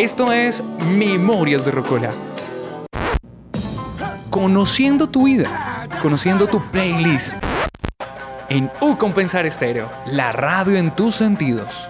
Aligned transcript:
Esto 0.00 0.32
es 0.32 0.64
Memorias 0.96 1.62
de 1.62 1.72
Rocola. 1.72 2.14
Conociendo 4.30 5.10
tu 5.10 5.24
vida, 5.24 5.86
conociendo 6.00 6.46
tu 6.46 6.58
playlist. 6.70 7.34
En 8.48 8.70
U 8.80 8.96
Compensar 8.96 9.44
Estéreo, 9.44 9.90
la 10.06 10.32
radio 10.32 10.78
en 10.78 10.90
tus 10.96 11.16
sentidos. 11.16 11.86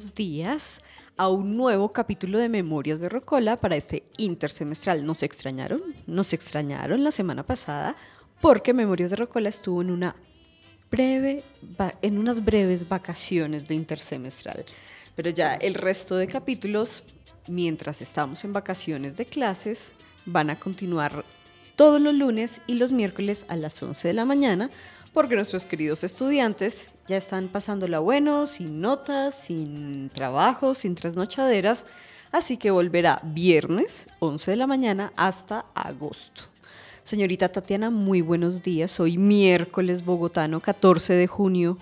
Buenos 0.00 0.14
días 0.14 0.80
a 1.18 1.28
un 1.28 1.58
nuevo 1.58 1.92
capítulo 1.92 2.38
de 2.38 2.48
Memorias 2.48 3.00
de 3.00 3.10
Rocola 3.10 3.58
para 3.58 3.76
este 3.76 4.02
intersemestral. 4.16 5.04
¿Nos 5.04 5.22
extrañaron? 5.22 5.82
Nos 6.06 6.32
extrañaron 6.32 7.04
la 7.04 7.10
semana 7.10 7.42
pasada 7.42 7.94
porque 8.40 8.72
Memorias 8.72 9.10
de 9.10 9.16
Rocola 9.16 9.50
estuvo 9.50 9.82
en 9.82 9.90
una 9.90 10.16
breve, 10.90 11.44
en 12.00 12.16
unas 12.16 12.42
breves 12.42 12.88
vacaciones 12.88 13.68
de 13.68 13.74
intersemestral. 13.74 14.64
Pero 15.14 15.28
ya 15.28 15.56
el 15.56 15.74
resto 15.74 16.16
de 16.16 16.26
capítulos, 16.26 17.04
mientras 17.46 18.00
estamos 18.00 18.42
en 18.44 18.54
vacaciones 18.54 19.18
de 19.18 19.26
clases, 19.26 19.92
van 20.24 20.48
a 20.48 20.58
continuar 20.58 21.26
todos 21.76 22.00
los 22.00 22.14
lunes 22.14 22.62
y 22.66 22.76
los 22.76 22.90
miércoles 22.90 23.44
a 23.48 23.56
las 23.56 23.82
11 23.82 24.08
de 24.08 24.14
la 24.14 24.24
mañana, 24.24 24.70
porque 25.12 25.34
nuestros 25.34 25.66
queridos 25.66 26.04
estudiantes 26.04 26.90
ya 27.06 27.16
están 27.16 27.48
pasándola 27.48 27.98
bueno, 27.98 28.46
sin 28.46 28.80
notas, 28.80 29.34
sin 29.34 30.08
trabajo, 30.10 30.74
sin 30.74 30.94
trasnochaderas, 30.94 31.86
así 32.30 32.56
que 32.56 32.70
volverá 32.70 33.20
viernes, 33.24 34.06
11 34.20 34.52
de 34.52 34.56
la 34.56 34.66
mañana, 34.66 35.12
hasta 35.16 35.66
agosto. 35.74 36.42
Señorita 37.02 37.48
Tatiana, 37.48 37.90
muy 37.90 38.20
buenos 38.20 38.62
días. 38.62 39.00
Hoy 39.00 39.18
miércoles 39.18 40.04
bogotano, 40.04 40.60
14 40.60 41.14
de 41.14 41.26
junio. 41.26 41.78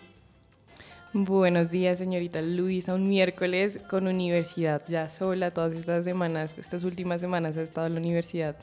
Buenos 1.13 1.71
días, 1.71 1.99
señorita 1.99 2.41
Luisa. 2.41 2.95
Un 2.95 3.09
miércoles 3.09 3.81
con 3.91 4.07
universidad 4.07 4.83
ya 4.89 5.11
sola. 5.11 5.51
Todas 5.51 5.75
estas 5.75 6.05
semanas, 6.05 6.57
estas 6.59 6.85
últimas 6.85 7.21
semanas 7.21 7.57
ha 7.57 7.63
estado 7.63 7.89
en 7.89 7.95
la 7.95 8.01
universidad 8.01 8.57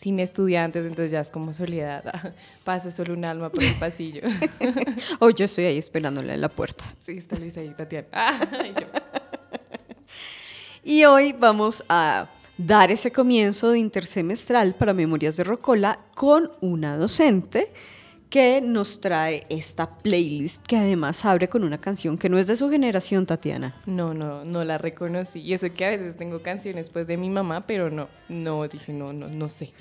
sin 0.00 0.18
estudiantes, 0.18 0.86
entonces 0.86 1.10
ya 1.10 1.20
es 1.20 1.30
como 1.30 1.52
soledad. 1.52 2.02
Pasa 2.64 2.90
solo 2.90 3.12
un 3.12 3.24
alma 3.26 3.50
por 3.50 3.62
el 3.62 3.74
pasillo. 3.74 4.22
Hoy 5.18 5.34
yo 5.34 5.44
estoy 5.44 5.64
ahí 5.66 5.76
esperándola 5.76 6.32
en 6.32 6.40
la 6.40 6.48
puerta. 6.48 6.86
Sí, 7.02 7.12
está 7.12 7.36
Luisa 7.36 7.60
ahí, 7.60 7.74
Tatiana. 7.76 8.08
Ah, 8.12 8.40
y. 10.82 11.00
Y 11.00 11.04
hoy 11.04 11.34
vamos 11.38 11.84
a 11.90 12.26
dar 12.56 12.90
ese 12.90 13.12
comienzo 13.12 13.70
de 13.70 13.78
intersemestral 13.78 14.74
para 14.74 14.94
Memorias 14.94 15.36
de 15.36 15.44
Rocola 15.44 15.98
con 16.14 16.50
una 16.62 16.96
docente 16.96 17.70
que 18.30 18.60
nos 18.60 19.00
trae 19.00 19.44
esta 19.48 19.98
playlist 19.98 20.64
que 20.64 20.76
además 20.76 21.24
abre 21.24 21.48
con 21.48 21.64
una 21.64 21.80
canción 21.80 22.16
que 22.16 22.28
no 22.28 22.38
es 22.38 22.46
de 22.46 22.54
su 22.54 22.70
generación, 22.70 23.26
Tatiana. 23.26 23.74
No, 23.86 24.14
no, 24.14 24.44
no 24.44 24.64
la 24.64 24.78
reconocí. 24.78 25.40
Y 25.40 25.52
eso 25.52 25.66
que 25.74 25.84
a 25.84 25.90
veces 25.90 26.16
tengo 26.16 26.40
canciones 26.40 26.88
pues 26.88 27.08
de 27.08 27.16
mi 27.16 27.28
mamá, 27.28 27.62
pero 27.62 27.90
no, 27.90 28.08
no, 28.28 28.66
dije, 28.68 28.92
no, 28.92 29.12
no, 29.12 29.28
no 29.28 29.50
sé. 29.50 29.72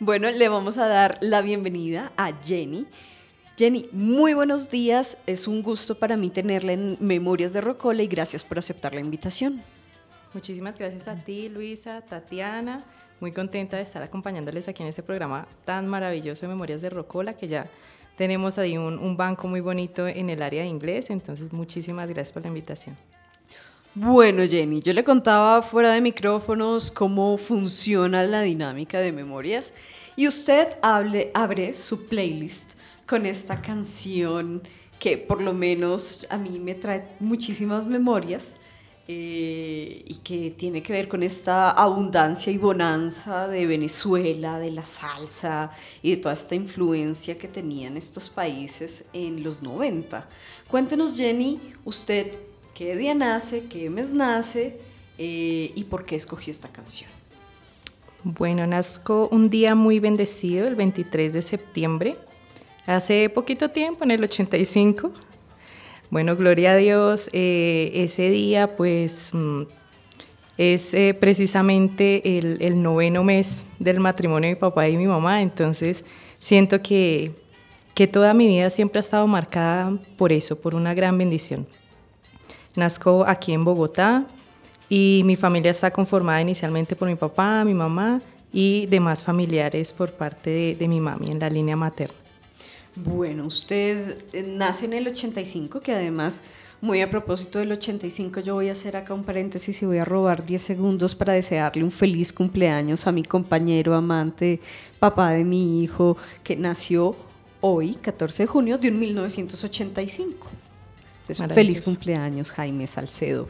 Bueno, 0.00 0.30
le 0.30 0.48
vamos 0.48 0.78
a 0.78 0.86
dar 0.86 1.18
la 1.22 1.42
bienvenida 1.42 2.12
a 2.16 2.32
Jenny. 2.40 2.86
Jenny, 3.56 3.88
muy 3.90 4.32
buenos 4.32 4.70
días. 4.70 5.18
Es 5.26 5.48
un 5.48 5.60
gusto 5.60 5.96
para 5.96 6.16
mí 6.16 6.30
tenerla 6.30 6.72
en 6.72 6.96
Memorias 7.00 7.52
de 7.52 7.60
Rocola 7.60 8.00
y 8.04 8.06
gracias 8.06 8.44
por 8.44 8.60
aceptar 8.60 8.94
la 8.94 9.00
invitación. 9.00 9.60
Muchísimas 10.34 10.78
gracias 10.78 11.08
a 11.08 11.16
ti, 11.16 11.48
Luisa, 11.48 12.02
Tatiana. 12.02 12.84
Muy 13.20 13.32
contenta 13.32 13.76
de 13.76 13.82
estar 13.82 14.02
acompañándoles 14.02 14.68
aquí 14.68 14.82
en 14.82 14.88
este 14.88 15.02
programa 15.02 15.46
tan 15.64 15.86
maravilloso 15.86 16.42
de 16.42 16.48
Memorias 16.48 16.80
de 16.80 16.90
Rocola, 16.90 17.34
que 17.34 17.48
ya 17.48 17.68
tenemos 18.16 18.58
ahí 18.58 18.78
un, 18.78 18.98
un 18.98 19.16
banco 19.16 19.48
muy 19.48 19.60
bonito 19.60 20.06
en 20.06 20.30
el 20.30 20.42
área 20.42 20.62
de 20.62 20.68
inglés. 20.68 21.10
Entonces, 21.10 21.52
muchísimas 21.52 22.08
gracias 22.08 22.32
por 22.32 22.42
la 22.42 22.48
invitación. 22.48 22.96
Bueno, 23.94 24.44
Jenny, 24.46 24.80
yo 24.80 24.92
le 24.92 25.02
contaba 25.02 25.60
fuera 25.62 25.92
de 25.92 26.00
micrófonos 26.00 26.90
cómo 26.90 27.36
funciona 27.36 28.22
la 28.22 28.42
dinámica 28.42 29.00
de 29.00 29.10
memorias 29.10 29.72
y 30.14 30.28
usted 30.28 30.68
hable, 30.82 31.32
abre 31.34 31.72
su 31.74 32.06
playlist 32.06 32.74
con 33.06 33.26
esta 33.26 33.60
canción 33.60 34.62
que 35.00 35.18
por 35.18 35.40
lo 35.40 35.52
menos 35.52 36.26
a 36.30 36.36
mí 36.36 36.60
me 36.60 36.74
trae 36.74 37.08
muchísimas 37.18 37.86
memorias 37.86 38.54
eh, 39.10 40.04
y 40.06 40.16
que 40.16 40.50
tiene 40.50 40.82
que 40.82 40.92
ver 40.92 41.08
con 41.08 41.22
esta 41.22 41.70
abundancia 41.70 42.52
y 42.52 42.58
bonanza 42.58 43.48
de 43.48 43.66
Venezuela, 43.66 44.58
de 44.58 44.70
la 44.70 44.84
salsa 44.84 45.70
y 46.02 46.10
de 46.10 46.16
toda 46.18 46.34
esta 46.34 46.54
influencia 46.54 47.38
que 47.38 47.48
tenían 47.48 47.96
estos 47.96 48.28
países 48.28 49.06
en 49.14 49.42
los 49.42 49.62
90. 49.62 50.28
Cuéntenos, 50.68 51.16
Jenny, 51.16 51.58
usted 51.86 52.38
qué 52.74 52.94
día 52.96 53.14
nace, 53.14 53.64
qué 53.64 53.88
mes 53.88 54.12
nace 54.12 54.78
eh, 55.16 55.72
y 55.74 55.84
por 55.84 56.04
qué 56.04 56.14
escogió 56.14 56.50
esta 56.50 56.68
canción. 56.68 57.08
Bueno, 58.24 58.66
nazco 58.66 59.30
un 59.32 59.48
día 59.48 59.74
muy 59.74 60.00
bendecido, 60.00 60.68
el 60.68 60.74
23 60.74 61.32
de 61.32 61.40
septiembre, 61.40 62.16
hace 62.84 63.30
poquito 63.30 63.70
tiempo, 63.70 64.04
en 64.04 64.10
el 64.10 64.22
85. 64.22 65.12
Bueno, 66.10 66.36
gloria 66.36 66.72
a 66.72 66.76
Dios, 66.76 67.28
eh, 67.34 67.90
ese 67.92 68.30
día 68.30 68.76
pues 68.76 69.30
mm, 69.34 69.62
es 70.56 70.94
eh, 70.94 71.14
precisamente 71.18 72.38
el, 72.38 72.82
noveno 72.82 73.24
mes 73.24 73.66
del 73.78 74.00
matrimonio 74.00 74.48
de 74.48 74.54
mi 74.54 74.60
papá 74.60 74.88
y 74.88 74.96
mi 74.96 75.06
mamá, 75.06 75.42
entonces 75.42 76.06
siento 76.38 76.80
que, 76.80 77.32
que 77.92 78.06
toda 78.06 78.32
mi 78.32 78.46
vida 78.46 78.70
siempre 78.70 79.00
ha 79.00 79.00
estado 79.00 79.26
marcada 79.26 79.98
por 80.16 80.32
eso, 80.32 80.58
por 80.58 80.74
una 80.74 80.94
gran 80.94 81.18
bendición. 81.18 81.66
Nazco 82.74 83.26
aquí 83.26 83.52
en 83.52 83.66
Bogotá 83.66 84.24
y 84.88 85.20
mi 85.26 85.36
familia 85.36 85.72
está 85.72 85.90
conformada 85.90 86.40
inicialmente 86.40 86.96
por 86.96 87.06
mi 87.06 87.16
papá, 87.16 87.64
mi 87.66 87.74
mamá 87.74 88.22
y 88.50 88.86
demás 88.86 89.22
familiares 89.22 89.92
por 89.92 90.12
parte 90.12 90.48
de, 90.48 90.74
de 90.74 90.88
mi 90.88 91.00
mami 91.00 91.30
en 91.32 91.38
la 91.38 91.50
línea 91.50 91.76
materna. 91.76 92.27
Bueno, 93.04 93.46
usted 93.46 94.18
eh, 94.32 94.42
nace 94.42 94.86
en 94.86 94.92
el 94.92 95.06
85, 95.06 95.80
que 95.80 95.92
además, 95.92 96.42
muy 96.80 97.00
a 97.00 97.08
propósito 97.08 97.60
del 97.60 97.70
85, 97.70 98.40
yo 98.40 98.54
voy 98.54 98.70
a 98.70 98.72
hacer 98.72 98.96
acá 98.96 99.14
un 99.14 99.22
paréntesis 99.22 99.80
y 99.82 99.86
voy 99.86 99.98
a 99.98 100.04
robar 100.04 100.44
10 100.44 100.60
segundos 100.60 101.14
para 101.14 101.32
desearle 101.32 101.84
un 101.84 101.92
feliz 101.92 102.32
cumpleaños 102.32 103.06
a 103.06 103.12
mi 103.12 103.22
compañero, 103.22 103.94
amante, 103.94 104.60
papá 104.98 105.30
de 105.30 105.44
mi 105.44 105.82
hijo, 105.82 106.16
que 106.42 106.56
nació 106.56 107.14
hoy, 107.60 107.94
14 107.94 108.44
de 108.44 108.46
junio 108.48 108.78
de 108.78 108.88
un 108.88 108.98
1985. 108.98 110.48
Entonces, 111.20 111.38
feliz 111.38 111.48
Maravilloso. 111.48 111.84
cumpleaños, 111.84 112.50
Jaime 112.50 112.86
Salcedo. 112.88 113.48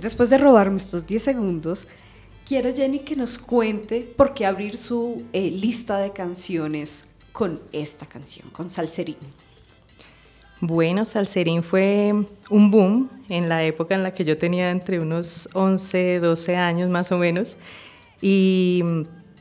Después 0.00 0.30
de 0.30 0.38
robarme 0.38 0.76
estos 0.76 1.04
10 1.04 1.20
segundos, 1.20 1.88
quiero, 2.48 2.74
Jenny, 2.74 3.00
que 3.00 3.14
nos 3.14 3.36
cuente 3.36 4.00
por 4.16 4.32
qué 4.32 4.46
abrir 4.46 4.78
su 4.78 5.22
eh, 5.34 5.50
lista 5.50 5.98
de 5.98 6.12
canciones 6.12 7.04
con 7.30 7.60
esta 7.72 8.06
canción, 8.06 8.48
con 8.50 8.70
Salserín. 8.70 9.16
Bueno, 10.60 11.04
Salserín 11.04 11.62
fue 11.62 12.12
un 12.48 12.70
boom 12.70 13.10
en 13.28 13.50
la 13.50 13.62
época 13.64 13.94
en 13.94 14.02
la 14.02 14.12
que 14.12 14.24
yo 14.24 14.36
tenía 14.36 14.70
entre 14.70 14.98
unos 14.98 15.48
11, 15.52 16.20
12 16.20 16.56
años 16.56 16.88
más 16.88 17.12
o 17.12 17.18
menos. 17.18 17.58
Y 18.20 18.82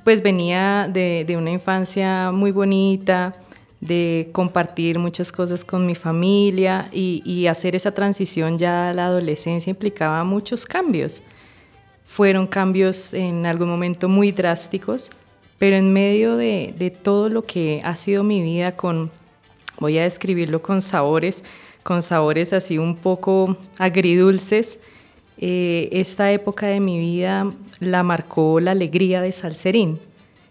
pues 0.04 0.22
venía 0.22 0.88
de, 0.92 1.34
una 1.38 1.52
infancia 1.52 2.32
muy 2.32 2.52
bonita, 2.52 3.34
de 3.80 4.30
compartir 4.34 5.00
muchas 5.00 5.32
cosas 5.32 5.64
con 5.64 5.86
mi 5.86 5.96
familia 5.96 6.90
y, 6.92 7.24
y 7.26 7.48
hacer 7.48 7.76
esa 7.76 7.94
transición 7.94 8.58
ya 8.58 8.90
a 8.90 8.94
la 8.94 9.06
adolescencia 9.06 9.72
implicaba 9.72 10.24
muchos 10.24 10.66
cambios. 10.66 11.24
Fueron 12.08 12.48
cambios 12.48 13.14
en 13.14 13.46
algún 13.46 13.70
momento 13.70 14.10
muy 14.10 14.32
drásticos, 14.32 15.12
pero 15.60 15.76
en 15.76 15.94
medio 15.94 16.38
de, 16.38 16.74
de 16.78 16.90
todo 16.90 17.30
lo 17.30 17.44
que 17.44 17.82
ha 17.84 17.96
sido 17.96 18.24
mi 18.24 18.42
vida 18.42 18.76
con 18.76 19.12
voy 19.80 19.98
a 19.98 20.04
describirlo 20.04 20.62
con 20.62 20.82
sabores, 20.82 21.44
con 21.84 22.02
sabores 22.02 22.54
así 22.54 22.78
un 22.78 22.96
poco 22.96 23.58
agridulces. 23.78 24.80
eh, 25.40 25.90
esta 25.92 26.32
época 26.32 26.66
de 26.68 26.80
mi 26.80 26.98
vida 26.98 27.52
la 27.80 28.02
marcó 28.04 28.60
la 28.60 28.72
alegría 28.72 29.22
de 29.22 29.32
Salserín. 29.32 30.00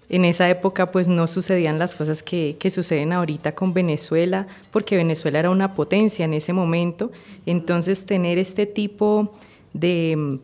En 0.09 0.25
esa 0.25 0.49
época 0.49 0.93
pues 0.93 1.09
no 1.09 1.27
sucedían 1.27 1.81
las 1.81 1.97
cosas 1.97 2.23
que, 2.23 2.57
que, 2.61 2.71
suceden 2.71 3.13
ahorita 3.13 3.57
con 3.57 3.75
Venezuela, 3.75 4.47
porque 4.71 4.97
Venezuela 4.97 5.41
era 5.41 5.51
una 5.51 5.75
potencia 5.75 6.25
en 6.25 6.35
ese 6.35 6.53
momento. 6.53 7.11
Entonces 7.47 8.07
tener 8.07 8.39
este 8.39 8.67
tipo 8.67 9.35
de, 9.73 10.39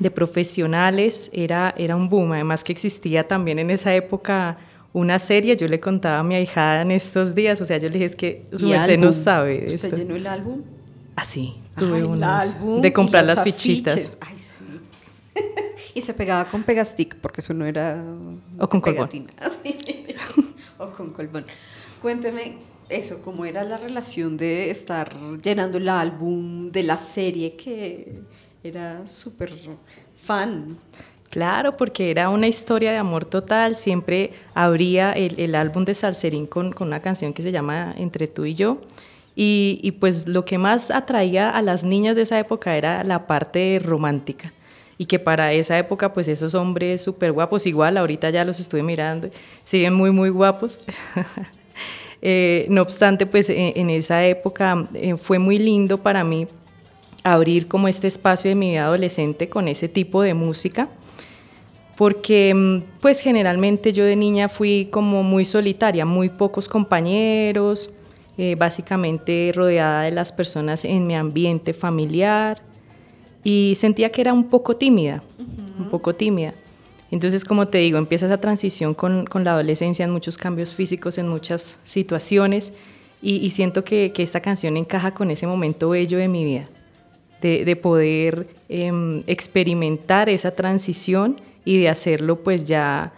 de 0.00 0.10
profesionales 0.10 1.30
era, 1.32 1.72
era 1.78 1.94
un 1.94 2.08
boom. 2.08 2.32
Además 2.32 2.64
que 2.64 2.72
existía 2.72 3.28
también 3.28 3.60
en 3.60 3.70
esa 3.70 3.94
época 3.94 4.58
una 4.92 5.20
serie, 5.20 5.56
yo 5.56 5.68
le 5.68 5.78
contaba 5.78 6.18
a 6.18 6.22
mi 6.24 6.34
ahijada 6.34 6.82
en 6.82 6.90
estos 6.90 7.34
días, 7.34 7.60
o 7.60 7.64
sea, 7.64 7.78
yo 7.78 7.88
le 7.88 7.92
dije 7.92 8.06
es 8.06 8.16
que 8.16 8.44
su 8.52 8.68
merced 8.68 8.98
no 8.98 9.12
sabe 9.12 9.60
de 9.60 9.74
¿Usted 9.74 9.88
esto. 9.88 9.96
llenó 9.96 10.16
el 10.16 10.26
álbum? 10.26 10.62
Ah, 11.14 11.24
sí, 11.24 11.54
tuve 11.76 12.02
álbum 12.24 12.80
de 12.80 12.92
comprar 12.92 13.24
las 13.24 13.44
fichitas. 13.44 13.94
afiches. 13.94 14.18
Ay, 14.20 14.38
sí. 14.38 14.64
y 15.94 16.00
se 16.00 16.12
pegaba 16.14 16.44
con 16.50 16.64
pegastick, 16.64 17.14
porque 17.16 17.40
eso 17.40 17.54
no 17.54 17.66
era... 17.66 18.02
O 18.58 18.68
con 18.68 18.80
colbón. 18.80 19.08
o 20.78 20.90
con 20.90 21.10
colbón. 21.10 21.44
Cuénteme 22.02 22.56
eso, 22.88 23.20
cómo 23.22 23.44
era 23.44 23.62
la 23.62 23.78
relación 23.78 24.36
de 24.36 24.70
estar 24.70 25.14
llenando 25.40 25.78
el 25.78 25.88
álbum 25.88 26.72
de 26.72 26.82
la 26.82 26.96
serie 26.96 27.54
que 27.54 28.22
era 28.62 29.06
súper 29.06 29.52
fan. 30.16 30.76
Claro, 31.30 31.76
porque 31.76 32.10
era 32.10 32.28
una 32.28 32.48
historia 32.48 32.90
de 32.90 32.98
amor 32.98 33.24
total. 33.24 33.76
Siempre 33.76 34.32
abría 34.52 35.12
el, 35.12 35.38
el 35.38 35.54
álbum 35.54 35.84
de 35.84 35.94
Salserín 35.94 36.46
con, 36.46 36.72
con, 36.72 36.88
una 36.88 37.00
canción 37.00 37.32
que 37.32 37.42
se 37.42 37.52
llama 37.52 37.94
Entre 37.96 38.26
tú 38.26 38.44
y 38.44 38.54
yo. 38.54 38.78
Y, 39.36 39.78
y, 39.82 39.92
pues 39.92 40.26
lo 40.26 40.44
que 40.44 40.58
más 40.58 40.90
atraía 40.90 41.50
a 41.50 41.62
las 41.62 41.84
niñas 41.84 42.16
de 42.16 42.22
esa 42.22 42.38
época 42.38 42.76
era 42.76 43.04
la 43.04 43.26
parte 43.26 43.80
romántica. 43.82 44.52
Y 44.98 45.06
que 45.06 45.18
para 45.18 45.52
esa 45.52 45.78
época, 45.78 46.12
pues 46.12 46.28
esos 46.28 46.54
hombres 46.54 47.00
súper 47.00 47.32
guapos, 47.32 47.66
igual 47.66 47.96
ahorita 47.96 48.28
ya 48.30 48.44
los 48.44 48.60
estuve 48.60 48.82
mirando, 48.82 49.30
siguen 49.64 49.94
muy, 49.94 50.10
muy 50.10 50.28
guapos. 50.30 50.78
eh, 52.22 52.66
no 52.68 52.82
obstante, 52.82 53.24
pues 53.24 53.48
en, 53.48 53.72
en 53.76 53.88
esa 53.88 54.26
época 54.26 54.88
eh, 54.92 55.16
fue 55.16 55.38
muy 55.38 55.58
lindo 55.58 56.02
para 56.02 56.22
mí 56.24 56.48
abrir 57.22 57.68
como 57.68 57.88
este 57.88 58.06
espacio 58.06 58.48
de 58.48 58.54
mi 58.54 58.70
vida 58.70 58.84
adolescente 58.84 59.48
con 59.48 59.68
ese 59.68 59.88
tipo 59.88 60.22
de 60.22 60.34
música 60.34 60.88
porque 62.00 62.82
pues 63.02 63.20
generalmente 63.20 63.92
yo 63.92 64.06
de 64.06 64.16
niña 64.16 64.48
fui 64.48 64.88
como 64.90 65.22
muy 65.22 65.44
solitaria, 65.44 66.06
muy 66.06 66.30
pocos 66.30 66.66
compañeros, 66.66 67.92
eh, 68.38 68.54
básicamente 68.54 69.52
rodeada 69.54 70.04
de 70.04 70.10
las 70.10 70.32
personas 70.32 70.86
en 70.86 71.06
mi 71.06 71.14
ambiente 71.14 71.74
familiar 71.74 72.62
y 73.44 73.74
sentía 73.76 74.10
que 74.10 74.22
era 74.22 74.32
un 74.32 74.44
poco 74.44 74.76
tímida, 74.76 75.22
uh 75.38 75.42
-huh. 75.42 75.78
un 75.84 75.90
poco 75.90 76.14
tímida. 76.14 76.54
Entonces, 77.10 77.44
como 77.44 77.68
te 77.68 77.76
digo, 77.76 77.98
empieza 77.98 78.24
esa 78.24 78.40
transición 78.40 78.94
con, 78.94 79.26
con, 79.26 79.44
la 79.44 79.52
adolescencia, 79.52 80.06
en 80.06 80.10
muchos 80.10 80.38
cambios 80.38 80.72
físicos, 80.72 81.18
en 81.18 81.28
muchas 81.28 81.76
situaciones 81.84 82.72
y, 83.20 83.44
y 83.44 83.50
siento 83.50 83.84
que, 83.84 84.12
que, 84.12 84.22
esta 84.22 84.40
canción 84.40 84.78
encaja 84.78 85.12
con 85.12 85.30
ese 85.30 85.46
momento 85.46 85.90
bello 85.90 86.16
de 86.16 86.28
mi 86.28 86.46
vida, 86.46 86.66
de, 87.40 87.64
de 87.64 87.76
poder 87.76 88.48
eh, 88.68 89.22
experimentar 89.26 90.28
esa 90.28 90.50
transición 90.50 91.40
y 91.64 91.78
de 91.78 91.88
hacerlo 91.88 92.36
pues 92.42 92.64
ya 92.64 93.12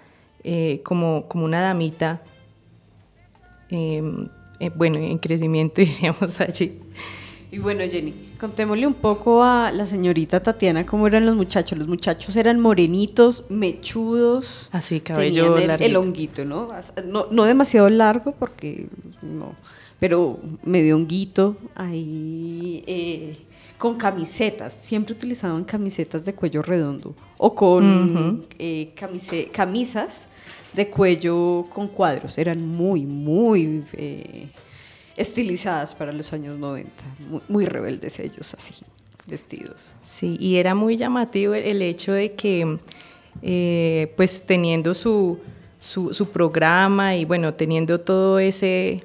eh, 0.45 0.81
como, 0.83 1.27
como 1.29 1.45
una 1.45 1.61
damita, 1.61 2.21
eh, 3.71 4.03
eh, 4.59 4.71
bueno, 4.75 4.99
en 4.99 5.19
crecimiento 5.19 5.81
diríamos 5.81 6.41
allí. 6.41 6.81
Y 7.53 7.59
bueno, 7.59 7.85
Jenny, 7.89 8.15
contémosle 8.41 8.87
un 8.87 8.95
poco 8.95 9.45
a 9.45 9.71
la 9.71 9.85
señorita 9.87 10.43
Tatiana 10.43 10.87
cómo 10.87 11.07
eran 11.07 11.27
los 11.27 11.37
muchachos. 11.37 11.79
Los 11.79 11.87
muchachos 11.87 12.35
eran 12.35 12.59
morenitos, 12.59 13.45
mechudos. 13.51 14.69
Así, 14.73 15.01
cabello 15.01 15.59
el, 15.59 15.71
el, 15.71 15.97
honguito, 15.97 16.45
¿no? 16.45 16.71
¿no? 17.05 17.27
No 17.31 17.45
demasiado 17.45 17.91
largo 17.91 18.33
porque 18.33 18.87
no, 19.21 19.55
pero 20.01 20.41
medio 20.65 20.97
honguito 20.97 21.57
ahí 21.75 22.83
eh, 22.87 23.37
con 23.83 23.97
camisetas, 23.97 24.75
siempre 24.75 25.13
utilizaban 25.13 25.65
camisetas 25.65 26.25
de 26.25 26.33
cuello 26.37 26.63
redondo 26.63 27.17
o 27.37 27.53
con 27.53 27.85
uh 27.85 28.17
-huh. 28.17 28.45
eh, 28.57 28.93
camise, 28.95 29.47
camisas 29.47 30.29
de 30.73 30.87
cuello 30.87 31.67
con 31.69 31.89
cuadros, 31.89 32.39
eran 32.39 32.65
muy, 32.65 33.05
muy 33.05 33.83
eh, 33.95 34.47
estilizadas 35.17 35.97
para 35.97 36.13
los 36.13 36.33
años 36.33 36.59
90, 36.59 36.93
muy, 37.29 37.41
muy, 37.49 37.65
rebeldes 37.67 38.21
ellos 38.21 38.55
así, 38.55 38.85
vestidos. 39.29 39.95
Sí, 40.01 40.37
y 40.39 40.59
era 40.59 40.77
muy 40.77 40.97
llamativo 40.97 41.53
el, 41.55 41.65
el 41.65 41.83
hecho 41.83 42.13
de 42.13 42.35
que, 42.35 42.79
eh, 43.43 44.13
pues 44.17 44.47
teniendo 44.47 44.95
su, 44.95 45.41
su, 45.81 46.15
su 46.15 46.29
programa 46.31 47.17
y 47.17 47.25
bueno, 47.25 47.53
teniendo 47.55 48.01
todo 48.01 48.39
ese 48.39 49.03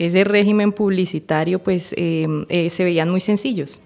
ese 0.00 0.24
régimen 0.24 0.72
publicitario, 0.72 1.58
pues 1.58 1.94
eh, 1.98 2.26
eh, 2.48 2.70
se 2.70 2.84
veían 2.84 3.10
muy 3.10 3.20
sencillos, 3.20 3.80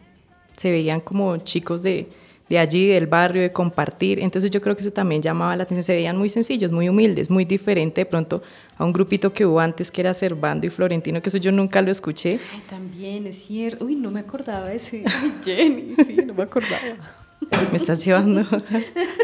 se 0.57 0.71
veían 0.71 1.01
como 1.01 1.37
chicos 1.39 1.83
de, 1.83 2.09
de, 2.49 2.59
allí, 2.59 2.89
del 2.89 3.07
barrio, 3.07 3.43
de 3.43 3.53
compartir. 3.53 4.19
Entonces 4.21 4.51
yo 4.51 4.61
creo 4.61 4.75
que 4.75 4.83
eso 4.83 4.93
también 4.93 5.23
llamaba 5.23 5.57
la 5.57 5.65
atención, 5.65 5.83
se 5.83 5.95
veían 5.95 6.17
muy 6.17 6.29
sencillos, 6.29 6.73
muy 6.73 6.89
humildes, 6.89 7.31
muy 7.31 7.45
diferente 7.45 8.03
de 8.03 8.07
pronto 8.07 8.43
a 8.77 8.85
un 8.85 8.93
grupito 8.93 9.33
que 9.33 9.47
hubo 9.47 9.61
antes 9.61 9.91
que 9.91 10.01
era 10.01 10.15
Servando 10.15 10.67
y 10.67 10.71
Florentino, 10.71 11.21
que 11.23 11.29
eso 11.29 11.39
yo 11.39 11.53
nunca 11.53 11.83
lo 11.83 11.91
escuché. 11.91 12.41
Ay, 12.53 12.63
también, 12.69 13.27
es 13.27 13.45
cierto. 13.45 13.85
Uy, 13.85 13.95
no 13.97 14.11
me 14.11 14.21
acordaba 14.21 14.67
de 14.67 14.77
ese. 14.77 15.05
Ay, 15.07 15.35
Jenny, 15.45 15.95
sí, 16.05 16.17
no 16.25 16.35
me 16.35 16.43
acordaba. 16.43 16.81
Me 17.71 17.77
estás 17.77 18.05
llevando 18.05 18.41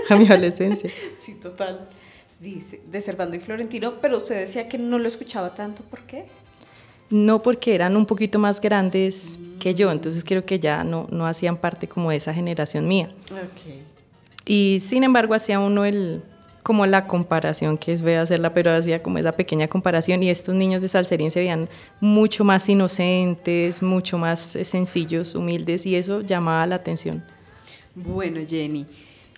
a 0.08 0.16
mi 0.16 0.26
adolescencia. 0.26 0.90
Sí, 1.18 1.34
total. 1.34 1.88
Dice, 2.38 2.80
de 2.86 3.00
Servando 3.00 3.36
y 3.36 3.40
Florentino, 3.40 3.94
pero 4.00 4.16
usted 4.18 4.38
decía 4.38 4.66
que 4.66 4.78
no 4.78 4.98
lo 4.98 5.08
escuchaba 5.08 5.52
tanto, 5.52 5.82
¿por 5.82 6.00
qué? 6.00 6.24
No 7.10 7.42
porque 7.42 7.74
eran 7.74 7.96
un 7.96 8.06
poquito 8.06 8.38
más 8.38 8.60
grandes 8.60 9.38
que 9.58 9.74
yo, 9.74 9.90
entonces 9.90 10.24
creo 10.24 10.44
que 10.44 10.58
ya 10.58 10.84
no, 10.84 11.06
no 11.10 11.26
hacían 11.26 11.56
parte 11.56 11.88
como 11.88 12.10
de 12.10 12.16
esa 12.16 12.32
generación 12.32 12.88
mía. 12.88 13.12
Okay. 13.26 13.82
Y 14.46 14.78
sin 14.80 15.04
embargo 15.04 15.34
hacía 15.34 15.60
uno 15.60 15.84
el, 15.84 16.22
como 16.62 16.86
la 16.86 17.06
comparación, 17.06 17.78
que 17.78 17.92
es 17.92 18.02
feo 18.02 18.22
hacerla, 18.22 18.54
pero 18.54 18.72
hacía 18.72 19.02
como 19.02 19.18
esa 19.18 19.32
pequeña 19.32 19.68
comparación 19.68 20.22
y 20.22 20.30
estos 20.30 20.54
niños 20.54 20.82
de 20.82 20.88
Salserín 20.88 21.30
se 21.30 21.40
veían 21.40 21.68
mucho 22.00 22.44
más 22.44 22.68
inocentes, 22.68 23.82
mucho 23.82 24.18
más 24.18 24.40
sencillos, 24.40 25.34
humildes 25.34 25.86
y 25.86 25.96
eso 25.96 26.20
llamaba 26.20 26.66
la 26.66 26.76
atención. 26.76 27.24
Bueno, 27.94 28.40
Jenny, 28.48 28.86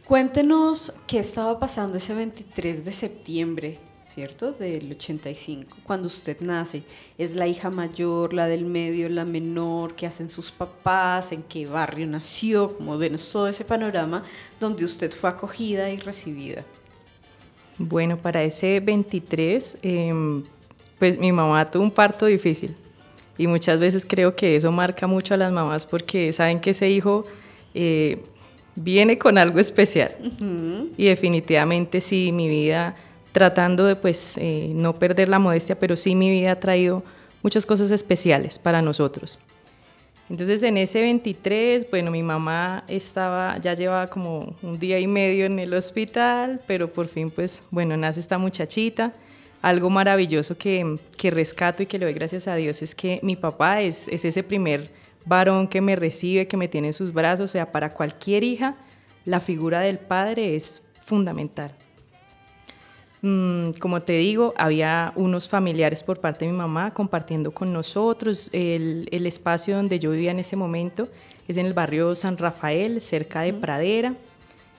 cuéntenos 0.06 0.94
qué 1.06 1.18
estaba 1.18 1.58
pasando 1.58 1.96
ese 1.96 2.14
23 2.14 2.84
de 2.84 2.92
septiembre 2.92 3.78
¿cierto? 4.12 4.52
Del 4.52 4.90
85, 4.92 5.78
cuando 5.84 6.06
usted 6.06 6.38
nace. 6.40 6.82
Es 7.16 7.34
la 7.34 7.46
hija 7.46 7.70
mayor, 7.70 8.34
la 8.34 8.46
del 8.46 8.66
medio, 8.66 9.08
la 9.08 9.24
menor, 9.24 9.94
qué 9.94 10.06
hacen 10.06 10.28
sus 10.28 10.50
papás, 10.50 11.32
en 11.32 11.42
qué 11.42 11.66
barrio 11.66 12.06
nació, 12.06 12.76
como 12.76 12.98
ven 12.98 13.16
todo 13.32 13.48
ese 13.48 13.64
panorama 13.64 14.22
donde 14.60 14.84
usted 14.84 15.12
fue 15.12 15.30
acogida 15.30 15.88
y 15.88 15.96
recibida. 15.96 16.62
Bueno, 17.78 18.18
para 18.18 18.42
ese 18.42 18.80
23, 18.80 19.78
eh, 19.82 20.42
pues 20.98 21.18
mi 21.18 21.32
mamá 21.32 21.70
tuvo 21.70 21.82
un 21.82 21.90
parto 21.90 22.26
difícil 22.26 22.76
y 23.38 23.46
muchas 23.46 23.78
veces 23.78 24.04
creo 24.06 24.36
que 24.36 24.56
eso 24.56 24.70
marca 24.70 25.06
mucho 25.06 25.32
a 25.32 25.38
las 25.38 25.50
mamás 25.50 25.86
porque 25.86 26.34
saben 26.34 26.60
que 26.60 26.70
ese 26.70 26.90
hijo 26.90 27.24
eh, 27.72 28.22
viene 28.76 29.16
con 29.16 29.38
algo 29.38 29.58
especial 29.58 30.14
uh 30.20 30.26
-huh. 30.26 30.90
y 30.98 31.06
definitivamente 31.06 32.02
sí, 32.02 32.30
mi 32.30 32.48
vida 32.48 32.94
tratando 33.32 33.86
de 33.86 33.96
pues 33.96 34.36
eh, 34.36 34.70
no 34.74 34.94
perder 34.94 35.28
la 35.28 35.38
modestia, 35.38 35.78
pero 35.78 35.96
sí 35.96 36.14
mi 36.14 36.30
vida 36.30 36.52
ha 36.52 36.60
traído 36.60 37.02
muchas 37.42 37.66
cosas 37.66 37.90
especiales 37.90 38.58
para 38.58 38.82
nosotros. 38.82 39.40
Entonces 40.30 40.62
en 40.62 40.76
ese 40.76 41.00
23, 41.02 41.90
bueno, 41.90 42.10
mi 42.10 42.22
mamá 42.22 42.84
estaba, 42.88 43.58
ya 43.58 43.74
llevaba 43.74 44.06
como 44.06 44.54
un 44.62 44.78
día 44.78 44.98
y 44.98 45.06
medio 45.06 45.46
en 45.46 45.58
el 45.58 45.74
hospital, 45.74 46.60
pero 46.66 46.92
por 46.92 47.08
fin 47.08 47.30
pues, 47.30 47.64
bueno, 47.70 47.96
nace 47.96 48.20
esta 48.20 48.38
muchachita. 48.38 49.12
Algo 49.60 49.90
maravilloso 49.90 50.56
que, 50.56 50.98
que 51.16 51.30
rescato 51.30 51.82
y 51.82 51.86
que 51.86 51.98
le 51.98 52.06
doy 52.06 52.14
gracias 52.14 52.48
a 52.48 52.56
Dios 52.56 52.82
es 52.82 52.94
que 52.94 53.20
mi 53.22 53.36
papá 53.36 53.80
es, 53.80 54.08
es 54.08 54.24
ese 54.24 54.42
primer 54.42 54.90
varón 55.24 55.68
que 55.68 55.80
me 55.80 55.96
recibe, 55.96 56.48
que 56.48 56.56
me 56.56 56.66
tiene 56.66 56.88
en 56.88 56.94
sus 56.94 57.12
brazos, 57.12 57.50
o 57.50 57.52
sea, 57.52 57.70
para 57.70 57.90
cualquier 57.90 58.42
hija, 58.42 58.74
la 59.24 59.40
figura 59.40 59.80
del 59.80 59.98
padre 59.98 60.56
es 60.56 60.88
fundamental 61.00 61.76
como 63.22 64.02
te 64.02 64.14
digo, 64.14 64.52
había 64.56 65.12
unos 65.14 65.48
familiares 65.48 66.02
por 66.02 66.18
parte 66.18 66.44
de 66.44 66.50
mi 66.50 66.58
mamá 66.58 66.92
compartiendo 66.92 67.52
con 67.52 67.72
nosotros. 67.72 68.50
El, 68.52 69.08
el, 69.12 69.26
espacio 69.28 69.76
donde 69.76 70.00
yo 70.00 70.10
vivía 70.10 70.32
en 70.32 70.40
ese 70.40 70.56
momento 70.56 71.08
es 71.46 71.56
en 71.56 71.66
el 71.66 71.72
barrio 71.72 72.16
San 72.16 72.36
Rafael, 72.36 73.00
cerca 73.00 73.42
de 73.42 73.52
Pradera. 73.52 74.16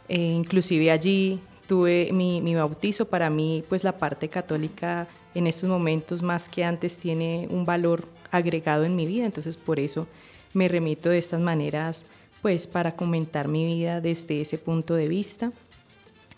Eh, 0.10 0.18
inclusive 0.18 0.92
allí 0.92 1.40
tuve 1.68 2.10
mi, 2.12 2.42
mi, 2.42 2.54
bautizo. 2.56 3.06
Para 3.06 3.30
mí, 3.30 3.64
pues 3.70 3.86
la 3.86 3.96
parte 3.96 4.28
católica 4.28 5.08
en 5.34 5.48
estos 5.48 5.70
momentos 5.70 6.22
más 6.22 6.50
que 6.50 6.66
antes 6.66 6.98
tiene 6.98 7.48
un 7.50 7.64
valor 7.64 8.06
agregado 8.30 8.84
en 8.84 8.98
mi 8.98 9.06
vida. 9.06 9.26
Entonces, 9.26 9.56
por 9.56 9.80
eso 9.80 10.06
me 10.54 10.68
remito 10.68 11.10
de 11.10 11.18
estas 11.18 11.40
maneras 11.40 12.06
pues 12.42 12.68
para 12.68 12.98
comentar 12.98 13.48
mi 13.48 13.66
vida 13.66 14.02
desde 14.02 14.42
ese 14.42 14.58
punto 14.58 14.96
de 14.96 15.08
vista. 15.08 15.54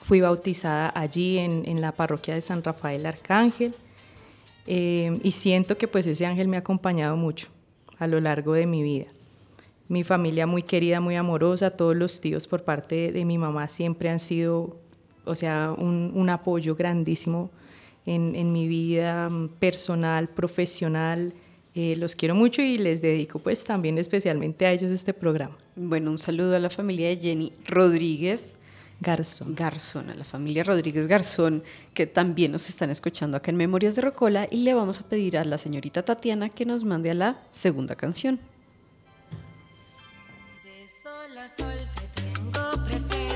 Fui 0.07 0.21
bautizada 0.21 0.91
allí 0.95 1.37
en, 1.37 1.63
en 1.65 1.81
la 1.81 1.91
parroquia 1.91 2.35
de 2.35 2.41
San 2.41 2.63
Rafael 2.63 3.05
Arcángel 3.05 3.73
eh, 4.67 5.19
y 5.23 5.31
siento 5.31 5.77
que 5.77 5.87
pues 5.87 6.07
ese 6.07 6.25
ángel 6.25 6.47
me 6.47 6.57
ha 6.57 6.61
acompañado 6.61 7.15
mucho 7.15 7.47
a 7.97 8.07
lo 8.07 8.19
largo 8.19 8.53
de 8.53 8.65
mi 8.65 8.83
vida. 8.83 9.05
Mi 9.87 10.03
familia 10.03 10.47
muy 10.47 10.63
querida, 10.63 10.99
muy 10.99 11.15
amorosa, 11.15 11.71
todos 11.71 11.95
los 11.95 12.19
tíos 12.19 12.47
por 12.47 12.63
parte 12.63 13.11
de, 13.11 13.25
mi 13.25 13.37
mamá 13.37 13.67
siempre 13.67 14.09
han 14.09 14.19
sido, 14.19 14.79
o 15.25 15.35
sea, 15.35 15.75
un, 15.77 16.11
un 16.15 16.29
apoyo 16.29 16.75
grandísimo 16.75 17.51
en, 18.07 18.35
en, 18.35 18.51
mi 18.51 18.67
vida 18.67 19.29
mm, 19.29 19.49
personal, 19.59 20.27
profesional. 20.27 21.33
Eh, 21.75 21.95
los 21.97 22.15
quiero 22.15 22.33
mucho 22.33 22.61
y 22.61 22.77
les 22.77 23.01
dedico 23.01 23.37
pues 23.39 23.63
también 23.63 23.97
especialmente 23.97 24.65
a 24.65 24.71
ellos 24.71 24.91
este 24.91 25.13
programa. 25.13 25.55
Bueno, 25.75 26.09
un 26.09 26.17
saludo 26.17 26.55
a 26.55 26.59
la 26.59 26.69
familia 26.71 27.09
de 27.09 27.17
Jenny 27.17 27.53
Rodríguez. 27.67 28.55
Garzón. 28.99 29.55
Garzón, 29.55 30.09
a 30.09 30.15
la 30.15 30.23
familia 30.23 30.63
Rodríguez 30.63 31.07
Garzón, 31.07 31.63
que 31.93 32.07
también 32.07 32.51
nos 32.51 32.69
están 32.69 32.89
escuchando 32.89 33.37
acá 33.37 33.51
en 33.51 33.57
Memorias 33.57 33.95
de 33.95 34.01
Rocola 34.01 34.47
y 34.49 34.57
le 34.57 34.73
vamos 34.73 34.99
a 35.01 35.03
pedir 35.03 35.37
a 35.37 35.43
la 35.43 35.57
señorita 35.57 36.03
Tatiana 36.03 36.49
que 36.49 36.65
nos 36.65 36.83
mande 36.83 37.11
a 37.11 37.13
la 37.13 37.39
segunda 37.49 37.95
canción. 37.95 38.39
De 40.63 40.89
sol 40.89 41.37
a 41.37 41.47
sol 41.47 41.73
te 41.95 42.21
tengo 42.21 42.85
presente 42.85 43.34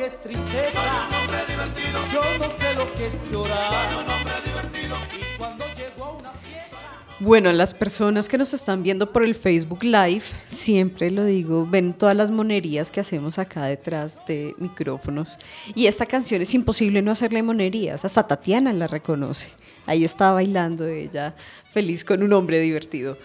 que 0.00 0.06
es 0.06 0.20
tristeza. 0.22 0.80
Soy 0.80 1.08
un 1.08 1.14
hombre 1.14 1.38
divertido. 1.46 2.00
Yo 2.10 2.38
no 2.38 2.50
sé 2.58 2.74
lo 2.74 2.94
que 2.94 3.06
es 3.06 3.30
llorar. 3.30 3.68
Soy 3.68 4.04
un 4.04 4.10
hombre 4.10 4.34
divertido. 4.44 4.96
Y 5.12 5.38
cuando 5.38 5.64
llego 5.74 6.04
a 6.04 6.12
una 6.12 6.30
fiesta. 6.30 7.16
Bueno, 7.18 7.52
las 7.52 7.74
personas 7.74 8.28
que 8.28 8.38
nos 8.38 8.54
están 8.54 8.82
viendo 8.82 9.12
por 9.12 9.24
el 9.24 9.34
Facebook 9.34 9.82
Live, 9.82 10.22
siempre 10.46 11.10
lo 11.10 11.24
digo, 11.26 11.66
ven 11.66 11.92
todas 11.92 12.16
las 12.16 12.30
monerías 12.30 12.90
que 12.90 13.00
hacemos 13.00 13.38
acá 13.38 13.66
detrás 13.66 14.24
de 14.26 14.54
micrófonos. 14.56 15.36
Y 15.74 15.86
esta 15.86 16.06
canción 16.06 16.40
es 16.40 16.54
imposible 16.54 17.02
no 17.02 17.10
hacerle 17.10 17.42
monerías, 17.42 18.02
hasta 18.06 18.26
Tatiana 18.26 18.72
la 18.72 18.86
reconoce. 18.86 19.50
Ahí 19.84 20.04
está 20.04 20.32
bailando 20.32 20.86
ella, 20.86 21.34
feliz 21.72 22.06
con 22.06 22.22
un 22.22 22.32
hombre 22.32 22.58
divertido. 22.58 23.18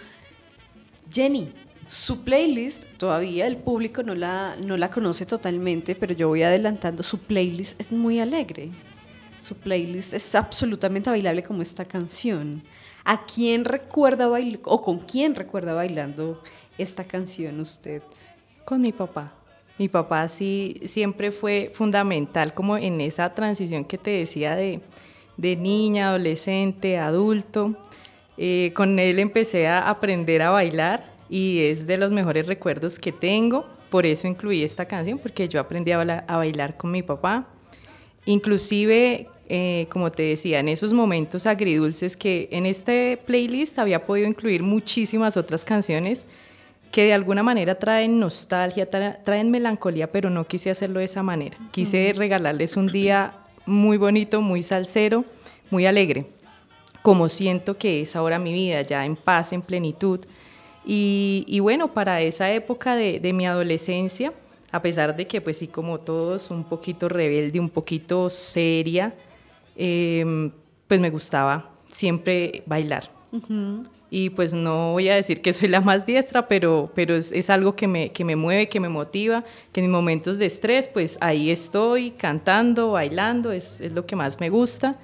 Jenny, 1.10 1.54
su 1.88 2.24
playlist, 2.24 2.86
todavía 2.98 3.46
el 3.46 3.58
público 3.58 4.02
no 4.02 4.16
la, 4.16 4.56
no 4.64 4.76
la 4.76 4.90
conoce 4.90 5.26
totalmente, 5.26 5.94
pero 5.94 6.14
yo 6.14 6.28
voy 6.28 6.42
adelantando, 6.42 7.04
su 7.04 7.20
playlist 7.20 7.80
es 7.80 7.92
muy 7.92 8.20
alegre. 8.20 8.72
Su 9.40 9.56
playlist 9.56 10.14
es 10.14 10.34
absolutamente 10.34 11.12
bailable 11.12 11.44
como 11.44 11.62
esta 11.62 11.86
canción. 11.86 12.64
¿A 13.04 13.26
quién 13.26 13.66
recuerda 13.66 14.28
bail 14.28 14.60
o 14.64 14.82
con 14.82 15.00
quién 15.00 15.36
recuerda 15.36 15.74
bailando 15.74 16.42
esta 16.80 17.04
canción 17.04 17.60
usted? 17.60 18.02
Con 18.66 18.82
mi 18.82 18.92
papá. 18.92 19.34
Mi 19.78 19.88
papá 19.88 20.28
sí 20.30 20.80
siempre 20.86 21.32
fue 21.32 21.72
fundamental 21.76 22.56
como 22.56 22.78
en 22.78 23.02
esa 23.02 23.32
transición 23.36 23.86
que 23.86 24.00
te 24.00 24.10
decía 24.10 24.56
de, 24.56 24.82
de 25.38 25.56
niña, 25.56 26.08
adolescente, 26.08 26.98
adulto. 26.98 27.76
Eh, 28.38 28.72
con 28.74 28.98
él 28.98 29.20
empecé 29.20 29.68
a 29.68 29.88
aprender 29.88 30.42
a 30.42 30.50
bailar 30.50 31.15
y 31.30 31.64
es 31.64 31.88
de 31.88 31.98
los 31.98 32.12
mejores 32.12 32.48
recuerdos 32.48 33.00
que 33.00 33.12
tengo. 33.12 33.66
Por 33.90 34.06
eso 34.06 34.28
incluí 34.28 34.64
esta 34.64 34.86
canción, 34.86 35.20
porque 35.20 35.48
yo 35.48 35.60
aprendí 35.60 35.92
a, 35.92 35.98
bailar, 35.98 36.26
a 36.28 36.38
bailar 36.38 36.78
con 36.78 36.92
mi 36.92 37.04
papá. 37.04 37.48
Inclusive, 38.26 39.28
eh, 39.48 39.88
como 39.90 40.12
te 40.12 40.24
decía, 40.24 40.60
en 40.60 40.70
esos 40.70 40.94
momentos 40.94 41.46
agridulces 41.46 42.18
que 42.18 42.50
en 42.52 42.66
este 42.66 43.18
playlist 43.26 43.78
había 43.80 44.06
podido 44.06 44.28
incluir 44.28 44.64
muchísimas 44.64 45.38
otras 45.38 45.64
canciones 45.64 46.26
que 46.92 47.04
de 47.04 47.14
alguna 47.14 47.44
manera 47.44 47.76
traen 47.76 48.20
nostalgia, 48.20 48.90
tra 48.90 49.24
traen 49.24 49.52
melancolía, 49.52 50.12
pero 50.12 50.30
no 50.30 50.48
quise 50.48 50.72
hacerlo 50.72 51.00
de 51.00 51.06
esa 51.06 51.24
manera. 51.24 51.58
Quise 51.72 52.14
regalarles 52.16 52.78
un 52.78 52.88
día 52.88 53.34
muy 53.66 53.98
bonito, 53.98 54.42
muy 54.42 54.62
salsero, 54.62 55.26
muy 55.70 55.86
alegre, 55.86 56.28
como 57.02 57.30
siento 57.30 57.78
que 57.78 58.02
es 58.02 58.16
ahora 58.16 58.40
mi 58.40 58.54
vida, 58.54 58.82
ya 58.82 59.06
en 59.06 59.16
paz, 59.16 59.54
en 59.54 59.62
plenitud. 59.62 60.22
Y, 60.86 61.46
y 61.48 61.60
bueno, 61.60 61.94
para 61.94 62.22
esa 62.22 62.52
época 62.52 62.96
de, 62.96 63.20
de, 63.20 63.34
mi 63.34 63.48
adolescencia, 63.48 64.34
a 64.72 64.82
pesar 64.82 65.16
de 65.16 65.26
que 65.26 65.42
pues 65.42 65.58
sí, 65.58 65.68
como 65.68 66.00
todos, 66.00 66.52
un 66.52 66.64
poquito 66.64 67.10
rebelde, 67.10 67.60
un 67.60 67.70
poquito 67.70 68.30
seria, 68.30 69.14
eh, 69.76 70.52
pues 70.88 71.00
me 71.00 71.10
gustaba 71.10 71.72
siempre 71.92 72.64
bailar. 72.66 73.10
Uh 73.32 73.40
-huh. 73.40 73.88
Y 74.10 74.30
pues 74.30 74.54
no 74.54 74.94
voy 74.94 75.10
a 75.10 75.16
decir 75.16 75.42
que 75.42 75.52
soy 75.52 75.68
la 75.68 75.82
más 75.82 76.06
diestra, 76.06 76.48
pero, 76.48 76.92
pero 76.94 77.16
es, 77.16 77.32
es, 77.32 77.50
algo 77.50 77.76
que 77.76 77.88
me, 77.88 78.12
que 78.12 78.24
me 78.24 78.36
mueve, 78.36 78.70
que 78.70 78.80
me 78.80 78.88
motiva, 78.88 79.44
que 79.74 79.82
en 79.84 79.90
momentos 79.90 80.38
de 80.38 80.46
estrés, 80.46 80.88
pues 80.88 81.18
ahí 81.22 81.50
estoy 81.50 82.12
cantando, 82.12 82.92
bailando, 82.92 83.52
es, 83.52 83.82
es 83.82 83.92
lo 83.94 84.06
que 84.06 84.16
más 84.16 84.40
me 84.40 84.50
gusta. 84.50 84.96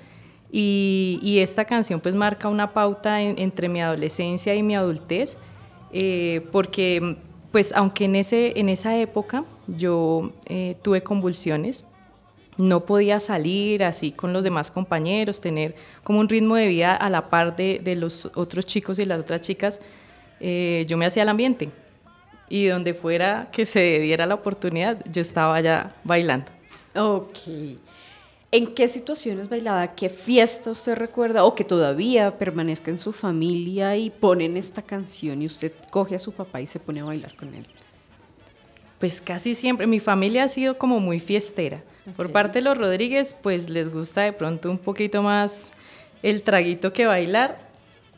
Y, 0.52 1.20
y, 1.24 1.40
esta 1.40 1.66
canción 1.66 2.00
pues 2.00 2.14
marca 2.14 2.48
una 2.50 2.74
pauta 2.74 3.22
en, 3.22 3.40
entre 3.40 3.70
mi 3.70 3.82
adolescencia 3.82 4.54
y 4.54 4.62
mi 4.64 4.76
adultez, 4.76 5.38
eh, 5.94 6.48
porque 6.52 7.18
pues 7.52 7.74
aunque 7.76 8.06
en, 8.06 8.16
ese, 8.16 8.60
en 8.60 8.70
esa 8.70 8.98
época 8.98 9.44
yo 9.68 10.32
eh, 10.48 10.78
tuve 10.82 11.04
convulsiones, 11.04 11.86
no 12.58 12.86
podía 12.86 13.20
salir 13.20 13.84
así 13.84 14.12
con 14.12 14.34
los 14.34 14.44
demás 14.44 14.72
compañeros, 14.72 15.42
tener 15.42 15.76
como 16.04 16.20
un 16.20 16.30
ritmo 16.30 16.56
de 16.56 16.68
vida 16.68 16.96
a 16.96 17.10
la 17.10 17.30
par 17.30 17.56
de, 17.56 17.80
de 17.84 17.96
los 17.96 18.32
otros 18.36 18.66
chicos 18.66 19.00
y 19.00 19.06
las 19.06 19.20
otras 19.20 19.42
chicas, 19.42 19.82
eh, 20.40 20.86
yo 20.88 20.98
me 20.98 21.06
hacía 21.06 21.24
el 21.24 21.30
ambiente. 21.30 21.70
Y 22.50 22.66
donde 22.66 22.94
fuera 22.94 23.50
que 23.52 23.66
se 23.66 24.00
diera 24.00 24.26
la 24.26 24.36
oportunidad, 24.36 25.04
yo 25.10 25.22
estaba 25.22 25.60
ya 25.62 25.96
bailando. 26.04 26.52
Ok. 26.96 27.38
¿En 28.54 28.68
qué 28.74 28.90
situaciones 28.90 29.48
bailaba? 29.48 29.96
¿Qué 29.96 30.10
fiesta 30.10 30.72
usted 30.72 30.96
recuerda? 30.96 31.46
O 31.46 31.56
que 31.56 31.64
todavía 31.64 32.38
permanezca 32.38 32.92
en 32.92 32.98
su 32.98 33.14
familia 33.14 33.96
y 33.96 34.10
ponen 34.10 34.58
esta 34.58 34.82
canción 34.82 35.42
y 35.42 35.46
usted 35.46 35.72
coge 35.90 36.16
a 36.16 36.20
su 36.20 36.34
papá 36.34 36.60
y 36.60 36.68
se 36.68 36.78
pone 36.78 37.00
a 37.00 37.06
bailar 37.06 37.34
con 37.38 37.56
él. 37.56 37.66
Pues 39.00 39.22
casi 39.22 39.56
siempre. 39.56 39.88
Mi 39.88 40.02
familia 40.02 40.44
ha 40.44 40.50
sido 40.50 40.78
como 40.78 41.00
muy 41.00 41.22
fiestera. 41.22 41.82
Okay. 42.02 42.14
Por 42.14 42.32
parte 42.34 42.60
de 42.60 42.66
los 42.66 42.78
Rodríguez, 42.78 43.34
pues 43.42 43.70
les 43.70 43.90
gusta 43.90 44.24
de 44.24 44.34
pronto 44.34 44.70
un 44.70 44.78
poquito 44.78 45.24
más 45.24 45.72
el 46.22 46.42
traguito 46.42 46.92
que 46.92 47.06
bailar, 47.06 47.58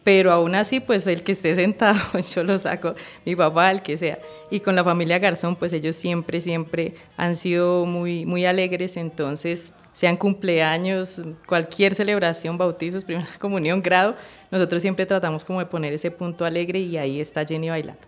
pero 0.03 0.31
aún 0.31 0.55
así, 0.55 0.79
pues 0.79 1.05
el 1.05 1.21
que 1.21 1.33
esté 1.33 1.53
sentado, 1.63 1.99
yo 2.33 2.43
lo 2.43 2.57
saco, 2.57 2.95
mi 3.23 3.35
papá, 3.35 3.69
el 3.69 3.83
que 3.83 3.97
sea. 3.97 4.17
Y 4.49 4.61
con 4.61 4.75
la 4.75 4.83
familia 4.83 5.19
Garzón, 5.19 5.55
pues 5.55 5.73
ellos 5.73 5.95
siempre, 5.95 6.41
siempre 6.41 6.95
han 7.17 7.35
sido 7.35 7.85
muy, 7.85 8.25
muy 8.25 8.47
alegres, 8.47 8.97
entonces, 8.97 9.73
sean 9.93 10.17
cumpleaños, 10.17 11.21
cualquier 11.47 11.95
celebración, 11.95 12.57
bautizos, 12.57 13.05
primera 13.05 13.27
comunión, 13.39 13.81
grado, 13.81 14.15
nosotros 14.51 14.81
siempre 14.81 15.05
tratamos 15.05 15.45
como 15.45 15.59
de 15.59 15.65
poner 15.67 15.93
ese 15.93 16.11
punto 16.11 16.45
alegre 16.45 16.79
y 16.79 16.97
ahí 16.97 17.19
está 17.19 17.45
Jenny 17.45 17.69
bailando. 17.69 18.01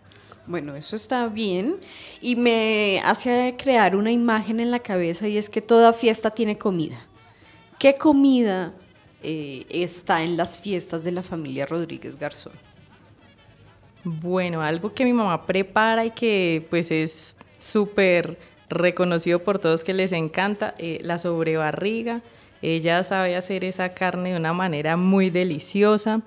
Bueno, 0.47 0.75
eso 0.75 0.95
está 0.95 1.27
bien 1.27 1.77
y 2.21 2.35
me 2.35 3.01
hace 3.03 3.55
crear 3.57 3.95
una 3.95 4.11
imagen 4.11 4.59
en 4.59 4.69
la 4.69 4.79
cabeza 4.79 5.27
y 5.27 5.37
es 5.37 5.49
que 5.49 5.61
toda 5.61 5.91
fiesta 5.91 6.29
tiene 6.31 6.57
comida. 6.57 6.97
¿Qué 7.79 7.95
comida 7.95 8.73
eh, 9.23 9.65
está 9.69 10.23
en 10.23 10.37
las 10.37 10.59
fiestas 10.59 11.03
de 11.03 11.11
la 11.11 11.23
familia 11.23 11.65
Rodríguez 11.65 12.17
Garzón? 12.17 12.53
Bueno, 14.03 14.61
algo 14.61 14.93
que 14.93 15.03
mi 15.03 15.13
mamá 15.13 15.47
prepara 15.47 16.05
y 16.05 16.11
que 16.11 16.65
pues 16.69 16.91
es 16.91 17.35
súper 17.57 18.37
reconocido 18.69 19.39
por 19.43 19.59
todos 19.59 19.83
que 19.83 19.93
les 19.93 20.11
encanta, 20.11 20.75
eh, 20.77 20.99
la 21.01 21.17
sobrebarriga. 21.17 22.21
Ella 22.61 23.03
sabe 23.03 23.35
hacer 23.35 23.65
esa 23.65 23.93
carne 23.93 24.31
de 24.31 24.37
una 24.37 24.53
manera 24.53 24.97
muy 24.97 25.29
deliciosa. 25.29 26.21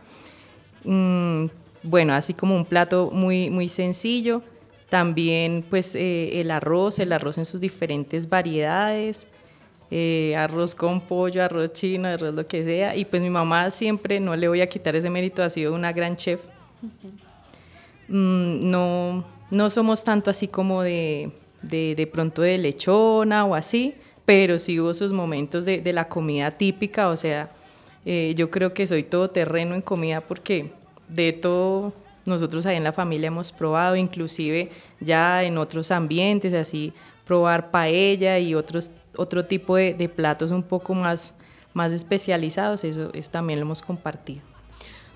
Mm, 0.85 1.47
bueno, 1.83 2.15
así 2.15 2.35
como 2.35 2.55
un 2.55 2.65
plato 2.65 3.11
muy, 3.13 3.51
muy 3.51 3.69
sencillo. 3.69 4.43
También 4.89 5.65
pues 5.69 5.95
eh, 5.95 6.41
el 6.41 6.51
arroz, 6.51 6.99
el 6.99 7.13
arroz 7.13 7.39
en 7.39 7.45
sus 7.45 7.61
diferentes 7.61 8.29
variedades. 8.29 9.27
Eh, 9.91 10.37
arroz 10.37 10.75
con 10.75 11.01
pollo, 11.01 11.43
arroz 11.43 11.73
chino, 11.73 12.09
arroz 12.09 12.35
lo 12.35 12.47
que 12.47 12.63
sea. 12.65 12.95
Y 12.95 13.05
pues 13.05 13.23
mi 13.23 13.31
mamá 13.31 13.71
siempre, 13.71 14.21
no 14.21 14.37
le 14.37 14.49
voy 14.49 14.61
a 14.61 14.69
quitar 14.69 14.95
ese 14.97 15.11
mérito, 15.11 15.43
ha 15.43 15.51
sido 15.51 15.75
una 15.75 15.93
gran 15.93 16.17
chef. 16.17 16.43
Mm, 18.09 18.71
no, 18.71 19.25
no 19.51 19.71
somos 19.71 20.05
tanto 20.05 20.31
así 20.31 20.49
como 20.49 20.83
de, 20.83 21.31
de, 21.63 21.95
de, 21.95 22.07
pronto 22.07 22.43
de 22.43 22.59
lechona 22.59 23.45
o 23.45 23.55
así. 23.55 23.95
pero 24.25 24.59
sí 24.59 24.79
hubo 24.79 24.93
sus 24.93 25.13
momentos 25.13 25.65
de, 25.65 25.81
de 25.81 25.93
la 25.93 26.09
comida 26.09 26.51
típica, 26.51 27.09
o 27.09 27.17
sea, 27.17 27.51
eh, 28.05 28.35
yo 28.37 28.51
creo 28.51 28.73
que 28.73 28.87
soy 28.87 29.03
todoterreno 29.03 29.75
en 29.75 29.83
comida 29.83 30.21
porque 30.21 30.73
de 31.09 31.33
todo 31.33 31.93
nosotros 32.25 32.65
ahí 32.67 32.77
en 32.77 32.85
la 32.85 32.93
familia 32.93 33.29
hemos 33.29 33.53
probado, 33.53 33.97
inclusive 33.97 34.71
ya 35.01 35.43
en 35.43 35.59
otros 35.59 35.91
ambientes, 35.91 36.55
así 36.55 36.93
probar 37.25 37.71
paella 37.71 38.39
y 38.39 38.55
otros, 38.55 38.91
otro 39.17 39.45
tipo 39.45 39.77
de, 39.77 40.09
platos 40.09 40.51
un 40.51 40.63
poco 40.63 40.95
más, 40.95 41.35
más 41.75 41.93
especializados, 41.93 42.85
eso, 42.85 43.11
eso 43.13 43.31
también 43.31 43.59
lo 43.59 43.67
hemos 43.67 43.83
compartido. 43.83 44.41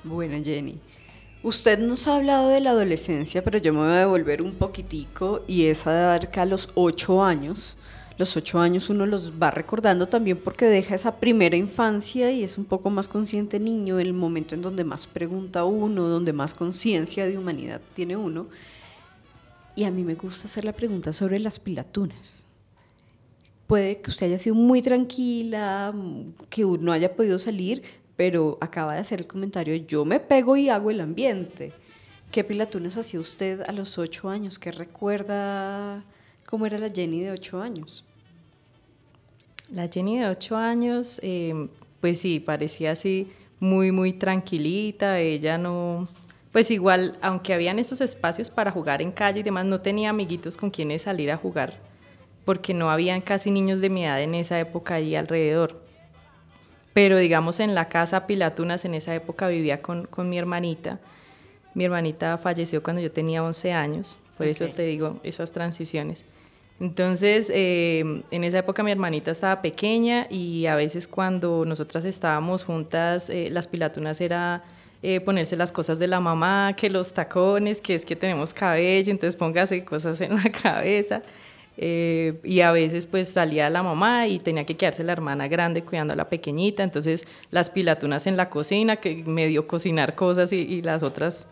Bueno, 0.05 0.37
Jenny, 0.43 0.79
usted 1.43 1.79
nos 1.79 2.07
ha 2.07 2.17
hablado 2.17 2.49
de 2.49 2.61
la 2.61 2.71
adolescencia, 2.71 3.43
pero 3.43 3.59
yo 3.59 3.73
me 3.73 3.81
voy 3.81 3.89
a 3.89 3.99
devolver 4.01 4.43
un 4.43 4.53
poquitico 4.53 5.43
y 5.47 5.67
es 5.67 5.87
abarca 5.87 6.47
los 6.47 6.71
ocho 6.75 7.23
años. 7.23 7.77
Los 8.19 8.37
ocho 8.37 8.61
años 8.61 8.91
uno 8.91 9.07
los 9.07 9.33
va 9.43 9.51
recordando 9.51 10.07
también 10.07 10.39
porque 10.39 10.67
deja 10.67 10.95
esa 10.95 11.17
primera 11.17 11.57
infancia 11.57 12.31
y 12.31 12.45
es 12.45 12.59
un 12.59 12.65
poco 12.65 12.91
más 12.91 13.09
consciente 13.09 13.59
niño, 13.59 13.99
el 13.99 14.13
momento 14.13 14.55
en 14.55 14.63
donde 14.63 14.85
más 14.85 15.07
pregunta 15.07 15.65
uno, 15.65 16.09
donde 16.09 16.33
más 16.33 16.55
conciencia 16.55 17.27
de 17.27 17.39
humanidad 17.39 17.81
tiene 17.95 18.17
uno. 18.17 18.47
Y 19.75 19.85
a 19.85 19.91
mí 19.91 20.05
me 20.05 20.15
gusta 20.15 20.47
hacer 20.47 20.65
la 20.65 20.73
pregunta 20.73 21.13
sobre 21.13 21.39
las 21.39 21.59
pilatunas. 21.59 22.45
Puede 23.67 24.03
que 24.03 24.11
usted 24.11 24.27
haya 24.27 24.39
sido 24.39 24.55
muy 24.55 24.83
tranquila, 24.83 25.95
que 26.51 26.63
no 26.65 26.93
haya 26.93 27.17
podido 27.17 27.39
salir, 27.39 27.83
pero 28.17 28.59
acaba 28.61 28.95
de 28.95 29.01
hacer 29.01 29.21
el 29.21 29.27
comentario, 29.27 29.75
yo 29.77 30.05
me 30.05 30.21
pego 30.21 30.57
y 30.57 30.69
hago 30.69 30.91
el 30.91 31.01
ambiente. 31.01 31.73
¿Qué 32.31 32.45
pilatunas 32.45 32.97
hacía 32.97 33.21
usted 33.21 33.63
a 33.67 33.73
los 33.73 33.99
ocho 33.99 34.29
años? 34.29 34.59
¿Qué 34.59 34.73
recuerda 34.73 36.03
cómo 36.47 36.67
era 36.67 36.79
la 36.79 36.91
Jenny 36.91 37.21
de 37.21 37.31
ocho 37.31 37.61
años? 37.61 38.05
La 39.73 39.89
Jenny 39.89 40.19
de 40.19 40.29
8 40.29 40.55
años, 40.55 41.19
eh, 41.23 41.69
pues 42.03 42.21
sí, 42.21 42.41
parecía 42.41 42.91
así 42.91 43.33
muy, 43.59 43.91
muy 43.91 44.13
tranquilita. 44.13 45.19
Ella 45.19 45.57
no, 45.57 46.09
pues 46.53 46.71
igual, 46.71 47.17
aunque 47.23 47.55
habían 47.55 47.79
esos 47.79 48.03
espacios 48.03 48.51
para 48.51 48.71
jugar 48.71 49.01
en 49.01 49.11
calle 49.13 49.41
y 49.41 49.43
demás, 49.43 49.65
no 49.65 49.81
tenía 49.81 50.11
amiguitos 50.11 50.59
con 50.59 50.71
quienes 50.71 51.03
salir 51.03 51.31
a 51.31 51.39
jugar, 51.39 51.79
porque 52.45 52.75
no 52.75 52.91
habían 52.91 53.23
casi 53.23 53.51
niños 53.51 53.81
de 53.81 53.89
mi 53.89 54.05
edad 54.05 54.21
en 54.21 54.35
esa 54.35 54.61
época 54.61 54.97
ahí 54.97 55.17
alrededor. 55.17 55.81
Pero 56.93 57.17
digamos 57.17 57.61
en 57.61 57.75
la 57.75 57.89
casa 57.89 58.27
Pilatunas, 58.27 58.85
en 58.85 58.95
esa 58.95 59.15
época 59.15 59.49
vivía 59.49 59.81
con, 59.83 60.07
con 60.07 60.29
mi 60.29 60.39
hermanita. 60.39 61.01
Mi 61.75 61.85
hermanita 61.85 62.37
falleció 62.39 62.83
cuando 62.83 63.01
yo 63.01 63.11
tenía 63.11 63.43
11 63.43 63.73
años, 63.73 64.19
por 64.37 64.47
eso 64.47 64.67
te 64.69 64.83
digo 64.83 65.21
esas 65.23 65.53
transiciones. 65.53 66.25
Entonces, 66.81 67.51
eh, 67.55 68.23
en 68.31 68.45
esa 68.45 68.59
época 68.59 68.83
mi 68.83 68.91
hermanita 68.91 69.31
estaba 69.31 69.63
pequeña 69.63 70.27
y 70.29 70.67
a 70.67 70.75
veces 70.75 71.07
cuando 71.07 71.65
nosotras 71.65 72.05
estábamos 72.05 72.65
juntas, 72.65 73.31
eh, 73.31 73.49
las 73.51 73.69
pilatunas 73.69 74.21
era 74.21 74.65
eh, 75.03 75.21
ponerse 75.21 75.57
las 75.57 75.71
cosas 75.71 75.99
de 75.99 76.09
la 76.09 76.19
mamá, 76.19 76.75
que 76.77 76.91
los 76.91 77.15
tacones, 77.15 77.81
que 77.81 77.95
es 77.95 78.05
que 78.05 78.17
tenemos 78.17 78.53
cabello, 78.53 79.13
entonces 79.13 79.37
póngase 79.37 79.85
cosas 79.85 80.21
en 80.21 80.35
la 80.35 80.51
cabeza. 80.63 81.23
Eh, 81.79 82.39
y 82.45 82.61
a 82.61 82.71
veces 82.71 83.07
pues 83.07 83.31
salía 83.31 83.71
la 83.71 83.83
mamá 83.83 84.29
y 84.29 84.39
tenía 84.39 84.65
que 84.65 84.77
quedarse 84.77 85.03
la 85.05 85.13
hermana 85.13 85.49
grande 85.49 85.83
cuidando 85.83 86.13
a 86.13 86.17
la 86.17 86.29
pequeñita, 86.29 86.83
entonces 86.83 87.27
las 87.51 87.71
pilatunas 87.71 88.27
en 88.27 88.37
la 88.37 88.51
cocina, 88.51 88.97
que 88.97 89.25
medio 89.25 89.67
cocinar 89.67 90.15
cosas 90.15 90.53
y, 90.53 90.59
y 90.59 90.83
las 90.83 91.03
otras, 91.03 91.47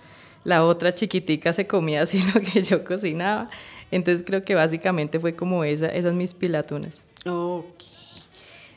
la 0.45 0.65
otra 0.65 0.95
chiquitica 0.95 1.53
se 1.53 1.67
comía 1.67 2.03
así 2.03 2.23
lo 2.35 2.41
que 2.41 2.62
yo 2.62 2.85
cocinaba. 2.85 3.49
Entonces 3.91 4.25
creo 4.25 4.45
que 4.45 4.55
básicamente 4.55 5.19
fue 5.19 5.35
como 5.35 5.65
esa, 5.65 5.89
esas 5.89 6.13
mis 6.13 6.35
pilatunas. 6.35 7.00
Ok. 7.26 7.83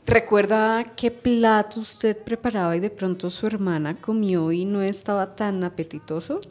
¿Recuerda 0.05 0.83
qué 0.95 1.11
plato 1.11 1.79
usted 1.79 2.17
preparaba 2.17 2.75
y 2.75 2.81
de 2.81 2.89
pronto 2.89 3.29
su 3.29 3.47
hermana 3.47 3.95
comió 3.95 4.51
y 4.51 4.65
no 4.65 4.81
estaba 4.81 5.35
tan 5.35 5.63
apetitoso? 5.63 6.41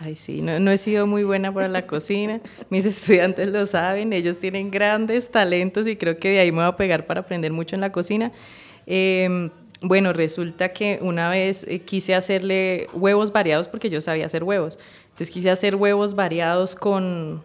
Ay, 0.00 0.14
sí, 0.14 0.42
no, 0.42 0.60
no 0.60 0.70
he 0.70 0.78
sido 0.78 1.06
muy 1.06 1.24
buena 1.24 1.52
para 1.52 1.68
la 1.68 1.86
cocina. 1.86 2.40
Mis 2.70 2.84
estudiantes 2.86 3.48
lo 3.48 3.66
saben, 3.66 4.12
ellos 4.12 4.38
tienen 4.38 4.70
grandes 4.70 5.30
talentos 5.30 5.86
y 5.86 5.96
creo 5.96 6.18
que 6.18 6.30
de 6.30 6.40
ahí 6.40 6.52
me 6.52 6.58
voy 6.58 6.66
a 6.66 6.76
pegar 6.76 7.06
para 7.06 7.20
aprender 7.20 7.52
mucho 7.52 7.74
en 7.74 7.80
la 7.80 7.90
cocina. 7.90 8.32
Eh, 8.86 9.50
bueno, 9.80 10.12
resulta 10.12 10.72
que 10.72 10.98
una 11.02 11.30
vez 11.30 11.64
eh, 11.68 11.80
quise 11.80 12.14
hacerle 12.14 12.88
huevos 12.92 13.32
variados 13.32 13.68
porque 13.68 13.88
yo 13.90 14.00
sabía 14.00 14.26
hacer 14.26 14.42
huevos. 14.42 14.78
Entonces 15.04 15.30
quise 15.30 15.50
hacer 15.50 15.76
huevos 15.76 16.14
variados 16.14 16.74
con, 16.74 17.42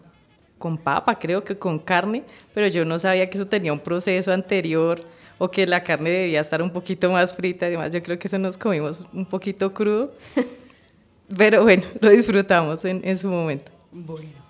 con 0.57 0.77
papa, 0.77 1.19
creo 1.19 1.43
que 1.43 1.57
con 1.57 1.77
carne, 1.77 2.23
pero 2.53 2.67
yo 2.67 2.85
no 2.85 2.97
sabía 2.97 3.29
que 3.29 3.37
eso 3.37 3.47
tenía 3.47 3.71
un 3.71 3.79
proceso 3.79 4.31
anterior 4.31 5.03
o 5.37 5.49
que 5.49 5.67
la 5.67 5.83
carne 5.83 6.09
debía 6.09 6.41
estar 6.41 6.61
un 6.61 6.71
poquito 6.71 7.11
más 7.11 7.35
frita. 7.35 7.67
Además, 7.67 7.93
yo 7.93 8.01
creo 8.01 8.17
que 8.17 8.27
eso 8.27 8.39
nos 8.39 8.57
comimos 8.57 9.03
un 9.13 9.25
poquito 9.25 9.73
crudo. 9.73 10.13
Pero 11.37 11.63
bueno, 11.63 11.83
lo 11.99 12.09
disfrutamos 12.09 12.85
en, 12.85 13.01
en 13.03 13.17
su 13.17 13.27
momento. 13.29 13.71
Bueno. 13.91 14.43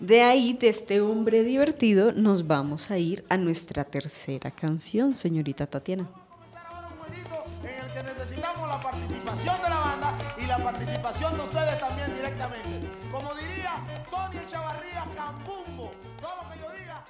De 0.00 0.22
ahí, 0.22 0.54
de 0.54 0.68
este 0.70 1.02
hombre 1.02 1.44
divertido, 1.44 2.12
nos 2.12 2.46
vamos 2.46 2.90
a 2.90 2.96
ir 2.96 3.22
a 3.28 3.36
nuestra 3.36 3.84
tercera 3.84 4.50
canción, 4.50 5.14
señorita 5.14 5.66
Tatiana. 5.66 6.08
comenzar 6.08 6.66
ahora 6.72 6.88
un 6.88 6.98
jueguito 6.98 7.44
en 7.62 7.84
el 7.84 7.92
que 7.92 8.02
necesitamos 8.02 8.66
la 8.66 8.80
participación 8.80 9.56
de 9.62 9.68
la 9.68 9.80
banda 9.80 10.18
y 10.42 10.46
la 10.46 10.56
participación 10.56 11.36
de 11.36 11.42
ustedes 11.42 11.78
también 11.78 12.14
directamente. 12.14 12.88
Como 13.12 13.34
diría 13.34 13.74
Tony 14.10 14.40
Chavarría 14.50 15.04
Cambumbo, 15.14 15.92
todo 16.18 16.32
lo 16.42 16.50
que 16.50 16.58
yo 16.60 16.66
diga, 16.80 17.04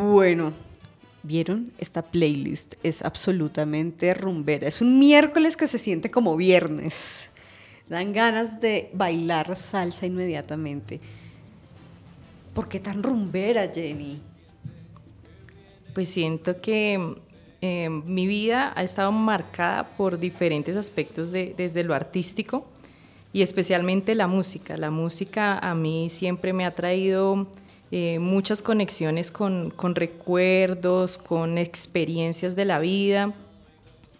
bueno, 0.00 0.52
¿vieron? 1.22 1.72
Esta 1.78 2.02
playlist 2.02 2.74
es 2.82 3.02
absolutamente 3.02 4.14
rumbera. 4.14 4.66
Es 4.68 4.80
un 4.80 4.98
miércoles 4.98 5.56
que 5.56 5.66
se 5.66 5.78
siente 5.78 6.10
como 6.10 6.36
viernes. 6.36 7.28
Dan 7.88 8.12
ganas 8.12 8.60
de 8.60 8.90
bailar 8.94 9.56
salsa 9.56 10.06
inmediatamente. 10.06 11.00
¿Por 12.54 12.68
qué 12.68 12.80
tan 12.80 13.02
rumbera, 13.02 13.68
Jenny? 13.72 14.20
Pues 15.94 16.08
siento 16.08 16.60
que 16.60 17.16
eh, 17.60 17.88
mi 17.88 18.26
vida 18.26 18.72
ha 18.76 18.82
estado 18.82 19.12
marcada 19.12 19.88
por 19.96 20.18
diferentes 20.18 20.76
aspectos 20.76 21.32
de- 21.32 21.54
desde 21.56 21.82
lo 21.84 21.94
artístico 21.94 22.66
y 23.32 23.42
especialmente 23.42 24.14
la 24.14 24.26
música. 24.26 24.76
La 24.76 24.90
música 24.90 25.58
a 25.58 25.74
mí 25.74 26.08
siempre 26.10 26.52
me 26.52 26.64
ha 26.64 26.74
traído 26.74 27.46
eh, 27.92 28.18
muchas 28.18 28.62
conexiones 28.62 29.30
con, 29.30 29.70
con 29.70 29.94
recuerdos, 29.94 31.18
con 31.18 31.58
experiencias 31.58 32.54
de 32.56 32.64
la 32.64 32.78
vida. 32.78 33.34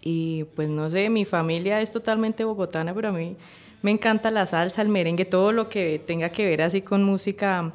Y 0.01 0.45
pues 0.55 0.67
no 0.69 0.89
sé, 0.89 1.09
mi 1.09 1.25
familia 1.25 1.81
es 1.81 1.91
totalmente 1.91 2.43
bogotana, 2.43 2.93
pero 2.93 3.09
a 3.09 3.11
mí 3.11 3.35
me 3.81 3.91
encanta 3.91 4.31
la 4.31 4.45
salsa, 4.45 4.81
el 4.81 4.89
merengue, 4.89 5.25
todo 5.25 5.51
lo 5.51 5.69
que 5.69 6.01
tenga 6.05 6.29
que 6.29 6.45
ver 6.45 6.61
así 6.63 6.81
con 6.81 7.03
música 7.03 7.73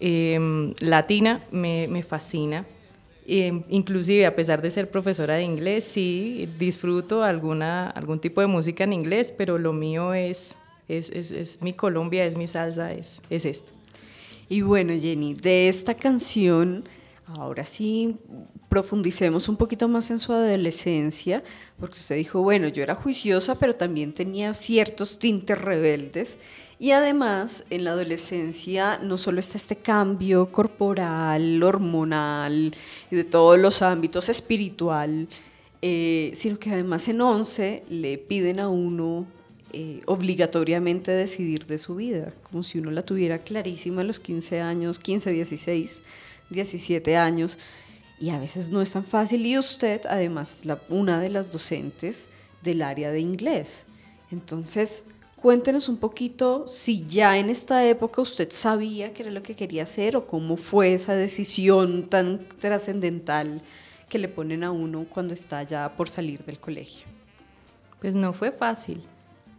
eh, 0.00 0.72
latina 0.80 1.44
me, 1.50 1.88
me 1.88 2.02
fascina. 2.02 2.66
Eh, 3.26 3.62
inclusive 3.68 4.26
a 4.26 4.34
pesar 4.34 4.60
de 4.60 4.70
ser 4.70 4.90
profesora 4.90 5.34
de 5.34 5.44
inglés, 5.44 5.84
sí 5.84 6.48
disfruto 6.58 7.22
alguna, 7.22 7.88
algún 7.90 8.18
tipo 8.18 8.40
de 8.40 8.48
música 8.48 8.84
en 8.84 8.92
inglés, 8.92 9.30
pero 9.30 9.56
lo 9.58 9.72
mío 9.72 10.14
es, 10.14 10.56
es, 10.88 11.10
es, 11.10 11.30
es 11.30 11.62
mi 11.62 11.72
Colombia, 11.72 12.24
es 12.24 12.36
mi 12.36 12.46
salsa, 12.46 12.92
es, 12.92 13.20
es 13.30 13.44
esto. 13.44 13.72
Y 14.50 14.60
bueno, 14.60 14.92
Jenny, 15.00 15.32
de 15.32 15.68
esta 15.68 15.94
canción, 15.94 16.84
Ahora 17.38 17.64
sí, 17.64 18.16
profundicemos 18.68 19.48
un 19.48 19.56
poquito 19.56 19.86
más 19.86 20.10
en 20.10 20.18
su 20.18 20.32
adolescencia, 20.32 21.44
porque 21.78 21.98
usted 21.98 22.16
dijo, 22.16 22.42
bueno, 22.42 22.66
yo 22.66 22.82
era 22.82 22.96
juiciosa, 22.96 23.54
pero 23.54 23.76
también 23.76 24.12
tenía 24.12 24.52
ciertos 24.52 25.18
tintes 25.18 25.56
rebeldes. 25.56 26.38
Y 26.80 26.90
además, 26.90 27.64
en 27.70 27.84
la 27.84 27.92
adolescencia 27.92 28.98
no 28.98 29.16
solo 29.16 29.38
está 29.38 29.58
este 29.58 29.76
cambio 29.76 30.50
corporal, 30.50 31.62
hormonal 31.62 32.74
y 33.10 33.16
de 33.16 33.24
todos 33.24 33.58
los 33.60 33.80
ámbitos 33.80 34.28
espiritual, 34.28 35.28
eh, 35.82 36.32
sino 36.34 36.58
que 36.58 36.72
además 36.72 37.06
en 37.08 37.20
11 37.20 37.84
le 37.88 38.18
piden 38.18 38.58
a 38.58 38.68
uno 38.68 39.26
eh, 39.72 40.02
obligatoriamente 40.06 41.12
decidir 41.12 41.66
de 41.66 41.78
su 41.78 41.94
vida, 41.96 42.32
como 42.42 42.62
si 42.62 42.78
uno 42.78 42.90
la 42.90 43.02
tuviera 43.02 43.38
clarísima 43.38 44.00
a 44.00 44.04
los 44.04 44.18
15 44.18 44.60
años, 44.60 44.98
15, 44.98 45.32
16, 45.32 46.02
17 46.50 47.16
años, 47.16 47.58
y 48.18 48.30
a 48.30 48.38
veces 48.38 48.70
no 48.70 48.82
es 48.82 48.92
tan 48.92 49.04
fácil. 49.04 49.46
Y 49.46 49.58
usted, 49.58 50.02
además, 50.08 50.64
es 50.64 50.78
una 50.88 51.20
de 51.20 51.30
las 51.30 51.50
docentes 51.50 52.28
del 52.62 52.82
área 52.82 53.10
de 53.10 53.20
inglés. 53.20 53.86
Entonces, 54.30 55.04
cuéntenos 55.36 55.88
un 55.88 55.96
poquito 55.96 56.66
si 56.68 57.06
ya 57.06 57.38
en 57.38 57.48
esta 57.48 57.86
época 57.86 58.20
usted 58.20 58.50
sabía 58.50 59.12
qué 59.14 59.22
era 59.22 59.30
lo 59.30 59.42
que 59.42 59.56
quería 59.56 59.84
hacer 59.84 60.16
o 60.16 60.26
cómo 60.26 60.56
fue 60.56 60.94
esa 60.94 61.14
decisión 61.14 62.08
tan 62.08 62.46
trascendental 62.58 63.62
que 64.08 64.18
le 64.18 64.28
ponen 64.28 64.64
a 64.64 64.70
uno 64.70 65.06
cuando 65.08 65.32
está 65.32 65.62
ya 65.62 65.96
por 65.96 66.08
salir 66.08 66.44
del 66.44 66.60
colegio. 66.60 67.06
Pues 68.00 68.14
no 68.14 68.32
fue 68.32 68.50
fácil. 68.52 69.00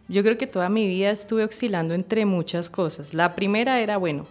Yo 0.08 0.22
creo 0.22 0.36
que 0.36 0.46
toda 0.46 0.68
mi 0.68 0.86
vida 0.86 1.10
estuve 1.10 1.44
oscilando 1.44 1.94
entre 1.94 2.26
muchas 2.26 2.68
cosas. 2.68 3.14
La 3.14 3.34
primera 3.34 3.80
era, 3.80 3.96
bueno, 3.96 4.26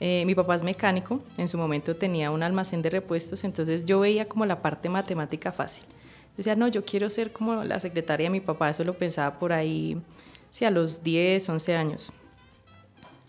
eh, 0.00 0.24
mi 0.26 0.34
papá 0.34 0.54
es 0.54 0.62
mecánico, 0.62 1.20
en 1.38 1.48
su 1.48 1.56
momento 1.56 1.96
tenía 1.96 2.30
un 2.30 2.42
almacén 2.42 2.82
de 2.82 2.90
repuestos, 2.90 3.44
entonces 3.44 3.84
yo 3.86 4.00
veía 4.00 4.28
como 4.28 4.44
la 4.44 4.60
parte 4.60 4.88
matemática 4.88 5.52
fácil. 5.52 5.84
Decía, 6.36 6.56
no, 6.56 6.68
yo 6.68 6.84
quiero 6.84 7.08
ser 7.10 7.32
como 7.32 7.62
la 7.64 7.80
secretaria 7.80 8.26
de 8.26 8.30
mi 8.30 8.40
papá, 8.40 8.70
eso 8.70 8.84
lo 8.84 8.94
pensaba 8.94 9.38
por 9.38 9.52
ahí, 9.52 9.96
sí, 10.50 10.64
a 10.64 10.70
los 10.70 11.02
10, 11.02 11.48
11 11.48 11.76
años. 11.76 12.12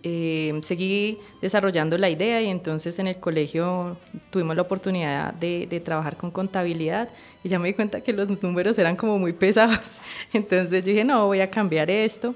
Eh, 0.08 0.54
seguí 0.62 1.18
desarrollando 1.42 1.98
la 1.98 2.12
idea 2.12 2.40
y 2.40 2.46
entonces 2.46 3.00
en 3.00 3.08
el 3.08 3.18
colegio 3.18 3.98
tuvimos 4.30 4.56
la 4.56 4.62
oportunidad 4.62 5.34
de, 5.34 5.66
de, 5.68 5.80
trabajar 5.80 6.16
con 6.16 6.30
contabilidad 6.30 7.10
y 7.44 7.50
ya 7.50 7.58
me 7.58 7.70
di 7.70 7.74
cuenta 7.74 8.02
que 8.02 8.14
los 8.14 8.30
números 8.44 8.78
eran 8.78 8.96
como 8.96 9.18
muy 9.18 9.34
pesados. 9.34 10.00
Entonces 10.34 10.86
yo 10.86 10.92
dije, 10.92 11.04
no, 11.04 11.26
voy 11.26 11.40
a 11.40 11.50
cambiar 11.50 11.90
esto. 11.90 12.36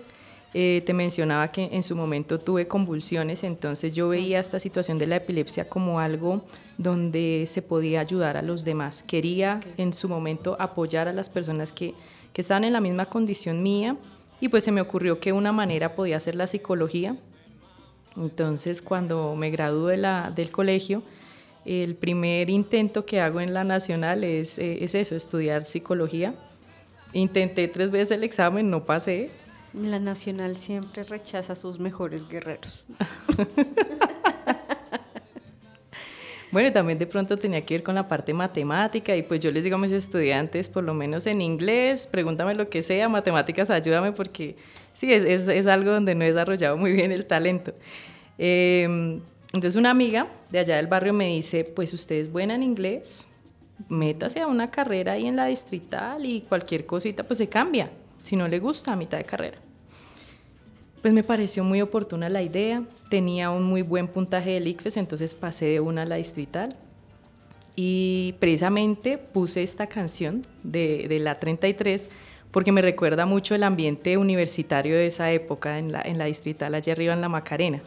Eh, 0.56 0.82
te 0.84 0.96
mencionaba 0.96 1.48
que 1.50 1.70
en 1.72 1.84
su 1.84 1.96
momento 1.96 2.40
tuve 2.40 2.68
convulsiones, 2.68 3.44
entonces 3.44 3.94
yo 3.94 4.10
veía 4.10 4.40
esta 4.40 4.60
situación 4.60 4.98
de 4.98 5.06
la 5.06 5.18
epilepsia 5.18 5.70
como 5.70 6.00
algo 6.00 6.42
donde 6.80 7.44
se 7.46 7.62
podía 7.62 8.00
ayudar 8.00 8.36
a 8.36 8.42
los 8.42 8.66
demás. 8.66 9.04
Quería 9.04 9.60
en 9.78 9.94
su 9.94 10.10
momento 10.10 10.58
apoyar 10.60 11.08
a 11.08 11.14
las 11.14 11.30
personas 11.30 11.72
que, 11.72 11.94
que 12.34 12.42
estaban 12.42 12.64
en 12.64 12.74
la 12.74 12.82
misma 12.82 13.06
condición 13.06 13.62
mía 13.62 13.96
y 14.42 14.50
pues 14.50 14.64
se 14.64 14.72
me 14.72 14.82
ocurrió 14.82 15.20
que 15.20 15.34
una 15.34 15.52
manera 15.52 15.94
podía 15.94 16.20
ser 16.20 16.36
la 16.36 16.48
psicología. 16.48 17.16
Entonces 18.20 18.82
cuando 18.82 19.36
me 19.36 19.50
gradué 19.50 19.94
de 19.94 19.98
la, 19.98 20.32
del 20.32 20.52
colegio, 20.52 21.02
el 21.66 21.96
primer 21.96 22.50
intento 22.50 23.06
que 23.06 23.22
hago 23.22 23.42
en 23.42 23.54
la 23.54 23.64
nacional 23.64 24.24
es, 24.24 24.60
eh, 24.60 24.84
es 24.84 24.96
eso, 24.96 25.16
estudiar 25.16 25.66
psicología. 25.66 26.36
Intenté 27.14 27.68
tres 27.68 27.90
veces 27.90 28.12
el 28.12 28.24
examen, 28.24 28.70
no 28.70 28.86
pasé, 28.86 29.32
la 29.74 30.00
Nacional 30.00 30.58
siempre 30.58 31.04
rechaza 31.04 31.54
a 31.54 31.56
sus 31.56 31.80
mejores 31.80 32.28
guerreros. 32.28 32.86
bueno, 36.52 36.72
también 36.72 36.98
de 36.98 37.06
pronto 37.06 37.38
tenía 37.38 37.66
que 37.66 37.76
ir 37.76 37.84
con 37.84 37.96
la 37.96 38.08
parte 38.08 38.34
matemática 38.34 39.16
y 39.16 39.24
pues 39.24 39.40
yo 39.40 39.52
les 39.52 39.64
digo 39.64 39.76
a 39.76 39.80
mis 39.80 39.92
estudiantes, 39.92 40.70
por 40.70 40.84
lo 40.84 40.94
menos 40.94 41.28
en 41.28 41.42
inglés, 41.42 42.08
pregúntame 42.08 42.56
lo 42.56 42.70
que 42.70 42.82
sea, 42.82 43.08
matemáticas, 43.10 43.70
ayúdame 43.70 44.12
porque 44.12 44.56
sí, 44.94 45.14
es, 45.14 45.24
es, 45.24 45.48
es 45.48 45.68
algo 45.68 45.92
donde 45.92 46.16
no 46.16 46.24
he 46.24 46.28
desarrollado 46.28 46.78
muy 46.78 46.94
bien 46.94 47.12
el 47.12 47.26
talento. 47.26 47.74
Eh, 48.38 49.20
entonces 49.54 49.76
una 49.76 49.90
amiga 49.90 50.28
de 50.52 50.60
allá 50.60 50.76
del 50.78 50.88
barrio 50.88 51.14
me 51.14 51.28
dice, 51.28 51.64
pues 51.64 51.94
usted 51.94 52.16
es 52.16 52.32
buena 52.32 52.56
en 52.56 52.64
inglés, 52.64 53.28
métase 53.88 54.42
a 54.42 54.48
una 54.48 54.70
carrera 54.70 55.14
ahí 55.14 55.26
en 55.26 55.36
la 55.36 55.46
distrital 55.46 56.26
y 56.26 56.42
cualquier 56.42 56.86
cosita 56.86 57.24
pues 57.24 57.38
se 57.38 57.48
cambia 57.48 57.90
si 58.22 58.36
no 58.36 58.48
le 58.48 58.60
gusta 58.60 58.94
a 58.94 58.96
mitad 58.96 59.18
de 59.18 59.24
carrera. 59.24 59.58
Pues 61.02 61.14
me 61.14 61.24
pareció 61.24 61.64
muy 61.64 61.82
oportuna 61.82 62.30
la 62.30 62.42
idea, 62.42 62.84
tenía 63.10 63.50
un 63.50 63.64
muy 63.64 63.82
buen 63.82 64.08
puntaje 64.08 64.52
del 64.52 64.68
ICFES, 64.68 64.98
entonces 64.98 65.34
pasé 65.34 65.66
de 65.66 65.80
una 65.80 66.04
a 66.04 66.06
la 66.06 66.16
distrital 66.16 66.76
y 67.76 68.36
precisamente 68.40 69.18
puse 69.18 69.64
esta 69.64 69.88
canción 69.88 70.46
de, 70.64 71.08
de 71.08 71.20
la 71.20 71.40
33 71.40 72.10
porque 72.52 72.72
me 72.72 72.82
recuerda 72.82 73.26
mucho 73.26 73.56
el 73.56 73.64
ambiente 73.64 74.18
universitario 74.18 74.96
de 74.96 75.08
esa 75.08 75.32
época 75.32 75.78
en 75.78 75.92
la, 75.92 76.02
en 76.02 76.18
la 76.18 76.26
distrital 76.26 76.76
allá 76.76 76.94
arriba 76.94 77.14
en 77.14 77.22
la 77.22 77.30
Macarena. 77.30 77.82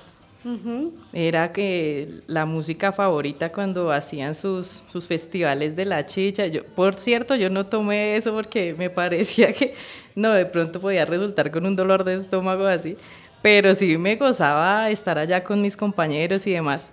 Uh 0.45 0.49
-huh. 0.49 0.91
Era 1.13 1.53
que 1.53 2.23
la 2.27 2.47
música 2.47 2.91
favorita 2.91 3.53
cuando 3.53 3.93
hacían 3.93 4.35
sus, 4.35 4.83
sus 4.89 5.07
festivales 5.07 5.77
de 5.77 5.85
la 5.85 6.05
chicha. 6.05 6.47
Yo, 6.47 6.65
por 6.65 6.95
cierto, 6.95 7.37
yo 7.37 7.49
no 7.49 7.67
tomé 7.67 8.17
eso 8.17 8.33
porque 8.33 8.75
me 8.75 8.91
parecía 8.91 9.53
que 9.53 9.75
no, 10.17 10.33
de 10.33 10.47
pronto 10.47 10.81
podía 10.81 11.05
resultar 11.05 11.51
con 11.51 11.65
un 11.65 11.77
dolor 11.77 12.03
de 12.03 12.15
estómago 12.15 12.67
así, 12.67 12.97
pero 13.43 13.75
sí 13.75 13.99
me 13.99 14.17
gozaba 14.17 14.89
estar 14.89 15.19
allá 15.19 15.43
con 15.43 15.61
mis 15.61 15.77
compañeros 15.77 16.47
y 16.47 16.53
demás. 16.53 16.91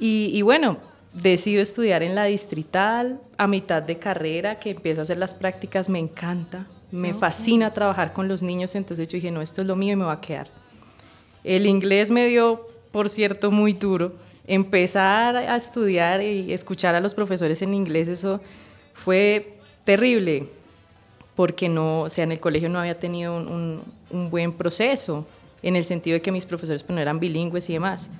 Y, 0.00 0.30
y 0.32 0.42
bueno, 0.42 0.78
decido 1.12 1.62
estudiar 1.62 2.02
en 2.02 2.14
la 2.14 2.24
distrital 2.24 3.20
a 3.38 3.46
mitad 3.46 3.82
de 3.82 3.98
carrera, 3.98 4.58
que 4.58 4.70
empiezo 4.70 5.00
a 5.00 5.02
hacer 5.02 5.18
las 5.18 5.34
prácticas, 5.34 5.88
me 5.88 5.98
encanta, 5.98 6.66
me 6.90 7.08
okay. 7.08 7.20
fascina 7.20 7.72
trabajar 7.72 8.12
con 8.12 8.28
los 8.28 8.42
niños, 8.42 8.74
entonces 8.74 9.08
yo 9.08 9.16
dije, 9.16 9.30
no, 9.30 9.40
esto 9.40 9.62
es 9.62 9.66
lo 9.66 9.76
mío 9.76 9.92
y 9.92 9.96
me 9.96 10.04
va 10.04 10.12
a 10.12 10.20
quedar. 10.20 10.48
El 11.44 11.66
inglés 11.66 12.10
me 12.10 12.26
dio, 12.26 12.68
por 12.92 13.08
cierto, 13.08 13.50
muy 13.50 13.72
duro. 13.72 14.14
Empezar 14.46 15.36
a 15.36 15.56
estudiar 15.56 16.22
y 16.22 16.52
escuchar 16.52 16.94
a 16.94 17.00
los 17.00 17.14
profesores 17.14 17.62
en 17.62 17.74
inglés, 17.74 18.08
eso 18.08 18.40
fue 18.94 19.54
terrible, 19.84 20.48
porque 21.34 21.68
no, 21.68 22.02
o 22.02 22.08
sea, 22.08 22.24
en 22.24 22.32
el 22.32 22.40
colegio 22.40 22.68
no 22.68 22.78
había 22.78 22.98
tenido 22.98 23.36
un, 23.36 23.48
un, 23.48 23.82
un 24.10 24.30
buen 24.30 24.52
proceso, 24.52 25.26
en 25.66 25.74
el 25.74 25.84
sentido 25.84 26.14
de 26.14 26.22
que 26.22 26.30
mis 26.30 26.46
profesores 26.46 26.84
pues, 26.84 26.94
no 26.94 27.02
eran 27.02 27.18
bilingües 27.18 27.68
y 27.68 27.72
demás. 27.72 28.10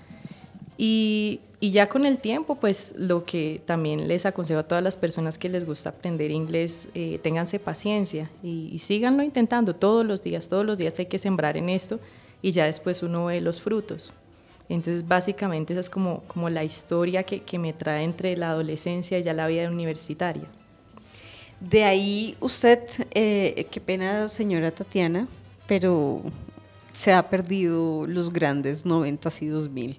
Y, 0.76 1.40
y, 1.60 1.70
ya 1.70 1.88
con 1.88 2.04
el 2.04 2.18
tiempo, 2.18 2.56
pues 2.56 2.94
lo 2.98 3.24
que 3.24 3.62
también 3.64 4.08
les 4.08 4.26
aconsejo 4.26 4.60
a 4.60 4.62
todas 4.64 4.82
las 4.82 4.96
personas 4.96 5.38
que 5.38 5.48
les 5.48 5.64
gusta 5.64 5.90
aprender 5.90 6.32
inglés, 6.32 6.88
eh, 6.94 7.20
ténganse 7.22 7.60
paciencia 7.60 8.28
y, 8.42 8.68
y 8.72 8.78
síganlo 8.78 9.22
intentando 9.22 9.74
todos 9.74 10.04
los 10.04 10.22
días, 10.24 10.48
todos 10.48 10.66
los 10.66 10.76
días 10.76 10.98
hay 10.98 11.06
que 11.06 11.18
sembrar 11.18 11.56
en 11.56 11.68
esto 11.68 12.00
y 12.42 12.50
ya 12.50 12.66
después 12.66 13.02
uno 13.04 13.26
ve 13.26 13.40
los 13.40 13.60
frutos. 13.60 14.12
Entonces, 14.68 15.06
básicamente 15.06 15.72
esa 15.72 15.80
es 15.80 15.88
como, 15.88 16.24
como 16.26 16.50
la 16.50 16.64
historia 16.64 17.22
que, 17.22 17.40
que 17.42 17.60
me 17.60 17.72
trae 17.72 18.02
entre 18.02 18.36
la 18.36 18.50
adolescencia 18.50 19.18
y 19.18 19.22
ya 19.22 19.32
la 19.32 19.46
vida 19.46 19.70
universitaria. 19.70 20.48
De 21.60 21.84
ahí 21.84 22.36
usted, 22.40 22.80
eh, 23.12 23.68
qué 23.70 23.80
pena 23.80 24.28
señora 24.28 24.72
Tatiana, 24.72 25.28
pero 25.68 26.22
se 26.96 27.12
ha 27.12 27.28
perdido 27.28 28.06
los 28.06 28.32
grandes 28.32 28.86
90 28.86 29.28
y 29.40 29.46
2000. 29.46 29.98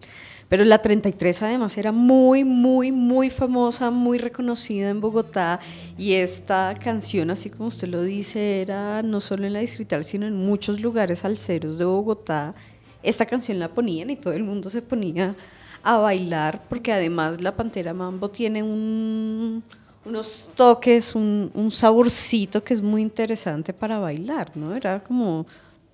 Pero 0.49 0.63
la 0.63 0.81
33 0.81 1.43
además 1.43 1.77
era 1.77 1.91
muy, 1.91 2.43
muy, 2.43 2.91
muy 2.91 3.29
famosa, 3.29 3.91
muy 3.91 4.17
reconocida 4.17 4.89
en 4.89 5.01
Bogotá 5.01 5.59
y 5.97 6.13
esta 6.13 6.73
canción, 6.81 7.29
así 7.29 7.49
como 7.49 7.67
usted 7.67 7.89
lo 7.89 8.01
dice, 8.01 8.61
era 8.61 9.03
no 9.03 9.19
solo 9.19 9.45
en 9.45 9.53
la 9.53 9.59
distrital, 9.59 10.05
sino 10.05 10.25
en 10.25 10.35
muchos 10.35 10.79
lugares 10.81 11.25
alceros 11.25 11.77
de 11.77 11.85
Bogotá. 11.85 12.55
Esta 13.03 13.25
canción 13.25 13.59
la 13.59 13.67
ponían 13.67 14.09
y 14.09 14.15
todo 14.15 14.33
el 14.33 14.43
mundo 14.43 14.69
se 14.69 14.81
ponía 14.81 15.35
a 15.83 15.97
bailar 15.97 16.63
porque 16.67 16.93
además 16.93 17.41
la 17.41 17.55
Pantera 17.55 17.93
Mambo 17.93 18.29
tiene 18.29 18.63
un, 18.63 19.61
unos 20.05 20.49
toques, 20.55 21.13
un, 21.13 21.51
un 21.53 21.71
saborcito 21.71 22.63
que 22.63 22.73
es 22.73 22.81
muy 22.81 23.01
interesante 23.01 23.73
para 23.73 23.99
bailar, 23.99 24.55
¿no? 24.55 24.73
Era 24.73 25.03
como 25.03 25.45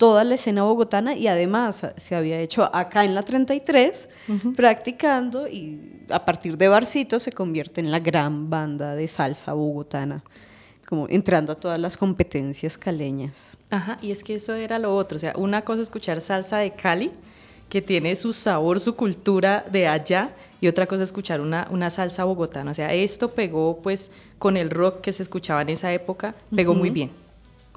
toda 0.04 0.26
la 0.26 0.36
escena 0.36 0.64
bogotana 0.64 1.16
y 1.16 1.28
además 1.28 1.82
se 1.96 2.14
había 2.14 2.38
hecho 2.42 2.70
acá 2.76 3.06
en 3.06 3.16
la 3.16 3.24
33 3.24 4.10
uh 4.28 4.32
-huh. 4.34 4.54
practicando 4.54 5.48
y 5.48 5.80
a 6.10 6.26
partir 6.26 6.58
de 6.58 6.68
Barcito 6.68 7.22
se 7.22 7.32
convierte 7.32 7.80
en 7.80 7.90
la 7.90 8.02
gran 8.02 8.50
banda 8.50 8.96
de 8.96 9.08
salsa 9.08 9.54
bogotana 9.54 10.22
como 10.90 11.08
entrando 11.10 11.54
a 11.54 11.56
todas 11.56 11.80
las 11.80 11.96
competencias 11.96 12.78
caleñas. 12.78 13.58
Ajá, 13.72 13.98
y 14.02 14.12
es 14.12 14.26
que 14.26 14.36
eso 14.36 14.54
era 14.56 14.78
lo 14.78 14.94
otro, 14.94 15.16
o 15.16 15.20
sea, 15.20 15.34
una 15.38 15.62
cosa 15.62 15.82
es 15.82 15.88
escuchar 15.88 16.20
salsa 16.20 16.58
de 16.58 16.72
Cali, 16.72 17.10
que 17.70 17.82
tiene 17.82 18.14
su 18.18 18.34
sabor, 18.34 18.82
su 18.82 18.98
cultura 18.98 19.64
de 19.72 19.88
allá, 19.88 20.32
y 20.60 20.68
otra 20.68 20.86
cosa 20.86 21.04
es 21.04 21.10
escuchar 21.10 21.40
una, 21.40 21.66
una 21.72 21.90
salsa 21.90 22.26
bogotana, 22.26 22.72
o 22.72 22.74
sea, 22.74 22.94
esto 22.94 23.30
pegó 23.30 23.80
pues 23.82 24.12
con 24.38 24.58
el 24.58 24.70
rock 24.70 25.00
que 25.00 25.14
se 25.14 25.24
escuchaba 25.24 25.62
en 25.62 25.70
esa 25.70 25.94
época, 25.94 26.36
pegó 26.54 26.74
uh 26.74 26.76
-huh. 26.76 26.80
muy 26.80 26.90
bien. 26.90 27.23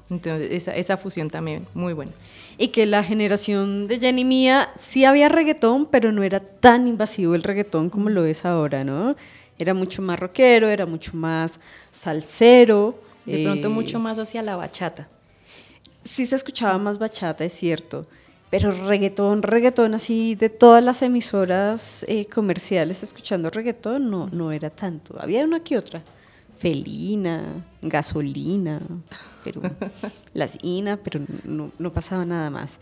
Entonces, 0.09 0.49
esa, 0.51 0.75
esa, 0.75 0.97
fusión 0.97 1.29
también 1.29 1.67
muy 1.73 1.93
buena. 1.93 2.11
Y 2.57 2.69
que 2.69 2.85
la 2.85 3.03
generación 3.03 3.87
de 3.87 3.99
Jenny 3.99 4.23
Mía 4.23 4.71
sí 4.77 5.03
había 5.03 5.27
reggaetón, 5.29 5.85
pero 5.85 6.11
no 6.11 6.23
era 6.23 6.39
tan 6.39 6.87
invasivo 6.87 7.35
el 7.35 7.43
reggaetón 7.43 7.89
como 7.89 8.09
lo 8.09 8.25
es 8.25 8.45
ahora, 8.45 8.83
¿no? 8.83 9.15
Era 9.59 9.73
mucho 9.73 10.01
más 10.01 10.19
rockero, 10.19 10.67
era 10.69 10.85
mucho 10.85 11.15
más 11.15 11.59
salsero. 11.91 13.01
De 13.25 13.43
pronto 13.43 13.67
eh, 13.67 13.71
mucho 13.71 13.99
más 13.99 14.17
hacia 14.19 14.41
la 14.41 14.55
bachata. 14.55 15.09
sí 16.01 16.25
se 16.25 16.37
escuchaba 16.37 16.77
más 16.77 16.97
bachata, 16.97 17.43
es 17.43 17.53
cierto. 17.53 18.07
Pero 18.49 18.71
reggaetón, 18.71 19.43
reggaetón 19.43 19.93
así 19.93 20.35
de 20.35 20.49
todas 20.49 20.81
las 20.81 21.01
emisoras 21.01 22.05
eh, 22.07 22.25
comerciales 22.27 23.03
escuchando 23.03 23.49
reggaetón 23.49 24.09
no, 24.09 24.29
no 24.31 24.53
era 24.53 24.69
tanto. 24.69 25.15
Había 25.19 25.43
una 25.43 25.59
que 25.59 25.77
otra. 25.77 26.01
Felina, 26.57 27.65
gasolina, 27.81 28.81
pero 29.43 29.61
las 30.33 30.57
INA, 30.63 30.97
pero 30.97 31.21
no, 31.43 31.71
no 31.77 31.93
pasaba 31.93 32.25
nada 32.25 32.49
más. 32.49 32.79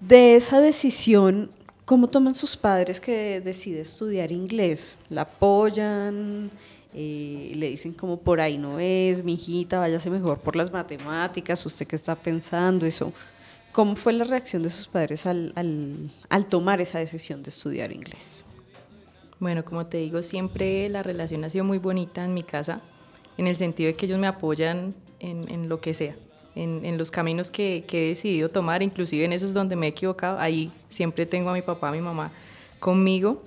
De 0.00 0.36
esa 0.36 0.60
decisión, 0.60 1.50
¿cómo 1.84 2.08
toman 2.08 2.34
sus 2.34 2.56
padres 2.56 3.00
que 3.00 3.40
decide 3.40 3.80
estudiar 3.80 4.30
inglés? 4.32 4.96
¿La 5.08 5.22
apoyan? 5.22 6.50
Eh, 6.94 7.52
le 7.54 7.68
dicen 7.70 7.92
como 7.92 8.18
por 8.20 8.40
ahí 8.40 8.58
no 8.58 8.78
es, 8.80 9.22
mi 9.22 9.34
hijita, 9.34 9.78
váyase 9.78 10.08
mejor 10.10 10.38
por 10.40 10.56
las 10.56 10.72
matemáticas, 10.72 11.64
usted 11.66 11.86
qué 11.86 11.96
está 11.96 12.14
pensando, 12.16 12.86
eso. 12.86 13.12
¿Cómo 13.72 13.94
fue 13.94 14.12
la 14.14 14.24
reacción 14.24 14.62
de 14.62 14.70
sus 14.70 14.88
padres 14.88 15.26
al, 15.26 15.52
al- 15.54 16.10
al 16.30 16.46
tomar 16.46 16.80
esa 16.80 16.98
decisión 16.98 17.42
de 17.42 17.50
estudiar 17.50 17.92
inglés? 17.92 18.44
Bueno, 19.40 19.64
como 19.64 19.86
te 19.86 19.98
digo, 19.98 20.22
siempre 20.22 20.88
la 20.88 21.02
relación 21.02 21.44
ha 21.44 21.50
sido 21.50 21.64
muy 21.64 21.78
bonita 21.78 22.24
en 22.24 22.34
mi 22.34 22.42
casa, 22.42 22.80
en 23.36 23.46
el 23.46 23.56
sentido 23.56 23.86
de 23.88 23.94
que 23.94 24.06
ellos 24.06 24.18
me 24.18 24.26
apoyan 24.26 24.94
en, 25.20 25.48
en 25.50 25.68
lo 25.68 25.80
que 25.80 25.94
sea, 25.94 26.16
en, 26.56 26.84
en 26.84 26.98
los 26.98 27.10
caminos 27.10 27.50
que, 27.50 27.84
que 27.86 28.06
he 28.06 28.08
decidido 28.08 28.48
tomar, 28.48 28.82
inclusive 28.82 29.24
en 29.24 29.32
esos 29.32 29.54
donde 29.54 29.76
me 29.76 29.86
he 29.86 29.90
equivocado, 29.90 30.38
ahí 30.40 30.72
siempre 30.88 31.24
tengo 31.24 31.50
a 31.50 31.52
mi 31.52 31.62
papá, 31.62 31.88
a 31.88 31.92
mi 31.92 32.00
mamá 32.00 32.32
conmigo. 32.80 33.42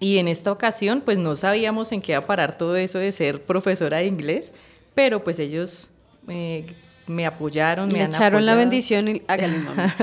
Y 0.00 0.18
en 0.18 0.26
esta 0.28 0.50
ocasión, 0.50 1.02
pues 1.04 1.18
no 1.18 1.36
sabíamos 1.36 1.92
en 1.92 2.02
qué 2.02 2.12
iba 2.12 2.18
a 2.18 2.26
parar 2.26 2.58
todo 2.58 2.74
eso 2.76 2.98
de 2.98 3.12
ser 3.12 3.42
profesora 3.42 3.98
de 3.98 4.06
inglés, 4.06 4.52
pero 4.94 5.22
pues 5.22 5.38
ellos 5.38 5.90
eh, 6.26 6.66
me 7.06 7.24
apoyaron, 7.26 7.88
me 7.92 8.00
han 8.00 8.08
echaron 8.08 8.44
la 8.44 8.54
bendición 8.54 9.08
y 9.08 9.22
hágale, 9.28 9.58
mamá. 9.58 9.94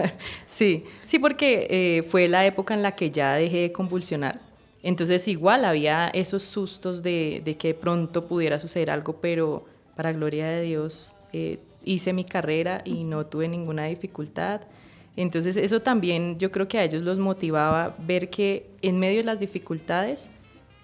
Sí, 0.46 0.86
sí, 1.02 1.20
porque 1.20 1.68
eh, 1.70 2.04
fue 2.04 2.28
la 2.28 2.46
época 2.46 2.74
en 2.74 2.82
la 2.82 2.96
que 2.96 3.12
ya 3.12 3.34
dejé 3.34 3.58
de 3.58 3.72
convulsionar. 3.72 4.49
Entonces 4.82 5.28
igual 5.28 5.66
había 5.66 6.08
esos 6.10 6.44
sustos 6.44 7.04
de, 7.04 7.42
de 7.44 7.58
que 7.58 7.74
pronto 7.74 8.26
pudiera 8.26 8.60
suceder 8.60 8.90
algo, 8.90 9.18
pero 9.22 9.66
para 9.96 10.14
gloria 10.14 10.48
de 10.48 10.62
Dios 10.62 11.18
eh, 11.34 11.60
hice 11.84 12.14
mi 12.14 12.24
carrera 12.24 12.82
y 12.86 13.04
no 13.04 13.26
tuve 13.26 13.48
ninguna 13.48 13.86
dificultad. 13.86 14.62
Entonces 15.18 15.58
eso 15.58 15.82
también 15.82 16.40
yo 16.40 16.52
creo 16.52 16.68
que 16.68 16.80
a 16.80 16.84
ellos 16.86 17.04
los 17.04 17.20
motivaba 17.20 17.96
ver 18.00 18.30
que 18.30 18.70
en 18.82 19.00
medio 19.00 19.18
de 19.18 19.26
las 19.26 19.40
dificultades 19.40 20.30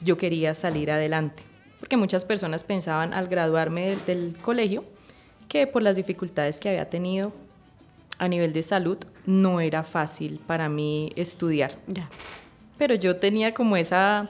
yo 0.01 0.17
quería 0.17 0.53
salir 0.53 0.91
adelante. 0.91 1.43
Porque 1.79 1.95
muchas 1.95 2.25
personas 2.25 2.65
pensaban 2.65 3.13
al 3.13 3.27
graduarme 3.27 3.91
del, 3.91 4.05
del 4.05 4.37
colegio 4.37 4.83
que 5.47 5.67
por 5.67 5.81
las 5.83 5.95
dificultades 5.95 6.59
que 6.59 6.69
había 6.69 6.89
tenido 6.89 7.31
a 8.17 8.27
nivel 8.27 8.51
de 8.51 8.63
salud 8.63 8.97
no 9.25 9.61
era 9.61 9.83
fácil 9.83 10.41
para 10.45 10.67
mí 10.67 11.11
estudiar. 11.15 11.77
Ya. 11.87 12.09
Pero 12.77 12.95
yo 12.95 13.15
tenía 13.15 13.53
como 13.53 13.77
esa, 13.77 14.29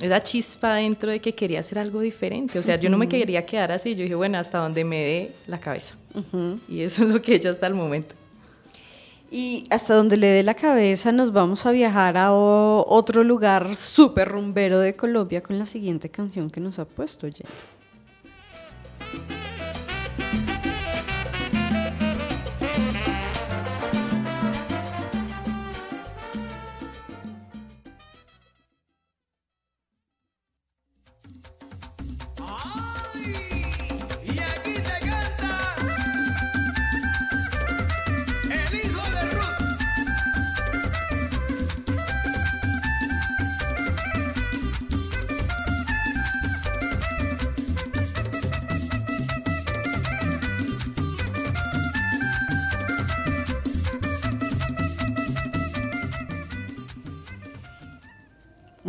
esa 0.00 0.22
chispa 0.22 0.74
dentro 0.74 1.10
de 1.10 1.20
que 1.20 1.34
quería 1.34 1.60
hacer 1.60 1.78
algo 1.78 2.00
diferente. 2.00 2.58
O 2.58 2.62
sea, 2.62 2.76
yo 2.76 2.90
no 2.90 2.98
me 2.98 3.08
quería 3.08 3.46
quedar 3.46 3.72
así. 3.72 3.94
Yo 3.94 4.02
dije, 4.02 4.14
bueno, 4.14 4.38
hasta 4.38 4.58
donde 4.58 4.84
me 4.84 4.96
dé 4.96 5.32
la 5.46 5.58
cabeza. 5.58 5.94
Y 6.68 6.82
eso 6.82 7.04
es 7.06 7.10
lo 7.10 7.22
que 7.22 7.32
he 7.32 7.36
hecho 7.36 7.50
hasta 7.50 7.66
el 7.66 7.74
momento. 7.74 8.14
Y 9.30 9.66
hasta 9.70 9.94
donde 9.94 10.16
le 10.16 10.26
dé 10.26 10.42
la 10.42 10.54
cabeza 10.54 11.12
nos 11.12 11.32
vamos 11.32 11.64
a 11.64 11.70
viajar 11.70 12.16
a 12.16 12.32
otro 12.32 13.22
lugar 13.22 13.76
súper 13.76 14.26
rumbero 14.26 14.80
de 14.80 14.96
Colombia 14.96 15.40
con 15.40 15.56
la 15.56 15.66
siguiente 15.66 16.08
canción 16.08 16.50
que 16.50 16.60
nos 16.60 16.80
ha 16.80 16.84
puesto 16.84 17.28
Jenny. 17.28 17.48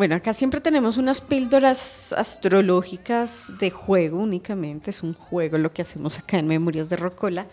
Bueno, 0.02 0.16
acá 0.16 0.34
siempre 0.34 0.62
tenemos 0.62 0.98
unas 0.98 1.22
píldoras 1.22 2.12
astrológicas 2.14 3.54
de 3.60 3.70
juego 3.70 4.18
únicamente, 4.18 4.90
es 4.90 5.04
un 5.04 5.14
juego 5.14 5.60
lo 5.60 5.72
que 5.74 5.84
hacemos 5.84 6.18
acá 6.18 6.40
en 6.40 6.48
Memorias 6.48 6.90
de 6.90 6.96
Rocola. 6.96 7.46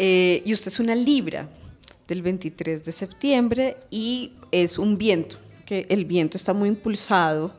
Eh, 0.00 0.42
y 0.44 0.52
usted 0.52 0.72
es 0.72 0.80
una 0.80 0.96
Libra 0.96 1.48
del 2.08 2.22
23 2.22 2.84
de 2.84 2.90
septiembre 2.90 3.76
y 3.92 4.32
es 4.50 4.76
un 4.76 4.98
viento, 4.98 5.38
que 5.64 5.86
el 5.88 6.04
viento 6.04 6.36
está 6.36 6.52
muy 6.52 6.68
impulsado 6.68 7.54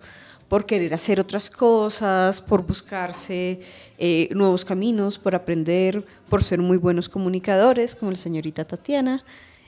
por 0.49 0.65
querer 0.65 0.93
hacer 0.93 1.21
otras 1.21 1.49
cosas, 1.49 2.41
por 2.41 2.67
buscarse 2.67 3.61
eh, 3.97 4.27
nuevos 4.33 4.65
caminos, 4.65 5.17
por 5.17 5.33
aprender, 5.33 6.05
por 6.27 6.43
ser 6.43 6.59
muy 6.59 6.75
buenos 6.75 7.07
comunicadores, 7.07 7.95
como 7.95 8.11
la 8.11 8.17
señorita 8.17 8.67
Tatiana, 8.67 9.23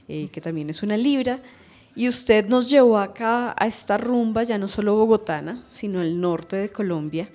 eh, 0.09 0.27
que 0.29 0.41
también 0.41 0.69
es 0.69 0.83
una 0.83 0.97
Libra. 0.97 1.39
Y 1.95 2.07
usted 2.07 2.47
nos 2.47 2.69
llevó 2.69 2.97
acá 2.97 3.53
a 3.57 3.67
esta 3.67 3.97
rumba, 3.97 4.43
ya 4.43 4.57
no 4.57 4.67
solo 4.67 4.95
bogotana, 4.95 5.63
sino 5.69 5.99
al 5.99 6.19
norte 6.19 6.55
de 6.55 6.69
Colombia, 6.69 7.29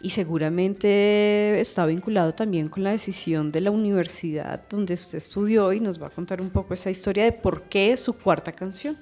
y 0.00 0.10
seguramente 0.10 1.60
está 1.60 1.84
vinculado 1.84 2.32
también 2.32 2.68
con 2.68 2.84
la 2.84 2.92
decisión 2.92 3.50
de 3.50 3.60
la 3.60 3.70
universidad 3.70 4.62
donde 4.70 4.94
usted 4.94 5.18
estudió 5.18 5.72
y 5.72 5.80
nos 5.80 6.00
va 6.00 6.06
a 6.06 6.10
contar 6.10 6.40
un 6.40 6.50
poco 6.50 6.74
esa 6.74 6.88
historia 6.88 7.24
de 7.24 7.32
por 7.32 7.64
qué 7.64 7.96
su 7.96 8.12
cuarta 8.12 8.52
canción. 8.52 8.96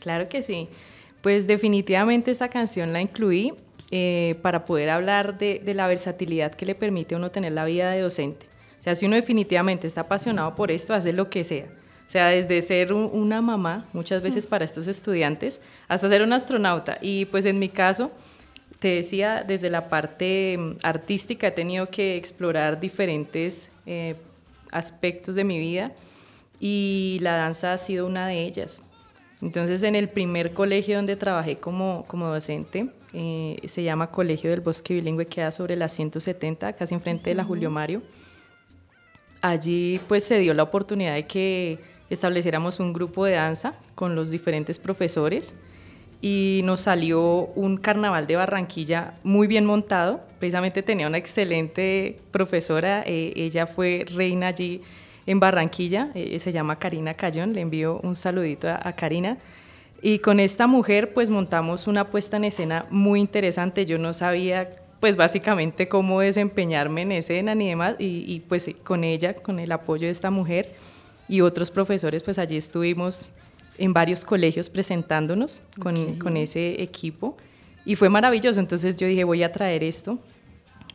Claro 0.00 0.28
que 0.28 0.42
sí. 0.42 0.68
Pues 1.22 1.46
definitivamente 1.46 2.30
esa 2.30 2.48
canción 2.48 2.92
la 2.92 3.00
incluí 3.00 3.54
eh, 3.90 4.38
para 4.42 4.66
poder 4.66 4.90
hablar 4.90 5.38
de, 5.38 5.62
de 5.64 5.74
la 5.74 5.86
versatilidad 5.86 6.54
que 6.54 6.66
le 6.66 6.74
permite 6.74 7.14
a 7.14 7.18
uno 7.18 7.30
tener 7.30 7.52
la 7.52 7.64
vida 7.64 7.90
de 7.90 8.02
docente. 8.02 8.46
O 8.78 8.82
sea, 8.82 8.94
si 8.94 9.06
uno 9.06 9.16
definitivamente 9.16 9.86
está 9.86 10.02
apasionado 10.02 10.54
por 10.54 10.70
esto, 10.70 10.92
hace 10.94 11.12
lo 11.12 11.30
que 11.30 11.42
sea. 11.42 11.66
O 12.08 12.10
sea, 12.10 12.28
desde 12.28 12.62
ser 12.62 12.92
un- 12.94 13.10
una 13.12 13.42
mamá, 13.42 13.86
muchas 13.92 14.22
veces 14.22 14.46
para 14.46 14.64
estos 14.64 14.86
estudiantes, 14.88 15.60
hasta 15.88 16.08
ser 16.08 16.22
un 16.22 16.32
astronauta. 16.32 16.96
Y 17.02 17.26
pues 17.26 17.44
en 17.44 17.58
mi 17.58 17.68
caso, 17.68 18.10
te 18.78 18.88
decía, 18.88 19.44
desde 19.46 19.68
la 19.68 19.90
parte 19.90 20.56
mm, 20.58 20.76
artística 20.82 21.48
he 21.48 21.50
tenido 21.50 21.86
que 21.90 22.16
explorar 22.16 22.80
diferentes 22.80 23.70
eh, 23.84 24.16
aspectos 24.70 25.34
de 25.34 25.44
mi 25.44 25.58
vida 25.58 25.92
y 26.60 27.18
la 27.20 27.36
danza 27.36 27.74
ha 27.74 27.78
sido 27.78 28.06
una 28.06 28.26
de 28.26 28.42
ellas. 28.42 28.82
Entonces, 29.42 29.82
en 29.82 29.94
el 29.94 30.08
primer 30.08 30.52
colegio 30.54 30.96
donde 30.96 31.14
trabajé 31.16 31.58
como, 31.58 32.04
como 32.08 32.26
docente, 32.28 32.88
eh, 33.12 33.56
se 33.66 33.82
llama 33.82 34.10
Colegio 34.10 34.50
del 34.50 34.60
Bosque 34.62 34.94
Bilingüe, 34.94 35.26
queda 35.26 35.50
sobre 35.50 35.76
la 35.76 35.88
170, 35.90 36.72
casi 36.72 36.94
enfrente 36.94 37.30
de 37.30 37.34
la 37.36 37.44
Julio 37.44 37.70
Mario. 37.70 38.02
Allí 39.42 40.00
pues 40.08 40.24
se 40.24 40.38
dio 40.38 40.52
la 40.54 40.64
oportunidad 40.64 41.14
de 41.14 41.26
que 41.26 41.78
estableciéramos 42.10 42.80
un 42.80 42.92
grupo 42.92 43.24
de 43.24 43.32
danza 43.32 43.74
con 43.94 44.14
los 44.14 44.30
diferentes 44.30 44.78
profesores 44.78 45.54
y 46.20 46.62
nos 46.64 46.80
salió 46.80 47.46
un 47.54 47.76
carnaval 47.76 48.26
de 48.26 48.36
Barranquilla 48.36 49.14
muy 49.22 49.46
bien 49.46 49.64
montado. 49.64 50.20
Precisamente 50.38 50.82
tenía 50.82 51.06
una 51.06 51.18
excelente 51.18 52.16
profesora, 52.30 53.02
eh, 53.06 53.32
ella 53.36 53.66
fue 53.66 54.04
reina 54.14 54.48
allí 54.48 54.82
en 55.26 55.40
Barranquilla, 55.40 56.10
eh, 56.14 56.38
se 56.38 56.52
llama 56.52 56.78
Karina 56.78 57.14
Cayón, 57.14 57.52
le 57.52 57.60
envío 57.60 58.00
un 58.02 58.16
saludito 58.16 58.68
a, 58.68 58.80
a 58.82 58.96
Karina. 58.96 59.38
Y 60.00 60.20
con 60.20 60.40
esta 60.40 60.66
mujer 60.66 61.12
pues 61.12 61.30
montamos 61.30 61.86
una 61.86 62.04
puesta 62.04 62.36
en 62.36 62.44
escena 62.44 62.86
muy 62.90 63.20
interesante, 63.20 63.84
yo 63.84 63.98
no 63.98 64.12
sabía 64.12 64.70
pues 65.00 65.14
básicamente 65.14 65.88
cómo 65.88 66.20
desempeñarme 66.20 67.02
en 67.02 67.12
escena 67.12 67.54
ni 67.54 67.68
demás 67.68 67.94
y, 68.00 68.24
y, 68.26 68.40
pues 68.40 68.68
con 68.82 69.04
ella, 69.04 69.34
con 69.34 69.60
el 69.60 69.70
apoyo 69.70 70.06
de 70.06 70.12
esta 70.12 70.30
mujer 70.30 70.74
y 71.28 71.40
otros 71.40 71.70
profesores 71.70 72.22
pues 72.22 72.38
allí 72.38 72.56
estuvimos 72.56 73.32
en 73.76 73.92
varios 73.92 74.24
colegios 74.24 74.68
presentándonos 74.68 75.62
con, 75.80 76.18
con 76.18 76.36
ese 76.36 76.82
equipo 76.82 77.36
y 77.84 77.96
fue 77.96 78.08
maravilloso, 78.08 78.60
entonces 78.60 78.96
yo 78.96 79.06
dije 79.06 79.24
voy 79.24 79.42
a 79.42 79.52
traer 79.52 79.84
esto 79.84 80.18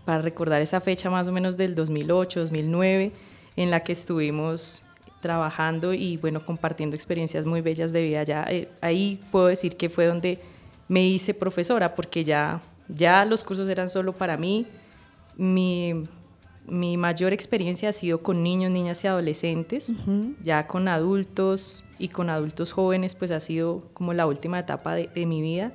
para 0.06 0.22
recordar 0.22 0.62
esa 0.62 0.82
fecha 0.82 1.10
más 1.10 1.28
o 1.28 1.32
menos 1.32 1.58
del 1.58 1.76
2008, 1.76 2.42
2009 2.42 3.12
en 3.56 3.72
la 3.72 3.82
que 3.82 3.94
estuvimos 3.94 4.84
trabajando 5.24 5.94
y 5.94 6.18
bueno, 6.18 6.46
compartiendo 6.46 6.96
experiencias 6.96 7.46
muy 7.46 7.62
bellas 7.62 7.94
de 7.94 8.04
vida. 8.04 8.24
Ya, 8.24 8.46
eh, 8.50 8.70
ahí 8.82 9.20
puedo 9.32 9.48
decir 9.48 9.78
que 9.78 9.90
fue 9.90 10.06
donde 10.06 10.40
me 10.88 11.08
hice 11.08 11.34
profesora 11.34 11.96
porque 11.96 12.24
ya, 12.24 12.62
ya 12.90 13.24
los 13.24 13.44
cursos 13.44 13.70
eran 13.70 13.88
solo 13.90 14.14
para 14.14 14.38
mí. 14.38 14.68
Mi, 15.38 16.04
mi 16.68 16.98
mayor 16.98 17.34
experiencia 17.34 17.90
ha 17.90 17.94
sido 17.94 18.22
con 18.22 18.42
niños, 18.42 18.72
niñas 18.72 19.04
y 19.04 19.08
adolescentes. 19.08 19.92
Ya 20.44 20.68
con 20.68 20.88
adultos 20.88 21.86
y 22.00 22.08
con 22.10 22.30
adultos 22.30 22.72
jóvenes, 22.72 23.16
pues 23.16 23.32
ha 23.32 23.40
sido 23.40 23.84
como 23.94 24.14
la 24.14 24.26
última 24.26 24.60
etapa 24.60 24.96
de, 24.96 25.10
de 25.14 25.26
mi 25.26 25.42
vida. 25.42 25.74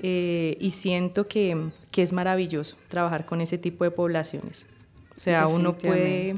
Eh, 0.00 0.56
y 0.60 0.72
siento 0.72 1.26
que, 1.26 1.70
que 1.90 2.02
es 2.02 2.12
maravilloso 2.12 2.76
trabajar 2.88 3.26
con 3.26 3.40
ese 3.40 3.58
tipo 3.58 3.84
de 3.84 3.90
poblaciones. 3.90 4.66
O 5.16 5.20
sea, 5.20 5.48
uno 5.48 5.76
puede 5.76 6.36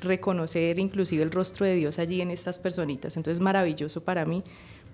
reconocer 0.00 0.78
inclusive 0.78 1.22
el 1.22 1.30
rostro 1.30 1.66
de 1.66 1.74
Dios 1.74 1.98
allí 1.98 2.20
en 2.20 2.30
estas 2.30 2.58
personitas. 2.58 3.16
Entonces 3.16 3.38
es 3.38 3.42
maravilloso 3.42 4.02
para 4.02 4.24
mí 4.24 4.42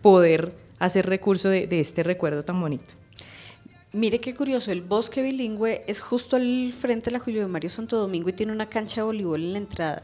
poder 0.03 0.53
hacer 0.79 1.07
recurso 1.07 1.49
de, 1.49 1.67
de 1.67 1.81
este 1.81 2.03
recuerdo 2.03 2.45
tan 2.45 2.61
bonito. 2.61 2.95
Mire 3.93 4.21
qué 4.21 4.35
curioso, 4.35 4.71
el 4.71 4.83
bosque 4.83 5.21
bilingüe 5.21 5.83
es 5.89 6.01
justo 6.01 6.37
al 6.37 6.73
frente 6.73 7.07
de 7.07 7.13
la 7.13 7.19
Julio 7.19 7.43
de 7.43 7.49
Mario 7.49 7.71
Santo 7.71 7.97
Domingo 7.97 8.29
y 8.29 8.33
tiene 8.33 8.53
una 8.53 8.69
cancha 8.69 9.01
de 9.01 9.03
voleibol 9.03 9.43
en 9.43 9.53
la 9.53 9.59
entrada. 9.59 10.03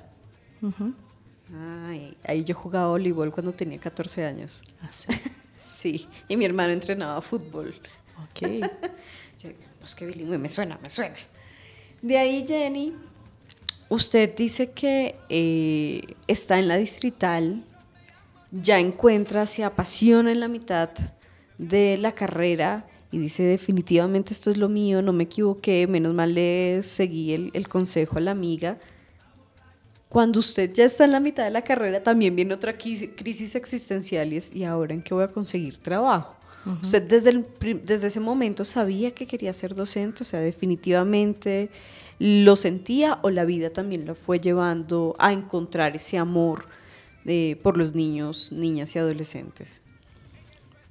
Ay, 1.87 2.17
ahí 2.25 2.43
yo 2.43 2.55
jugaba 2.57 2.89
voleibol 2.89 3.31
cuando 3.31 3.53
tenía 3.53 3.79
14 3.79 4.25
años. 4.25 4.63
Sí, 5.77 6.09
y 6.27 6.39
mi 6.39 6.47
hermano 6.47 6.73
entrenaba 6.73 7.21
fútbol. 7.21 7.75
Ok. 8.25 8.49
Yo, 9.39 9.51
Bosque 9.79 10.07
bilingüe, 10.07 10.39
me 10.39 10.49
suena, 10.49 10.79
me 10.83 10.89
suena. 10.89 11.17
De 12.01 12.17
ahí, 12.17 12.45
Jenny, 12.49 12.95
usted 13.91 14.35
dice 14.35 14.71
que 14.71 15.17
eh, 15.29 16.01
está 16.27 16.59
en 16.59 16.69
la 16.69 16.77
distrital, 16.77 17.63
ya 18.51 18.81
encuentra, 18.81 19.45
se 19.45 19.65
apasiona 19.65 20.33
en 20.33 20.41
la 20.41 20.49
mitad 20.49 20.89
de 21.59 21.99
la 21.99 22.13
carrera 22.13 22.87
y 23.13 23.19
dice 23.19 23.45
definitivamente 23.45 24.33
esto 24.33 24.51
es 24.51 24.57
lo 24.57 24.69
mío, 24.69 25.01
no 25.03 25.13
me 25.13 25.25
equivoqué, 25.25 25.87
menos 25.87 26.15
mal 26.15 26.35
le 26.35 26.83
seguí 26.83 27.33
el, 27.33 27.51
el 27.55 27.69
consejo 27.69 28.19
a 28.19 28.21
la 28.21 28.33
amiga. 28.33 28.79
Cuando 30.09 30.41
usted 30.41 30.73
ya 30.73 30.85
está 30.85 31.05
en 31.05 31.13
la 31.13 31.21
mitad 31.21 31.45
de 31.45 31.51
la 31.51 31.63
carrera, 31.63 32.03
también 32.03 32.35
viene 32.37 32.55
otra 32.55 32.77
crisis 32.77 33.55
existencial 33.55 34.33
y 34.33 34.37
es, 34.37 34.55
¿y 34.55 34.65
ahora 34.65 34.95
en 34.95 35.03
qué 35.03 35.15
voy 35.15 35.25
a 35.25 35.29
conseguir 35.29 35.79
trabajo? 35.79 36.37
Usted 36.83 37.03
desde, 37.05 37.31
el 37.31 37.47
desde 37.85 38.09
ese 38.09 38.19
momento 38.19 38.65
sabía 38.65 39.13
que 39.13 39.29
quería 39.29 39.53
ser 39.53 39.75
docente, 39.75 40.25
o 40.25 40.27
sea, 40.27 40.41
definitivamente 40.41 41.71
lo 42.19 42.57
sentía 42.57 43.21
o 43.23 43.31
la 43.31 43.45
vida 43.45 43.71
también 43.71 44.05
lo 44.05 44.17
fue 44.17 44.41
llevando 44.41 45.15
a 45.19 45.33
encontrar 45.33 45.95
ese 45.95 46.19
amor 46.19 46.65
eh, 47.25 47.57
por 47.63 47.77
los 47.77 47.95
niños, 47.95 48.51
niñas 48.51 48.97
y 48.97 48.99
adolescentes. 48.99 49.83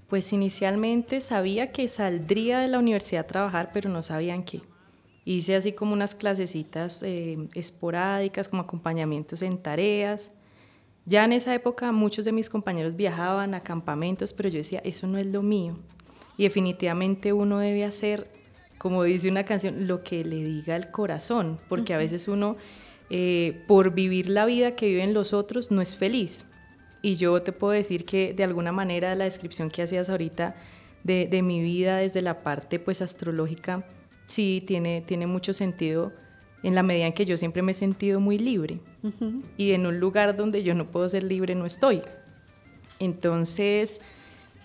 Pues 0.07 0.31
inicialmente 0.33 1.19
sabía 1.21 1.71
que 1.71 1.87
saldría 1.87 2.59
de 2.59 2.67
la 2.67 2.79
universidad 2.79 3.25
a 3.25 3.27
trabajar, 3.27 3.71
pero 3.73 3.89
no 3.89 4.03
sabían 4.03 4.43
qué. 4.43 4.61
Hice 5.23 5.55
así 5.55 5.73
como 5.73 5.93
unas 5.93 6.13
clasecitas 6.13 7.01
eh, 7.01 7.47
esporádicas, 7.55 8.47
como 8.47 8.61
acompañamientos 8.61 9.41
en 9.41 9.57
tareas. 9.57 10.31
Ya 11.05 11.25
en 11.25 11.33
esa 11.33 11.53
época 11.55 11.91
muchos 11.91 12.25
de 12.25 12.31
mis 12.31 12.49
compañeros 12.49 12.95
viajaban 12.95 13.55
a 13.55 13.61
campamentos, 13.61 14.33
pero 14.33 14.49
yo 14.49 14.57
decía, 14.57 14.81
eso 14.83 15.07
no 15.07 15.17
es 15.17 15.25
lo 15.25 15.41
mío. 15.41 15.77
Y 16.37 16.43
definitivamente 16.43 17.33
uno 17.33 17.57
debe 17.57 17.85
hacer, 17.85 18.29
como 18.77 19.01
dice 19.03 19.29
una 19.29 19.45
canción, 19.45 19.87
lo 19.87 20.01
que 20.01 20.23
le 20.23 20.43
diga 20.43 20.75
el 20.75 20.91
corazón, 20.91 21.59
porque 21.69 21.95
a 21.95 21.97
veces 21.97 22.27
uno, 22.27 22.57
eh, 23.09 23.63
por 23.67 23.95
vivir 23.95 24.29
la 24.29 24.45
vida 24.45 24.75
que 24.75 24.89
viven 24.89 25.15
los 25.15 25.33
otros, 25.33 25.71
no 25.71 25.81
es 25.81 25.95
feliz. 25.95 26.45
Y 27.05 27.17
yo 27.17 27.39
te 27.43 27.51
puedo 27.51 27.71
decir 27.71 28.03
que 28.03 28.33
de 28.33 28.43
alguna 28.43 28.71
manera 28.71 29.13
la 29.13 29.25
descripción 29.25 29.69
que 29.69 29.83
hacías 29.83 30.09
ahorita 30.09 30.55
de, 31.03 31.27
de 31.27 31.43
mi 31.43 31.61
vida 31.61 31.97
desde 31.97 32.23
la 32.23 32.41
parte 32.41 32.79
pues 32.79 32.99
astrológica, 33.03 33.85
sí 34.25 34.63
tiene, 34.65 35.03
tiene 35.05 35.27
mucho 35.27 35.53
sentido 35.53 36.13
en 36.63 36.73
la 36.73 36.81
medida 36.81 37.05
en 37.05 37.13
que 37.13 37.27
yo 37.27 37.37
siempre 37.37 37.61
me 37.61 37.73
he 37.73 37.75
sentido 37.75 38.19
muy 38.19 38.39
libre. 38.39 38.79
Y 39.55 39.73
en 39.73 39.85
un 39.85 39.99
lugar 39.99 40.35
donde 40.35 40.63
yo 40.63 40.73
no 40.73 40.87
puedo 40.87 41.07
ser 41.07 41.21
libre 41.21 41.53
no 41.53 41.67
estoy. 41.67 42.01
Entonces, 42.97 44.01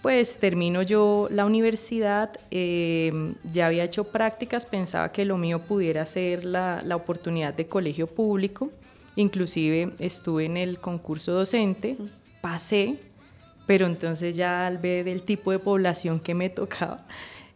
pues 0.01 0.39
termino 0.39 0.81
yo 0.81 1.29
la 1.31 1.45
universidad, 1.45 2.33
eh, 2.51 3.35
ya 3.53 3.67
había 3.67 3.85
hecho 3.85 4.05
prácticas, 4.05 4.65
pensaba 4.65 5.13
que 5.13 5.27
lo 5.27 5.37
mío 5.37 5.59
pudiera 5.59 6.07
ser 6.07 6.47
la, 6.47 6.81
la 6.87 6.97
oportunidad 6.97 7.53
de 7.53 7.67
colegio 7.67 8.07
público, 8.07 8.71
inclusive 9.15 9.93
estuve 9.99 10.47
en 10.47 10.57
el 10.57 10.81
concurso 10.81 11.33
docente, 11.33 11.99
pasé, 12.41 12.99
pero 13.67 13.87
entonces 13.87 14.37
ya 14.37 14.67
al 14.67 14.79
ver 14.79 15.09
el 15.09 15.23
tipo 15.23 15.51
de 15.53 15.59
población 15.59 16.21
que 16.21 16.35
me 16.35 16.51
tocaba, 16.51 17.07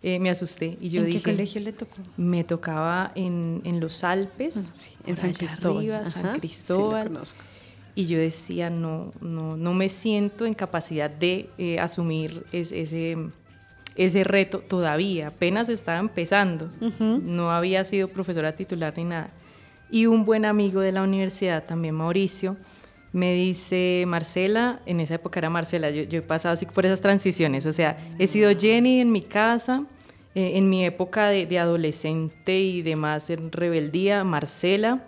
eh, 0.03 0.19
me 0.19 0.31
asusté 0.31 0.77
y 0.81 0.91
yo 0.91 1.01
¿En 1.01 1.07
dije, 1.07 1.23
qué 1.23 1.31
colegio 1.33 1.61
le 1.63 1.73
tocó? 1.73 1.97
me 2.17 2.45
tocaba 2.45 3.11
en, 3.15 3.63
en 3.65 3.81
los 3.81 4.05
Alpes, 4.05 4.71
Ah, 4.73 4.77
sí, 4.77 4.91
en 5.07 5.17
San 5.17 5.33
Cristóbal. 5.33 5.79
arriba, 5.79 5.97
Ajá, 5.99 6.07
San 6.11 6.23
sí, 6.23 6.29
lo 6.29 6.41
Cristóbal. 6.41 7.09
conozco. 7.09 7.41
Y 7.97 8.07
yo 8.07 8.19
decía, 8.19 8.71
no, 8.71 9.13
no, 9.21 9.57
no 9.57 9.73
me 9.73 9.89
siento 9.89 10.47
en 10.47 10.55
capacidad 10.55 11.09
de 11.09 11.49
eh, 11.59 11.79
asumir 11.79 12.45
es- 12.53 12.73
ese, 12.73 13.17
ese 13.97 14.25
reto 14.25 14.59
todavía. 14.59 15.29
Apenas 15.29 15.69
estaba 15.69 16.01
empezando. 16.01 16.69
No 17.23 17.53
había 17.53 17.85
sido 17.85 18.09
profesora 18.09 18.53
titular 18.53 18.93
ni 18.97 19.05
nada. 19.05 19.31
Y 19.91 20.07
un 20.07 20.25
buen 20.25 20.45
amigo 20.45 20.81
de 20.81 20.91
la 20.91 21.03
universidad, 21.05 21.65
también 21.65 21.95
Mauricio, 21.95 22.57
me 23.15 23.33
dice, 23.33 24.03
Marcela, 24.09 24.81
en 24.87 24.99
esa 24.99 25.15
época 25.15 25.39
era 25.39 25.49
Marcela, 25.49 25.89
yo, 25.89 26.03
yo 26.03 26.19
he 26.19 26.23
pasado 26.23 26.53
así 26.53 26.67
por 26.67 26.85
esas 26.85 27.01
transiciones. 27.01 27.65
O 27.65 27.73
sea, 27.73 27.97
he 28.19 28.27
sido 28.27 28.51
Jenny 28.51 29.01
en 29.01 29.13
mi 29.13 29.23
casa, 29.23 29.85
eh, 30.35 30.53
en 30.57 30.69
mi 30.69 30.85
época 30.85 31.29
de, 31.29 31.47
de 31.47 31.61
adolescente 31.61 32.59
y 32.59 32.83
demás 32.83 33.31
en 33.31 33.53
rebeldía, 33.53 34.25
Marcela. 34.25 35.07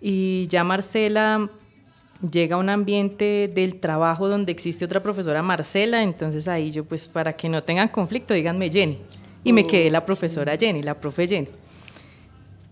Y 0.00 0.46
ya 0.46 0.62
Marcela 0.62 1.50
llega 2.30 2.54
a 2.54 2.58
un 2.60 2.68
ambiente 2.68 3.50
del 3.52 3.80
trabajo 3.80 4.28
donde 4.28 4.52
existe 4.52 4.84
otra 4.84 5.02
profesora 5.02 5.42
Marcela, 5.42 6.04
entonces 6.04 6.46
ahí 6.46 6.70
yo 6.70 6.84
pues 6.84 7.08
para 7.08 7.32
que 7.32 7.48
no 7.48 7.64
tengan 7.64 7.88
conflicto 7.88 8.32
díganme 8.32 8.70
Jenny. 8.70 8.98
Y 9.42 9.52
me 9.52 9.66
quedé 9.66 9.90
la 9.90 10.06
profesora 10.06 10.56
Jenny, 10.56 10.82
la 10.82 10.94
profe 10.94 11.26
Jenny. 11.26 11.48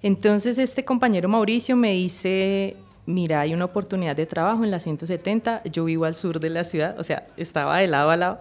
Entonces 0.02 0.56
este 0.58 0.84
compañero 0.84 1.28
Mauricio 1.28 1.74
me 1.74 1.92
dice, 1.94 2.76
mira, 3.08 3.40
hay 3.40 3.54
una 3.54 3.64
oportunidad 3.64 4.14
de 4.14 4.26
trabajo 4.26 4.64
en 4.64 4.70
la 4.70 4.80
170, 4.80 5.62
yo 5.64 5.86
vivo 5.86 6.04
al 6.04 6.14
sur 6.14 6.40
de 6.40 6.50
la 6.50 6.62
ciudad, 6.64 6.94
o 6.98 7.02
sea, 7.02 7.26
estaba 7.38 7.78
de 7.78 7.86
lado 7.86 8.10
a 8.10 8.16
lado, 8.16 8.40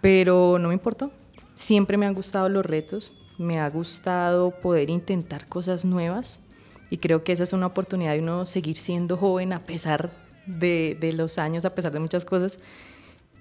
pero 0.00 0.58
no 0.60 0.68
me 0.68 0.74
importó. 0.74 1.10
Siempre 1.54 1.96
me 1.96 2.06
han 2.06 2.14
gustado 2.14 2.48
los 2.48 2.64
retos, 2.64 3.12
me 3.36 3.58
ha 3.58 3.68
gustado 3.68 4.52
poder 4.52 4.90
intentar 4.90 5.48
cosas 5.48 5.84
nuevas 5.84 6.40
y 6.88 6.98
creo 6.98 7.24
que 7.24 7.32
esa 7.32 7.42
es 7.42 7.52
una 7.52 7.66
oportunidad 7.66 8.12
de 8.12 8.20
uno 8.20 8.46
seguir 8.46 8.76
siendo 8.76 9.16
joven 9.16 9.52
a 9.52 9.64
pesar 9.64 10.12
de, 10.46 10.96
de 11.00 11.12
los 11.12 11.36
años, 11.38 11.64
a 11.64 11.74
pesar 11.74 11.90
de 11.90 11.98
muchas 11.98 12.24
cosas. 12.24 12.60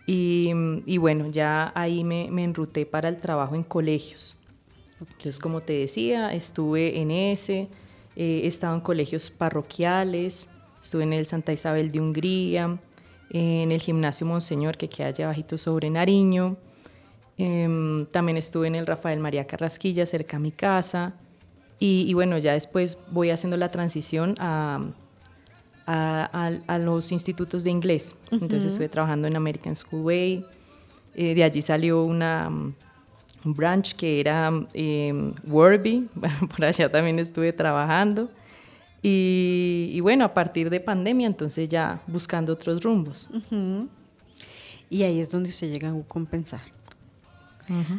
Y, 0.08 0.52
y 0.88 0.98
bueno, 0.98 1.28
ya 1.28 1.72
ahí 1.76 2.04
me, 2.04 2.30
me 2.32 2.44
enruté 2.44 2.88
para 2.88 3.08
el 3.08 3.18
trabajo 3.18 3.54
en 3.54 3.64
colegios. 3.64 4.36
Entonces, 5.00 5.38
como 5.38 5.62
te 5.62 5.74
decía, 5.74 6.34
estuve 6.34 7.00
en 7.02 7.12
ese, 7.12 7.68
eh, 8.18 8.42
he 8.44 8.48
estado 8.48 8.76
en 8.76 8.82
colegios 8.82 9.30
parroquiales, 9.30 10.50
estuve 10.84 11.04
en 11.04 11.14
el 11.14 11.26
Santa 11.26 11.54
Isabel 11.54 11.92
de 11.94 12.02
Hungría, 12.02 12.78
en 13.30 13.72
el 13.72 13.80
gimnasio 13.82 14.26
Monseñor 14.28 14.76
que 14.78 14.90
queda 14.90 15.08
allá 15.08 15.26
abajito 15.26 15.58
sobre 15.58 15.90
Nariño, 15.90 16.58
Em, 17.40 18.08
también 18.08 18.36
estuve 18.36 18.66
en 18.66 18.74
el 18.74 18.88
Rafael 18.88 19.20
María 19.20 19.46
Carrasquilla, 19.46 20.08
cerca 20.08 20.38
a 20.38 20.40
mi 20.40 20.52
casa. 20.52 21.14
Y, 21.78 22.06
y 22.10 22.14
bueno, 22.16 22.40
ya 22.40 22.54
después 22.54 22.98
voy 23.12 23.30
haciendo 23.30 23.58
la 23.58 23.70
transición 23.70 24.34
a, 24.40 24.80
a, 25.86 26.30
a- 26.34 26.74
a 26.74 26.78
los 26.80 27.12
institutos 27.12 27.64
de 27.64 27.70
inglés. 27.70 28.16
Entonces 28.32 28.66
estuve 28.74 28.90
trabajando 28.90 29.28
en 29.28 29.36
American 29.36 29.76
School 29.76 30.02
Way. 30.04 30.46
Eh, 31.14 31.36
de 31.36 31.44
allí 31.44 31.62
salió 31.62 32.02
una, 32.04 32.48
un 32.48 32.76
branch 33.54 33.94
que 33.96 34.20
era 34.20 34.52
eh, 34.74 35.34
Worby. 35.46 36.10
Por 36.56 36.66
allá 36.66 36.92
también 36.92 37.20
estuve 37.20 37.52
trabajando. 37.54 38.30
Y, 39.02 39.92
y 39.94 40.00
bueno, 40.02 40.26
a 40.26 40.34
partir 40.34 40.70
de 40.70 40.80
pandemia, 40.80 41.28
entonces 41.28 41.70
ya 41.70 42.02
buscando 42.08 42.54
otros 42.54 42.84
rumbos. 42.84 43.30
Y 44.90 45.04
ahí 45.04 45.20
es 45.20 45.32
donde 45.32 45.50
usted 45.50 45.70
llega 45.70 45.90
a 45.90 46.04
compensar. 46.08 46.62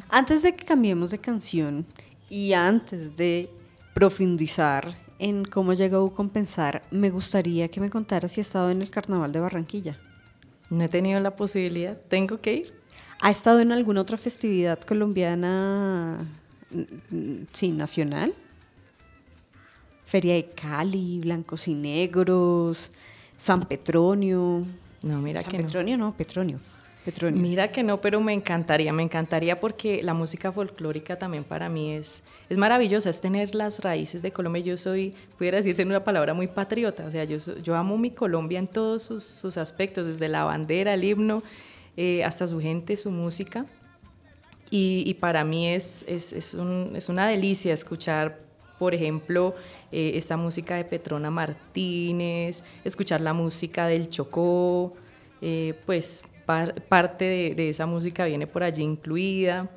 Antes 0.09 0.43
de 0.43 0.55
que 0.55 0.65
cambiemos 0.65 1.11
de 1.11 1.19
canción 1.19 1.85
y 2.31 2.55
antes 2.55 3.17
de 3.17 3.51
profundizar 3.93 4.95
en 5.19 5.45
cómo 5.45 5.75
llega 5.75 5.99
a 5.99 6.11
compensar, 6.11 6.83
me 6.91 7.11
gustaría 7.11 7.69
que 7.69 7.81
me 7.81 7.91
contara 7.91 8.29
si 8.29 8.41
ha 8.41 8.43
estado 8.43 8.71
en 8.71 8.81
el 8.81 8.91
Carnaval 8.91 9.31
de 9.33 9.41
Barranquilla. 9.41 9.99
No 10.71 10.85
he 10.85 10.89
tenido 10.89 11.21
la 11.21 11.37
posibilidad. 11.37 11.99
¿Tengo 12.09 12.41
que 12.41 12.55
ir? 12.55 12.78
¿Ha 13.21 13.31
estado 13.31 13.61
en 13.61 13.73
alguna 13.73 14.01
otra 14.01 14.17
festividad 14.17 14.81
colombiana, 14.81 16.19
sí, 17.53 17.73
nacional? 17.73 18.33
Feria 20.07 20.35
de 20.35 20.49
Cali, 20.51 21.19
Blancos 21.21 21.69
y 21.69 21.75
Negros, 21.75 22.91
San 23.37 23.65
Petronio. 23.65 24.65
No, 25.03 25.21
mira 25.21 25.41
San 25.41 25.51
que 25.51 25.59
no. 25.59 25.65
Petronio 25.65 25.99
no, 25.99 26.17
Petronio. 26.17 26.61
Petronio? 27.05 27.41
Mira 27.41 27.73
que 27.73 27.83
no, 27.83 28.01
pero 28.01 28.21
me 28.21 28.33
encantaría, 28.33 28.93
me 28.93 29.03
encantaría 29.03 29.59
porque 29.59 30.03
la 30.03 30.15
música 30.15 30.53
folclórica 30.53 31.19
también 31.19 31.43
para 31.43 31.69
mí 31.69 31.95
es, 31.95 32.23
es 32.49 32.57
maravillosa, 32.57 33.11
es 33.11 33.21
tener 33.21 33.55
las 33.55 33.81
raíces 33.81 34.23
de 34.23 34.31
Colombia. 34.31 34.63
Yo 34.63 34.77
soy, 34.77 35.15
pudiera 35.37 35.57
decirse 35.57 35.83
en 35.83 35.89
una 35.89 36.05
palabra, 36.05 36.35
muy 36.35 36.47
patriota, 36.47 37.05
o 37.05 37.11
sea, 37.11 37.25
yo, 37.25 37.37
yo 37.63 37.75
amo 37.77 37.99
mi 37.99 38.11
Colombia 38.11 38.59
en 38.59 38.67
todos 38.67 39.03
sus, 39.03 39.25
sus 39.25 39.57
aspectos, 39.57 40.07
desde 40.07 40.29
la 40.29 40.45
bandera, 40.45 40.95
el 40.95 41.05
himno, 41.05 41.43
eh, 42.01 42.23
hasta 42.25 42.47
su 42.47 42.61
gente, 42.61 42.97
su 42.97 43.11
música. 43.11 43.67
Y, 44.71 45.15
para 45.15 45.45
mí 45.45 45.67
es, 45.69 46.05
es, 46.07 46.33
es, 46.33 46.55
un- 46.55 46.93
es 46.95 47.09
una 47.09 47.27
delicia 47.27 47.73
escuchar, 47.75 48.39
por 48.79 48.95
ejemplo, 48.95 49.55
eh, 49.91 50.13
esta 50.15 50.37
música 50.37 50.77
de 50.77 50.85
Petrona 50.85 51.31
Martínez, 51.31 52.63
escuchar 52.85 53.21
la 53.23 53.33
música 53.33 53.87
del 53.89 54.11
Chocó, 54.11 54.95
eh, 55.41 55.75
pues 55.87 56.23
par- 56.47 56.75
parte 56.83 57.55
de, 57.57 57.69
esa 57.71 57.87
música 57.87 58.27
viene 58.27 58.47
por 58.47 58.63
allí 58.63 58.83
incluida, 58.83 59.69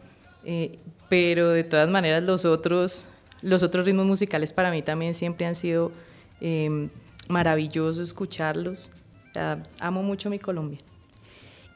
pero 1.09 1.49
de 1.51 1.63
todas 1.63 1.89
maneras 1.89 2.21
los 2.23 2.43
otros, 2.45 3.07
los 3.41 3.63
otros 3.63 3.85
ritmos 3.85 4.05
musicales 4.05 4.51
para 4.53 4.71
mí 4.71 4.81
también 4.81 5.13
siempre 5.13 5.45
han 5.45 5.55
sido 5.55 5.91
eh, 6.41 6.89
maravillosos 7.29 8.09
escucharlos. 8.09 8.91
Amo 9.79 10.03
mucho 10.03 10.29
mi 10.29 10.37
Colombia. 10.39 10.79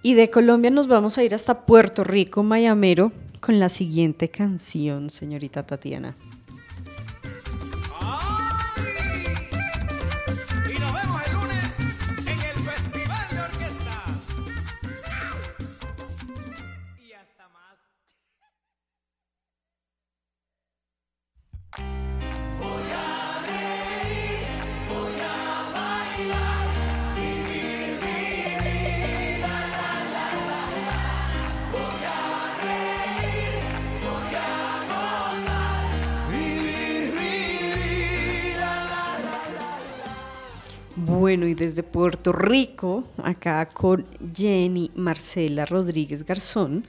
Y 0.06 0.14
de 0.14 0.30
Colombia 0.30 0.70
nos 0.70 0.86
vamos 0.86 1.18
a 1.18 1.24
ir 1.24 1.34
hasta 1.34 1.66
Puerto 1.66 2.03
Rico, 2.03 2.43
Mayamero, 2.43 3.12
con 3.41 3.60
la 3.60 3.70
siguiente 3.70 4.30
canción, 4.30 5.10
señorita 5.10 5.66
Tatiana. 5.66 6.16
Bueno, 41.36 41.50
y 41.50 41.54
desde 41.54 41.84
Puerto 41.84 42.32
Rico, 42.32 43.04
acá 43.22 43.66
con 43.66 44.06
Jenny 44.34 44.90
Marcela 44.96 45.66
Rodríguez 45.66 46.24
Garzón, 46.24 46.86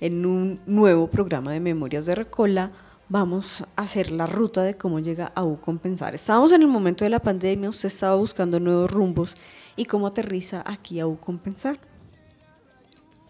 en 0.00 0.24
un 0.24 0.58
nuevo 0.64 1.06
programa 1.08 1.52
de 1.52 1.60
Memorias 1.60 2.06
de 2.06 2.14
Recola, 2.14 2.72
vamos 3.10 3.62
a 3.76 3.82
hacer 3.82 4.10
la 4.10 4.24
ruta 4.24 4.62
de 4.62 4.74
cómo 4.74 5.00
llega 5.00 5.32
a 5.34 5.44
U 5.44 5.60
Compensar. 5.60 6.14
Estábamos 6.14 6.50
en 6.52 6.62
el 6.62 6.68
momento 6.68 7.04
de 7.04 7.10
la 7.10 7.18
pandemia, 7.18 7.68
usted 7.68 7.88
estaba 7.88 8.14
buscando 8.14 8.58
nuevos 8.58 8.90
rumbos 8.90 9.34
y 9.76 9.84
cómo 9.84 10.06
aterriza 10.06 10.62
aquí 10.64 10.98
a 10.98 11.06
U. 11.06 11.18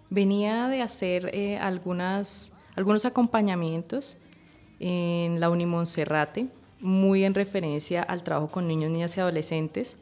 Venía 0.08 0.68
de 0.68 0.82
hacer 0.82 1.30
eh, 1.34 1.58
algunos 1.58 2.52
acompañamientos 3.04 4.18
en 4.78 5.40
la 5.40 5.50
Unimonserrate, 5.50 6.46
muy 6.78 7.24
en 7.24 7.34
referencia 7.34 8.04
al 8.04 8.22
trabajo 8.22 8.52
con 8.52 8.68
niños, 8.68 8.92
niñas 8.92 9.16
y 9.16 9.20
adolescentes. 9.20 9.96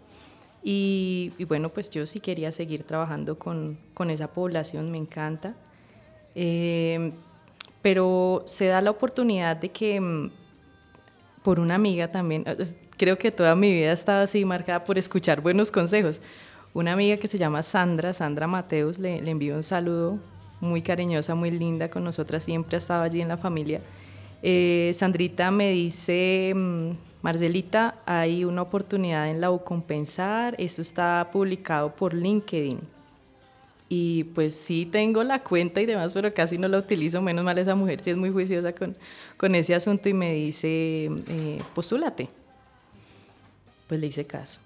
Y, 0.62 1.32
y 1.38 1.44
bueno, 1.44 1.68
pues 1.70 1.90
yo 1.90 2.04
sí 2.06 2.20
quería 2.20 2.52
seguir 2.52 2.82
trabajando 2.82 3.38
con, 3.38 3.78
con 3.94 4.11
esa 4.11 4.28
población, 4.28 4.90
me 4.90 4.98
encanta. 4.98 5.54
Eh, 6.34 7.12
pero 7.82 8.44
se 8.46 8.66
da 8.66 8.80
la 8.82 8.90
oportunidad 8.90 9.56
de 9.56 9.70
que 9.70 10.00
mm, 10.00 10.30
por 11.42 11.61
una 11.61 11.74
amiga 11.76 12.09
también, 12.11 12.44
es- 12.46 12.76
creo 12.96 13.16
que 13.18 13.30
toda 13.30 13.54
mi 13.54 13.72
vida 13.72 13.90
ha 13.90 13.94
estado 13.94 14.22
así 14.22 14.44
marcada 14.44 14.84
por 14.84 14.98
escuchar 14.98 15.40
buenos 15.40 15.70
consejos. 15.70 16.20
Una 16.74 16.92
amiga 16.92 17.16
que 17.16 17.28
se 17.28 17.38
llama 17.38 17.62
Sandra, 17.62 18.12
Sandra 18.12 18.46
Mateus, 18.46 18.98
le, 18.98 19.20
le 19.22 19.30
envío 19.30 19.54
un 19.56 19.62
saludo 19.62 20.18
muy 20.61 20.82
cariñosa, 20.82 21.34
muy 21.34 21.50
linda 21.50 21.88
con 21.88 22.04
nosotras, 22.04 22.44
siempre 22.44 22.76
ha 22.76 22.78
estado 22.78 23.02
allí 23.02 23.20
en 23.20 23.28
la 23.28 23.36
familia. 23.36 23.80
Eh, 24.42 24.90
Sandrita 24.94 25.50
me 25.50 25.70
dice, 25.70 26.52
mm, 26.54 26.90
Marcelita, 27.23 27.97
hay 28.07 28.45
una 28.45 28.62
oportunidad 28.62 29.29
en 29.29 29.41
la 29.41 29.51
Ucompensar, 29.51 30.55
eso 30.59 30.83
está 30.83 31.29
publicado 31.33 31.95
por 31.95 32.14
LinkedIn. 32.14 32.79
Y 33.89 34.25
pues 34.25 34.55
sí 34.55 34.87
tengo 34.87 35.25
la 35.25 35.43
cuenta 35.43 35.81
y 35.81 35.87
demás, 35.87 36.12
pero 36.12 36.33
casi 36.35 36.59
no 36.59 36.69
la 36.69 36.79
utilizo. 36.79 37.23
Menos 37.23 37.45
mal 37.45 37.57
esa 37.59 37.75
mujer 37.75 38.01
sí 38.01 38.11
es 38.11 38.16
muy 38.16 38.31
juiciosa 38.31 38.75
con, 38.75 38.95
con 39.37 39.55
ese 39.55 39.75
asunto 39.75 40.09
y 40.11 40.14
me 40.14 40.33
dice, 40.35 41.11
eh, 41.29 41.62
postúlate. 41.75 42.29
Pues 43.87 43.99
le 43.99 44.09
hice 44.09 44.27
caso. 44.27 44.61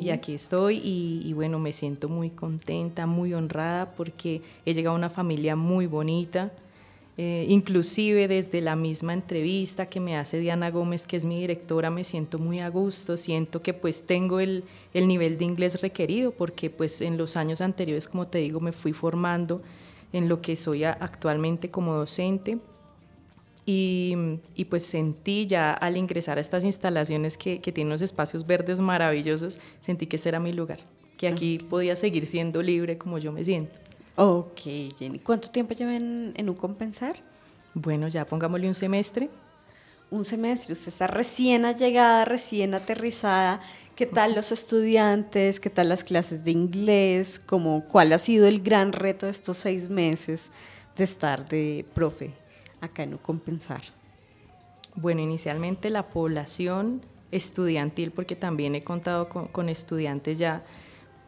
Y 0.00 0.10
aquí 0.10 0.34
estoy 0.34 0.76
y, 0.76 1.22
y 1.24 1.32
bueno, 1.32 1.58
me 1.58 1.72
siento 1.72 2.08
muy 2.08 2.30
contenta, 2.30 3.06
muy 3.06 3.34
honrada 3.34 3.90
porque 3.92 4.42
he 4.64 4.74
llegado 4.74 4.94
a 4.94 4.98
una 4.98 5.10
familia 5.10 5.56
muy 5.56 5.86
bonita. 5.86 6.52
Eh, 7.20 7.46
inclusive 7.48 8.28
desde 8.28 8.60
la 8.60 8.76
misma 8.76 9.12
entrevista 9.12 9.86
que 9.86 9.98
me 9.98 10.16
hace 10.16 10.38
Diana 10.38 10.70
Gómez, 10.70 11.04
que 11.04 11.16
es 11.16 11.24
mi 11.24 11.34
directora, 11.34 11.90
me 11.90 12.04
siento 12.04 12.38
muy 12.38 12.60
a 12.60 12.68
gusto, 12.68 13.16
siento 13.16 13.60
que 13.60 13.74
pues 13.74 14.06
tengo 14.06 14.38
el, 14.38 14.62
el 14.94 15.08
nivel 15.08 15.36
de 15.36 15.44
inglés 15.44 15.82
requerido 15.82 16.30
porque 16.30 16.70
pues 16.70 17.00
en 17.00 17.18
los 17.18 17.36
años 17.36 17.60
anteriores, 17.60 18.06
como 18.06 18.24
te 18.24 18.38
digo, 18.38 18.60
me 18.60 18.70
fui 18.70 18.92
formando 18.92 19.60
en 20.12 20.28
lo 20.28 20.40
que 20.40 20.54
soy 20.54 20.84
actualmente 20.84 21.70
como 21.70 21.92
docente. 21.94 22.58
Y, 23.66 24.14
y, 24.54 24.64
pues 24.64 24.84
sentí 24.84 25.46
ya 25.46 25.72
al 25.72 25.98
ingresar 25.98 26.38
a 26.38 26.40
estas 26.40 26.64
instalaciones 26.64 27.36
que, 27.36 27.60
que 27.60 27.70
tienen 27.70 27.90
unos 27.90 28.00
espacios 28.00 28.46
verdes 28.46 28.80
maravillosos, 28.80 29.58
sentí 29.82 30.06
que 30.06 30.16
ese 30.16 30.30
era 30.30 30.40
mi 30.40 30.54
lugar, 30.54 30.78
que 31.18 31.28
aquí 31.28 31.58
podía 31.58 31.94
seguir 31.94 32.26
siendo 32.26 32.62
libre 32.62 32.96
como 32.96 33.18
yo 33.18 33.30
me 33.30 33.44
siento. 33.44 33.78
Ok, 34.20 34.62
Jenny. 34.98 35.20
¿Cuánto 35.20 35.48
tiempo 35.48 35.74
lleva 35.74 35.94
en, 35.94 36.34
un 36.36 36.56
compensar? 36.56 37.14
Bueno, 37.72 38.08
ya 38.08 38.26
pongámosle 38.26 38.66
un 38.66 38.74
semestre. 38.74 39.30
Un 40.10 40.24
semestre. 40.24 40.72
Usted 40.72 40.88
está 40.88 41.06
recién 41.06 41.62
llegada, 41.76 42.24
recién 42.24 42.74
aterrizada. 42.74 43.60
¿Qué 43.94 44.06
tal 44.06 44.34
los 44.34 44.50
estudiantes? 44.50 45.60
¿Qué 45.60 45.70
tal 45.70 45.88
las 45.88 46.02
clases 46.02 46.42
de 46.42 46.50
inglés? 46.50 47.38
Como, 47.38 47.84
¿Cuál 47.84 48.12
ha 48.12 48.18
sido 48.18 48.48
el 48.48 48.60
gran 48.60 48.92
reto 48.92 49.26
de 49.26 49.30
estos 49.30 49.58
seis 49.58 49.88
meses 49.88 50.50
de 50.96 51.04
estar 51.04 51.48
de 51.48 51.86
profe 51.94 52.32
acá 52.80 53.04
en 53.04 53.18
compensar? 53.18 53.82
Bueno, 54.96 55.20
inicialmente 55.20 55.90
la 55.90 56.08
población 56.08 57.02
estudiantil, 57.30 58.10
porque 58.10 58.34
también 58.34 58.74
he 58.74 58.82
contado 58.82 59.28
con, 59.28 59.46
con 59.46 59.68
estudiantes 59.68 60.40
ya, 60.40 60.64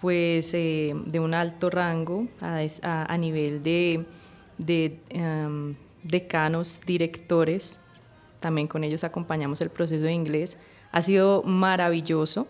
pues 0.01 0.55
eh, 0.55 0.95
de 1.07 1.21
un 1.21 1.35
alto 1.35 1.71
rango 1.71 2.27
a, 2.41 3.17
nivel 3.19 3.63
de, 3.63 4.05
de 4.59 4.99
em, 5.11 5.75
decanos, 6.03 6.81
directores, 6.87 7.81
también 8.41 8.67
con 8.67 8.85
ellos 8.85 9.05
acompañamos 9.05 9.61
el 9.61 9.71
proceso 9.71 10.05
de 10.05 10.13
inglés. 10.13 10.59
Ha 10.93 11.03
sido 11.03 11.43
maravilloso 11.43 12.49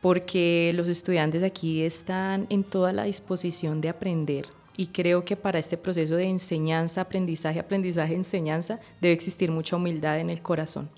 porque 0.00 0.72
los 0.74 0.88
estudiantes 0.88 1.42
aquí 1.42 1.82
están 1.82 2.46
en 2.50 2.64
toda 2.64 2.92
la 2.92 3.04
disposición 3.04 3.80
de 3.80 3.90
aprender 3.90 4.46
y 4.76 4.88
creo 4.88 5.24
que 5.24 5.36
para 5.36 5.58
este 5.58 5.76
proceso 5.76 6.16
de 6.16 6.24
enseñanza, 6.24 7.02
aprendizaje, 7.02 7.60
aprendizaje, 7.60 8.14
enseñanza, 8.14 8.80
debe 9.00 9.12
existir 9.12 9.50
mucha 9.50 9.76
humildad 9.76 10.18
en 10.18 10.30
el 10.30 10.40
corazón. 10.40 10.88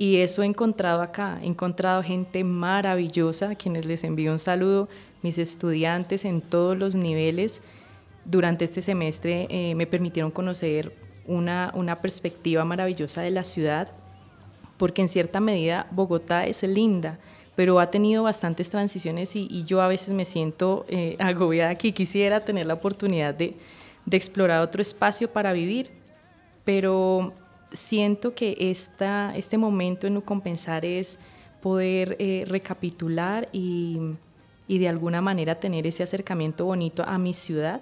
Y 0.00 0.18
eso 0.18 0.44
he 0.44 0.46
encontrado 0.46 1.02
acá, 1.02 1.40
he 1.42 1.46
encontrado 1.46 2.04
gente 2.04 2.44
maravillosa, 2.44 3.56
quienes 3.56 3.84
les 3.84 4.04
envío 4.04 4.30
un 4.30 4.38
saludo, 4.38 4.88
mis 5.22 5.38
estudiantes 5.38 6.24
en 6.24 6.40
todos 6.40 6.78
los 6.78 6.94
niveles. 6.94 7.62
Durante 8.24 8.64
este 8.64 8.80
semestre 8.80 9.48
eh, 9.50 9.74
me 9.74 9.88
permitieron 9.88 10.30
conocer 10.30 10.94
una, 11.26 11.72
una 11.74 12.00
perspectiva 12.00 12.64
maravillosa 12.64 13.22
de 13.22 13.32
la 13.32 13.42
ciudad, 13.42 13.90
porque 14.76 15.02
en 15.02 15.08
cierta 15.08 15.40
medida 15.40 15.88
Bogotá 15.90 16.46
es 16.46 16.62
linda, 16.62 17.18
pero 17.56 17.80
ha 17.80 17.90
tenido 17.90 18.22
bastantes 18.22 18.70
transiciones 18.70 19.34
y, 19.34 19.64
yo 19.64 19.82
a 19.82 19.88
veces 19.88 20.14
me 20.14 20.24
siento 20.24 20.86
eh, 20.88 21.16
agobiada 21.18 21.70
aquí. 21.70 21.90
Quisiera 21.90 22.44
tener 22.44 22.66
la 22.66 22.74
oportunidad 22.74 23.34
de, 23.34 23.56
de 24.06 24.16
explorar 24.16 24.60
otro 24.62 24.80
espacio 24.80 25.28
para 25.32 25.52
vivir, 25.52 25.90
pero 26.64 27.32
siento 27.72 28.34
que 28.34 28.56
esta, 28.58 29.36
este 29.36 29.58
momento 29.58 30.06
en 30.06 30.16
Ucompensar 30.16 30.84
es 30.84 31.18
poder 31.60 32.16
eh, 32.18 32.44
recapitular 32.48 33.48
y, 33.52 33.98
y 34.66 34.78
de 34.78 34.88
alguna 34.88 35.20
manera 35.20 35.58
tener 35.60 35.86
ese 35.86 36.02
acercamiento 36.02 36.64
bonito 36.64 37.02
a 37.06 37.18
mi 37.18 37.34
ciudad. 37.34 37.80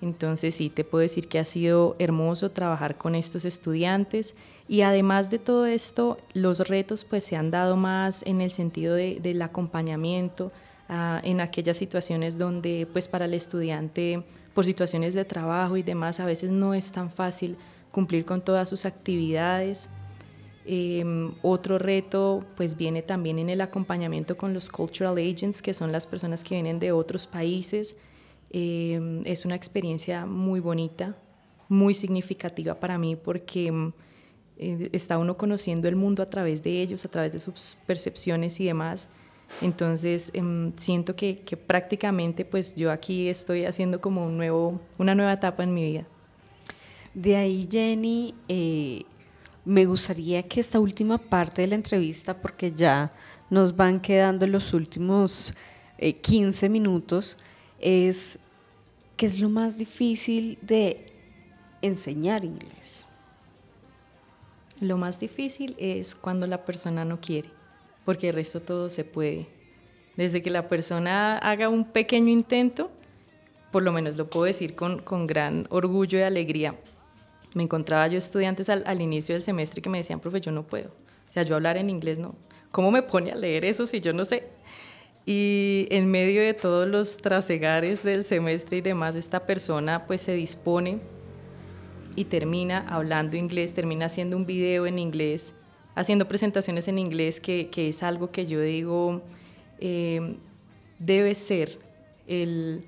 Entonces 0.00 0.56
sí, 0.56 0.68
te 0.68 0.82
puedo 0.82 1.02
decir 1.02 1.28
que 1.28 1.38
ha 1.38 1.44
sido 1.44 1.94
hermoso 2.00 2.50
trabajar 2.50 2.96
con 2.96 3.14
estos 3.14 3.44
estudiantes 3.44 4.34
y 4.68 4.80
además 4.80 5.30
de 5.30 5.38
todo 5.38 5.66
esto, 5.66 6.18
los 6.34 6.66
retos 6.68 7.04
pues 7.04 7.24
se 7.24 7.36
han 7.36 7.50
dado 7.52 7.76
más 7.76 8.24
en 8.26 8.40
el 8.40 8.50
sentido 8.50 8.94
de- 8.96 9.20
del 9.22 9.40
acompañamiento 9.42 10.50
ah, 10.88 11.20
en 11.22 11.40
aquellas 11.40 11.76
situaciones 11.76 12.36
donde 12.36 12.88
pues 12.92 13.06
para 13.06 13.26
el 13.26 13.34
estudiante 13.34 14.24
por 14.54 14.64
situaciones 14.64 15.14
de 15.14 15.24
trabajo 15.24 15.76
y 15.76 15.82
demás 15.84 16.18
a 16.20 16.26
veces 16.26 16.50
no 16.50 16.74
es 16.74 16.90
tan 16.90 17.08
fácil 17.10 17.56
cumplir 17.92 18.24
con 18.24 18.42
todas 18.42 18.68
sus 18.68 18.84
actividades. 18.84 19.90
Em, 20.64 21.32
otro 21.42 21.78
reto 21.78 22.44
pues 22.56 22.76
viene 22.76 23.02
también 23.02 23.38
en 23.38 23.48
el 23.48 23.60
acompañamiento 23.60 24.36
con 24.36 24.54
los 24.54 24.68
cultural 24.68 25.18
agents, 25.18 25.62
que 25.62 25.74
son 25.74 25.92
las 25.92 26.06
personas 26.06 26.42
que 26.42 26.54
vienen 26.54 26.80
de 26.80 26.90
otros 26.90 27.26
países. 27.26 27.96
Em, 28.50 29.22
es 29.24 29.44
una 29.44 29.54
experiencia 29.54 30.26
muy 30.26 30.60
bonita, 30.60 31.16
muy 31.68 31.94
significativa 31.94 32.74
para 32.78 32.98
mí 32.98 33.16
porque 33.16 33.66
em, 33.68 33.92
está 34.56 35.18
uno 35.18 35.36
conociendo 35.36 35.88
el 35.88 35.96
mundo 35.96 36.22
a 36.22 36.30
través 36.30 36.62
de 36.62 36.80
ellos, 36.80 37.04
a 37.04 37.08
través 37.08 37.32
de 37.32 37.38
sus 37.38 37.76
percepciones 37.86 38.58
y 38.60 38.66
demás. 38.66 39.08
Entonces 39.60 40.32
siento 40.76 41.14
que, 41.14 41.40
que 41.40 41.56
prácticamente 41.58 42.44
pues 42.44 42.74
yo 42.74 42.90
aquí 42.90 43.28
estoy 43.28 43.66
haciendo 43.66 44.00
como 44.00 44.24
un 44.24 44.38
nuevo, 44.38 44.80
una 44.98 45.14
nueva 45.14 45.34
etapa 45.34 45.62
en 45.62 45.74
mi 45.74 45.84
vida. 45.84 46.06
De 47.14 47.36
ahí, 47.36 47.68
Jenny, 47.70 48.34
eh, 48.48 49.02
me 49.66 49.84
gustaría 49.84 50.42
que 50.42 50.60
esta 50.60 50.80
última 50.80 51.18
parte 51.18 51.60
de 51.60 51.68
la 51.68 51.74
entrevista, 51.74 52.40
porque 52.40 52.72
ya 52.72 53.12
nos 53.50 53.76
van 53.76 54.00
quedando 54.00 54.46
los 54.46 54.72
últimos 54.72 55.52
eh, 55.98 56.14
15 56.14 56.70
minutos, 56.70 57.36
es 57.78 58.38
qué 59.16 59.26
es 59.26 59.40
lo 59.40 59.50
más 59.50 59.76
difícil 59.76 60.58
de 60.62 61.04
enseñar 61.82 62.46
inglés. 62.46 63.06
Lo 64.80 64.96
más 64.96 65.20
difícil 65.20 65.76
es 65.78 66.14
cuando 66.14 66.46
la 66.46 66.64
persona 66.64 67.04
no 67.04 67.20
quiere, 67.20 67.50
porque 68.06 68.30
el 68.30 68.34
resto 68.36 68.62
todo 68.62 68.88
se 68.88 69.04
puede. 69.04 69.48
Desde 70.16 70.40
que 70.40 70.48
la 70.48 70.66
persona 70.66 71.36
haga 71.36 71.68
un 71.68 71.84
pequeño 71.84 72.30
intento, 72.30 72.90
por 73.70 73.82
lo 73.82 73.92
menos 73.92 74.16
lo 74.16 74.30
puedo 74.30 74.46
decir 74.46 74.74
con, 74.74 75.00
con 75.02 75.26
gran 75.26 75.66
orgullo 75.70 76.18
y 76.18 76.22
alegría, 76.22 76.74
me 77.54 77.62
encontraba 77.62 78.06
yo 78.06 78.18
estudiantes 78.18 78.68
al, 78.68 79.00
inicio 79.00 79.34
del 79.34 79.42
semestre 79.42 79.82
que 79.82 79.90
me 79.90 79.98
decían, 79.98 80.20
profe, 80.20 80.40
yo 80.40 80.52
no 80.52 80.66
puedo. 80.66 80.88
O 81.28 81.32
sea, 81.32 81.42
yo 81.42 81.54
hablar 81.54 81.76
en 81.76 81.90
inglés 81.90 82.18
no. 82.18 82.34
¿Cómo 82.70 82.90
me 82.90 83.02
pone 83.02 83.30
a 83.30 83.34
leer 83.34 83.64
eso 83.64 83.86
si 83.86 84.00
yo 84.00 84.12
no 84.12 84.24
sé? 84.24 84.48
Y 85.26 85.86
en 85.90 86.10
medio 86.10 86.42
de 86.42 86.54
todos 86.54 86.88
los 86.88 87.18
trasegares 87.18 88.02
del 88.02 88.24
semestre 88.24 88.78
y 88.78 88.80
demás, 88.80 89.14
esta 89.14 89.46
persona 89.46 90.06
pues 90.06 90.22
se 90.22 90.32
dispone 90.32 91.00
y 92.16 92.24
termina 92.24 92.86
hablando 92.88 93.36
inglés, 93.36 93.72
termina 93.74 94.06
haciendo 94.06 94.36
un 94.36 94.46
video 94.46 94.86
en 94.86 94.98
inglés, 94.98 95.54
haciendo 95.94 96.26
presentaciones 96.26 96.88
en 96.88 96.98
inglés, 96.98 97.40
que, 97.40 97.68
que 97.70 97.88
es 97.88 98.02
algo 98.02 98.30
que 98.30 98.46
yo 98.46 98.60
digo 98.60 99.22
eh, 99.78 100.36
debe 100.98 101.34
ser 101.34 101.78
el 102.26 102.84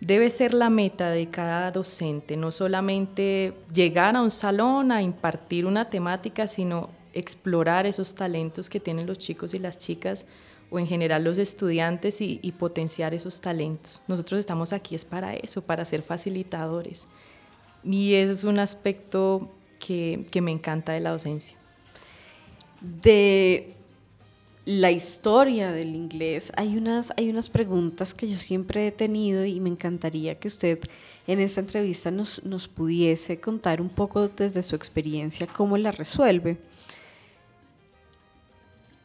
debe 0.00 0.30
ser 0.30 0.54
la 0.54 0.70
meta 0.70 1.10
de 1.10 1.28
cada 1.28 1.70
docente, 1.70 2.36
no 2.36 2.52
solamente 2.52 3.54
llegar 3.72 4.16
a 4.16 4.22
un 4.22 4.30
salón 4.30 4.92
a 4.92 5.02
impartir 5.02 5.66
una 5.66 5.90
temática, 5.90 6.46
sino 6.46 6.90
explorar 7.12 7.86
esos 7.86 8.14
talentos 8.14 8.70
que 8.70 8.80
tienen 8.80 9.06
los 9.06 9.18
chicos 9.18 9.54
y 9.54 9.58
las 9.58 9.78
chicas 9.78 10.26
o 10.70 10.78
en 10.78 10.86
general 10.86 11.24
los 11.24 11.38
estudiantes 11.38 12.20
y, 12.20 12.52
potenciar 12.58 13.14
esos 13.14 13.40
talentos. 13.40 14.02
Nosotros 14.06 14.38
estamos 14.38 14.72
aquí 14.72 14.94
es 14.94 15.04
para 15.04 15.34
eso, 15.34 15.62
para 15.62 15.84
ser 15.84 16.02
facilitadores. 16.02 17.08
Y 17.82 18.14
ese 18.14 18.32
es 18.32 18.44
un 18.44 18.58
aspecto 18.58 19.48
que, 19.78 20.26
que 20.30 20.42
me 20.42 20.50
encanta 20.50 20.92
de 20.92 21.00
la 21.00 21.10
docencia. 21.10 21.56
De 22.82 23.77
la 24.68 24.90
historia 24.90 25.72
del 25.72 25.94
inglés, 25.94 26.52
hay 26.54 26.76
unas, 26.76 27.14
hay 27.16 27.30
unas 27.30 27.48
preguntas 27.48 28.12
que 28.12 28.26
yo 28.26 28.36
siempre 28.36 28.86
he 28.86 28.92
tenido 28.92 29.46
y 29.46 29.60
me 29.60 29.70
encantaría 29.70 30.38
que 30.38 30.46
usted 30.46 30.78
en 31.26 31.40
esta 31.40 31.62
entrevista 31.62 32.10
nos, 32.10 32.44
nos 32.44 32.68
pudiese 32.68 33.40
contar 33.40 33.80
un 33.80 33.88
poco 33.88 34.28
desde 34.28 34.62
su 34.62 34.76
experiencia 34.76 35.46
cómo 35.46 35.78
la 35.78 35.90
resuelve. 35.90 36.58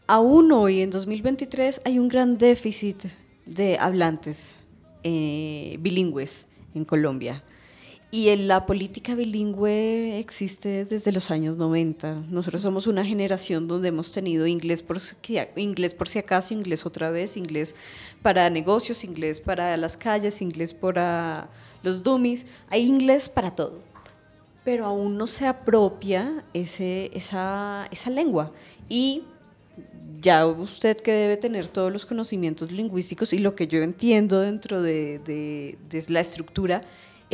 Aún 0.05 0.51
hoy, 0.51 0.81
en 0.81 0.89
2023, 0.89 1.79
hay 1.85 1.97
un 1.97 2.09
gran 2.09 2.37
déficit 2.37 3.05
de 3.45 3.77
hablantes 3.77 4.59
eh, 5.01 5.77
bilingües 5.79 6.45
en 6.75 6.83
Colombia. 6.83 7.41
Y 8.13 8.29
en 8.29 8.47
la 8.47 8.67
política 8.67 9.15
bilingüe 9.15 10.19
existe 10.19 10.85
desde 10.85 11.11
los 11.11 11.31
años 11.31 11.57
90. 11.57 12.25
Nosotros 12.29 12.61
somos 12.61 12.85
una 12.85 13.03
generación 13.03 13.67
donde 13.67 13.87
hemos 13.87 14.11
tenido 14.11 14.45
inglés 14.45 14.83
por, 14.83 14.99
inglés 15.55 15.95
por 15.95 16.07
si 16.07 16.19
acaso, 16.19 16.53
inglés 16.53 16.85
otra 16.85 17.09
vez, 17.09 17.37
inglés 17.37 17.75
para 18.21 18.47
negocios, 18.51 19.03
inglés 19.03 19.41
para 19.41 19.75
las 19.77 19.97
calles, 19.97 20.43
inglés 20.43 20.75
para 20.75 21.49
los 21.81 22.03
dummies. 22.03 22.45
Hay 22.69 22.85
inglés 22.85 23.29
para 23.29 23.55
todo. 23.55 23.79
Pero 24.63 24.85
aún 24.85 25.17
no 25.17 25.25
se 25.25 25.47
apropia 25.47 26.43
ese, 26.53 27.09
esa, 27.15 27.87
esa 27.89 28.11
lengua. 28.11 28.51
Y 28.89 29.23
ya 30.21 30.45
usted 30.45 30.97
que 30.97 31.13
debe 31.13 31.37
tener 31.37 31.67
todos 31.67 31.91
los 31.91 32.05
conocimientos 32.05 32.71
lingüísticos 32.71 33.33
y 33.33 33.39
lo 33.39 33.55
que 33.55 33.65
yo 33.67 33.81
entiendo 33.81 34.39
dentro 34.41 34.83
de, 34.83 35.17
de, 35.17 35.79
de 35.89 36.05
la 36.09 36.19
estructura, 36.19 36.83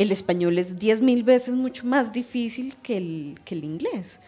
el 0.00 0.12
español 0.12 0.56
es 0.56 0.78
10 0.78 1.02
mil 1.02 1.24
veces 1.24 1.54
mucho 1.54 1.84
más 1.84 2.10
difícil 2.10 2.74
que 2.78 2.96
el, 2.96 3.38
que 3.44 3.54
el 3.54 3.64
inglés. 3.64 4.18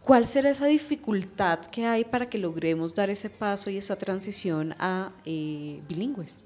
¿Cuál 0.00 0.26
será 0.26 0.50
esa 0.50 0.66
dificultad 0.66 1.60
que 1.66 1.86
hay 1.86 2.04
para 2.04 2.28
que 2.28 2.36
logremos 2.36 2.96
dar 2.96 3.10
ese 3.10 3.30
paso 3.30 3.70
y 3.70 3.76
esa 3.76 3.96
transición 3.96 4.74
a 4.80 5.12
eh, 5.24 5.80
bilingües? 5.88 6.42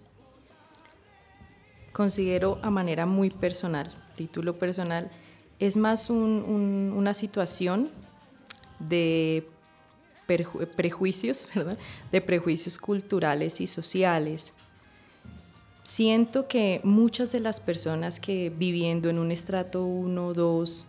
Considero 1.92 2.58
a 2.62 2.68
manera 2.68 3.06
muy 3.06 3.30
personal, 3.30 3.90
título 4.14 4.58
personal, 4.58 5.10
es 5.58 5.78
más 5.78 6.10
un, 6.10 6.44
un, 6.46 6.92
una 6.94 7.14
situación 7.14 7.88
de 8.80 9.48
prejuicios, 10.76 11.48
de 12.12 12.20
prejuicios 12.20 12.76
culturales 12.76 13.62
y 13.62 13.66
sociales 13.66 14.52
siento 15.88 16.48
que 16.48 16.82
muchas 16.84 17.32
de 17.32 17.40
las 17.40 17.60
personas 17.60 18.20
que 18.20 18.52
viviendo 18.54 19.08
en 19.08 19.18
un 19.18 19.32
estrato 19.32 19.86
1, 19.86 20.34
2, 20.34 20.86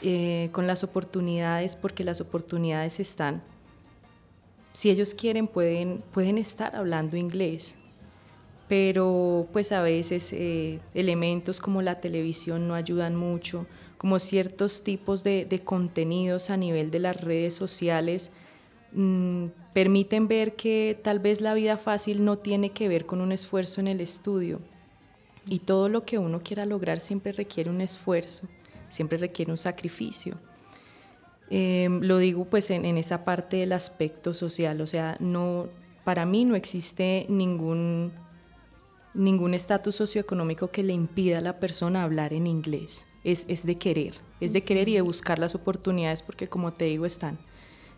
eh, 0.00 0.48
con 0.52 0.66
las 0.66 0.84
oportunidades, 0.84 1.76
porque 1.76 2.02
las 2.02 2.22
oportunidades 2.22 2.98
están, 2.98 3.42
si 4.72 4.88
ellos 4.88 5.12
quieren 5.12 5.46
pueden, 5.46 6.02
pueden 6.12 6.38
estar 6.38 6.74
hablando 6.76 7.18
inglés, 7.18 7.76
pero 8.68 9.46
pues 9.52 9.70
a 9.72 9.82
veces 9.82 10.32
eh, 10.32 10.80
elementos 10.94 11.60
como 11.60 11.82
la 11.82 12.00
televisión 12.00 12.68
no 12.68 12.74
ayudan 12.74 13.16
mucho, 13.16 13.66
como 13.98 14.18
ciertos 14.18 14.82
tipos 14.82 15.22
de, 15.24 15.44
de 15.44 15.62
contenidos 15.62 16.48
a 16.48 16.56
nivel 16.56 16.90
de 16.90 17.00
las 17.00 17.20
redes 17.20 17.52
sociales 17.52 18.32
mmm, 18.92 19.48
permiten 19.78 20.26
ver 20.26 20.56
que 20.56 20.98
tal 21.04 21.20
vez 21.20 21.40
la 21.40 21.54
vida 21.54 21.76
fácil 21.76 22.24
no 22.24 22.36
tiene 22.36 22.70
que 22.70 22.88
ver 22.88 23.06
con 23.06 23.20
un 23.20 23.30
esfuerzo 23.30 23.80
en 23.80 23.86
el 23.86 24.00
estudio. 24.00 24.58
Y 25.48 25.60
todo 25.60 25.88
lo 25.88 26.04
que 26.04 26.18
uno 26.18 26.42
quiera 26.42 26.66
lograr 26.66 27.00
siempre 27.00 27.30
requiere 27.30 27.70
un 27.70 27.80
esfuerzo, 27.80 28.48
siempre 28.88 29.18
requiere 29.18 29.52
un 29.52 29.56
sacrificio. 29.56 30.36
Eh, 31.48 31.88
lo 32.02 32.18
digo 32.18 32.44
pues 32.46 32.70
en, 32.70 32.86
en, 32.86 32.98
esa 32.98 33.24
parte 33.24 33.58
del 33.58 33.72
aspecto 33.72 34.34
social, 34.34 34.80
o 34.80 34.88
sea, 34.88 35.16
no, 35.20 35.68
para 36.02 36.26
mí 36.26 36.44
no 36.44 36.56
existe 36.56 37.26
ningún 37.28 38.10
ningún 39.14 39.54
estatus 39.54 39.94
socioeconómico 39.94 40.72
que 40.72 40.82
le 40.82 40.92
impida 40.92 41.38
a 41.38 41.40
la 41.40 41.60
persona 41.60 42.02
hablar 42.02 42.32
en 42.34 42.48
inglés. 42.48 43.06
Es, 43.22 43.44
es 43.48 43.64
de 43.64 43.78
querer, 43.78 44.14
es 44.40 44.52
de 44.52 44.64
querer 44.64 44.88
y 44.88 44.94
de 44.94 45.02
buscar 45.02 45.38
las 45.38 45.54
oportunidades 45.54 46.22
porque 46.22 46.48
como 46.48 46.72
te 46.72 46.86
digo 46.86 47.06
están 47.06 47.38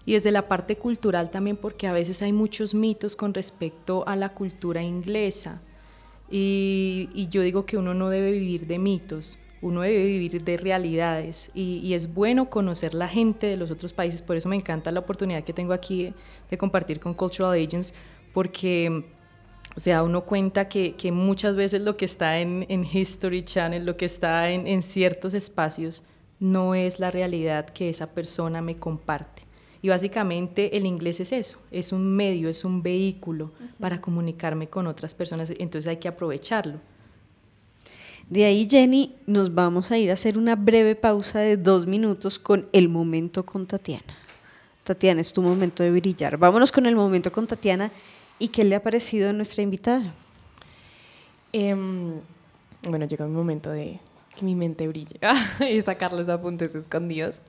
y 0.04 0.14
desde 0.14 0.32
la 0.32 0.48
parte 0.48 0.76
cultural 0.76 1.30
también 1.30 1.56
porque 1.56 1.86
a 1.86 1.92
veces 1.92 2.22
hay 2.22 2.32
muchos 2.32 2.74
mitos 2.74 3.16
con 3.16 3.34
respecto 3.34 4.06
a 4.06 4.16
la 4.16 4.30
cultura 4.30 4.82
inglesa. 4.82 5.60
Y, 6.30 7.28
yo 7.30 7.42
digo 7.42 7.66
que 7.66 7.76
uno 7.76 7.92
no 7.92 8.08
debe 8.08 8.30
vivir 8.32 8.66
de 8.66 8.78
mitos, 8.78 9.40
uno 9.60 9.82
debe 9.82 10.06
vivir 10.06 10.42
de 10.44 10.56
realidades. 10.56 11.50
Y, 11.54 11.80
y, 11.82 11.94
es 11.94 12.14
bueno 12.14 12.48
conocer 12.48 12.94
la 12.94 13.08
gente 13.08 13.46
de 13.46 13.56
los 13.56 13.70
otros 13.70 13.92
países, 13.92 14.22
por 14.22 14.36
eso 14.36 14.48
me 14.48 14.56
encanta 14.56 14.90
la 14.92 15.00
oportunidad 15.00 15.44
que 15.44 15.52
tengo 15.52 15.72
aquí 15.72 16.04
de, 16.04 16.14
de 16.50 16.58
compartir 16.58 17.00
con 17.00 17.14
Cultural 17.14 17.52
Agents, 17.52 17.94
porque 18.32 19.04
se 19.76 19.90
da 19.90 20.02
uno 20.02 20.24
cuenta 20.24 20.68
que, 20.68 20.94
muchas 21.12 21.56
veces 21.56 21.82
lo 21.82 21.96
que 21.96 22.04
está 22.04 22.38
en, 22.38 22.66
en 22.68 22.84
History 22.84 23.44
Channel, 23.44 23.84
lo 23.84 23.96
que 23.96 24.04
está 24.04 24.50
en, 24.50 24.66
en 24.66 24.82
ciertos 24.82 25.34
espacios, 25.34 26.02
no 26.38 26.74
es 26.74 26.98
la 26.98 27.10
realidad 27.10 27.70
que 27.70 27.88
esa 27.88 28.08
persona 28.12 28.62
me 28.62 28.76
comparte. 28.76 29.42
Y 29.82 29.88
básicamente 29.88 30.76
el 30.76 30.84
inglés 30.86 31.20
es 31.20 31.32
eso, 31.32 31.58
es 31.70 31.92
un 31.92 32.14
medio, 32.14 32.48
es 32.50 32.64
un 32.64 32.82
vehículo 32.82 33.46
uh 33.46 33.64
-huh. 33.64 33.74
para 33.80 34.00
comunicarme 34.00 34.68
con 34.68 34.86
otras 34.86 35.14
personas, 35.14 35.52
entonces 35.58 35.88
hay 35.88 35.96
que 35.96 36.08
aprovecharlo. 36.08 36.80
De 38.28 38.44
ahí, 38.44 38.68
Jenny, 38.70 39.16
nos 39.26 39.54
vamos 39.54 39.90
a 39.90 39.98
ir 39.98 40.10
a 40.10 40.12
hacer 40.12 40.38
una 40.38 40.54
breve 40.54 40.94
pausa 40.94 41.40
de 41.40 41.56
dos 41.56 41.86
minutos 41.86 42.38
con 42.38 42.68
el 42.72 42.88
momento 42.88 43.44
con 43.44 43.66
Tatiana. 43.66 44.14
Tatiana, 44.84 45.20
es 45.20 45.32
tu 45.32 45.42
momento 45.42 45.82
de 45.82 45.90
brillar. 45.90 46.36
Vámonos 46.36 46.70
con 46.70 46.86
el 46.86 46.94
momento 46.94 47.32
con 47.32 47.46
Tatiana 47.46 47.90
¿Y 48.40 48.48
qué 48.48 48.64
le 48.64 48.74
ha 48.74 48.82
parecido 48.82 49.34
nuestra 49.34 49.62
invitada? 49.62 50.14
Em, 51.52 52.14
bueno, 52.82 53.04
llegó 53.04 53.26
mi 53.26 53.36
momento 53.36 53.70
de 53.70 54.00
que 54.34 54.44
mi 54.46 54.54
mente 54.54 54.88
brille 54.88 55.20
y 55.70 55.82
sacar 55.82 56.14
los 56.14 56.26
apuntes 56.30 56.74
escondidos. 56.74 57.42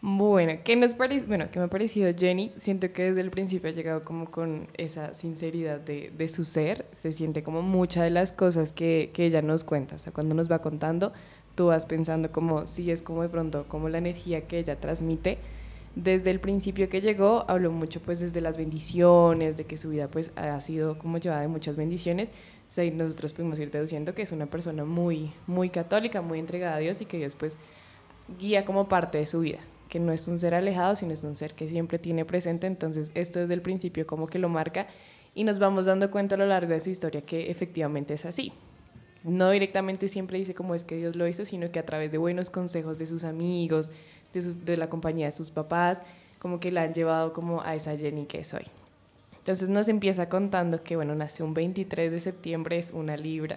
Bueno, 0.00 0.52
¿qué, 0.62 0.76
nos 0.76 0.94
parece? 0.94 1.26
bueno, 1.26 1.50
¿qué 1.50 1.58
me 1.58 1.64
ha 1.64 1.68
parecido 1.68 2.12
Jenny? 2.16 2.52
Siento 2.56 2.92
que 2.92 3.06
desde 3.06 3.20
el 3.20 3.32
principio 3.32 3.68
ha 3.68 3.72
llegado 3.72 4.04
como 4.04 4.30
con 4.30 4.68
esa 4.74 5.12
sinceridad 5.12 5.80
de, 5.80 6.12
de 6.16 6.28
su 6.28 6.44
ser. 6.44 6.86
Se 6.92 7.10
siente 7.12 7.42
como 7.42 7.62
muchas 7.62 8.04
de 8.04 8.10
las 8.10 8.30
cosas 8.30 8.72
que, 8.72 9.10
que 9.12 9.26
ella 9.26 9.42
nos 9.42 9.64
cuenta. 9.64 9.96
O 9.96 9.98
sea, 9.98 10.12
cuando 10.12 10.36
nos 10.36 10.48
va 10.48 10.60
contando, 10.60 11.12
tú 11.56 11.66
vas 11.66 11.84
pensando 11.84 12.30
como, 12.30 12.68
sí, 12.68 12.92
es 12.92 13.02
como 13.02 13.22
de 13.22 13.28
pronto, 13.28 13.64
como 13.66 13.88
la 13.88 13.98
energía 13.98 14.46
que 14.46 14.60
ella 14.60 14.78
transmite. 14.78 15.38
Desde 15.96 16.30
el 16.30 16.38
principio 16.38 16.88
que 16.88 17.00
llegó, 17.00 17.44
habló 17.48 17.72
mucho 17.72 18.00
pues 18.00 18.20
desde 18.20 18.40
las 18.40 18.56
bendiciones, 18.56 19.56
de 19.56 19.64
que 19.64 19.76
su 19.76 19.88
vida 19.90 20.06
pues 20.06 20.30
ha 20.36 20.60
sido 20.60 20.96
como 20.96 21.18
llevada 21.18 21.42
de 21.42 21.48
muchas 21.48 21.74
bendiciones. 21.74 22.28
O 22.28 22.72
sea, 22.72 22.84
y 22.84 22.92
nosotros 22.92 23.32
pudimos 23.32 23.58
ir 23.58 23.72
deduciendo 23.72 24.14
que 24.14 24.22
es 24.22 24.30
una 24.30 24.46
persona 24.46 24.84
muy, 24.84 25.32
muy 25.48 25.70
católica, 25.70 26.22
muy 26.22 26.38
entregada 26.38 26.76
a 26.76 26.78
Dios 26.78 27.00
y 27.00 27.04
que 27.04 27.16
Dios 27.16 27.34
pues 27.34 27.58
guía 28.38 28.64
como 28.64 28.88
parte 28.88 29.18
de 29.18 29.26
su 29.26 29.40
vida 29.40 29.58
que 29.88 29.98
no 29.98 30.12
es 30.12 30.28
un 30.28 30.38
ser 30.38 30.54
alejado, 30.54 30.94
sino 30.94 31.12
es 31.12 31.24
un 31.24 31.36
ser 31.36 31.54
que 31.54 31.68
siempre 31.68 31.98
tiene 31.98 32.24
presente. 32.24 32.66
Entonces, 32.66 33.10
esto 33.14 33.40
desde 33.40 33.54
el 33.54 33.62
principio 33.62 34.06
como 34.06 34.26
que 34.26 34.38
lo 34.38 34.48
marca 34.48 34.86
y 35.34 35.44
nos 35.44 35.58
vamos 35.58 35.86
dando 35.86 36.10
cuenta 36.10 36.34
a 36.34 36.38
lo 36.38 36.46
largo 36.46 36.72
de 36.72 36.80
su 36.80 36.90
historia 36.90 37.22
que 37.22 37.50
efectivamente 37.50 38.14
es 38.14 38.24
así. 38.24 38.52
No 39.24 39.50
directamente 39.50 40.08
siempre 40.08 40.38
dice 40.38 40.54
cómo 40.54 40.74
es 40.74 40.84
que 40.84 40.96
Dios 40.96 41.16
lo 41.16 41.26
hizo, 41.26 41.44
sino 41.44 41.70
que 41.70 41.78
a 41.78 41.86
través 41.86 42.12
de 42.12 42.18
buenos 42.18 42.50
consejos 42.50 42.98
de 42.98 43.06
sus 43.06 43.24
amigos, 43.24 43.90
de, 44.32 44.76
la 44.76 44.88
compañía 44.88 45.26
de 45.26 45.32
sus 45.32 45.50
papás, 45.50 46.02
como 46.38 46.60
que 46.60 46.70
la 46.70 46.82
han 46.82 46.94
llevado 46.94 47.32
como 47.32 47.62
a 47.62 47.74
esa 47.74 47.96
Jenny 47.96 48.26
que 48.26 48.44
soy. 48.44 48.64
Entonces 49.38 49.68
nos 49.68 49.88
empieza 49.88 50.28
contando 50.28 50.82
que, 50.82 50.94
bueno, 50.96 51.14
nació 51.14 51.44
un 51.44 51.54
23 51.54 52.10
de 52.10 52.20
septiembre, 52.20 52.78
es 52.78 52.90
una 52.90 53.16
libra, 53.16 53.56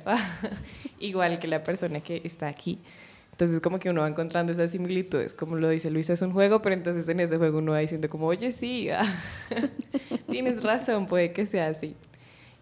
igual 0.99 1.39
que 1.39 1.47
la 1.47 1.63
persona 1.63 1.99
que 1.99 2.21
está 2.23 2.47
aquí. 2.47 2.79
Entonces 3.41 3.59
como 3.59 3.79
que 3.79 3.89
uno 3.89 4.01
va 4.01 4.07
encontrando 4.07 4.51
esas 4.51 4.69
similitudes, 4.69 5.33
como 5.33 5.55
lo 5.55 5.67
dice 5.67 5.89
Luisa, 5.89 6.13
es 6.13 6.21
un 6.21 6.31
juego, 6.31 6.61
pero 6.61 6.75
entonces 6.75 7.07
en 7.07 7.21
ese 7.21 7.37
juego 7.37 7.57
uno 7.57 7.71
va 7.71 7.79
diciendo 7.79 8.07
como, 8.07 8.27
oye, 8.27 8.51
sí, 8.51 8.87
ah, 8.91 9.03
tienes 10.29 10.61
razón, 10.61 11.07
puede 11.07 11.33
que 11.33 11.47
sea 11.47 11.69
así. 11.69 11.95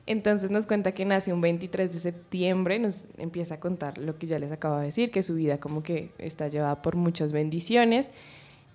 Entonces 0.05 0.51
nos 0.51 0.65
cuenta 0.67 0.93
que 0.93 1.03
nace 1.03 1.33
un 1.33 1.41
23 1.41 1.91
de 1.91 1.99
septiembre, 1.99 2.79
nos 2.79 3.07
empieza 3.17 3.55
a 3.55 3.59
contar 3.59 3.97
lo 3.97 4.17
que 4.17 4.25
ya 4.27 4.39
les 4.39 4.53
acabo 4.53 4.77
de 4.77 4.85
decir, 4.85 5.11
que 5.11 5.21
su 5.21 5.35
vida 5.35 5.57
como 5.57 5.83
que 5.83 6.11
está 6.17 6.47
llevada 6.47 6.81
por 6.81 6.95
muchas 6.95 7.33
bendiciones. 7.33 8.11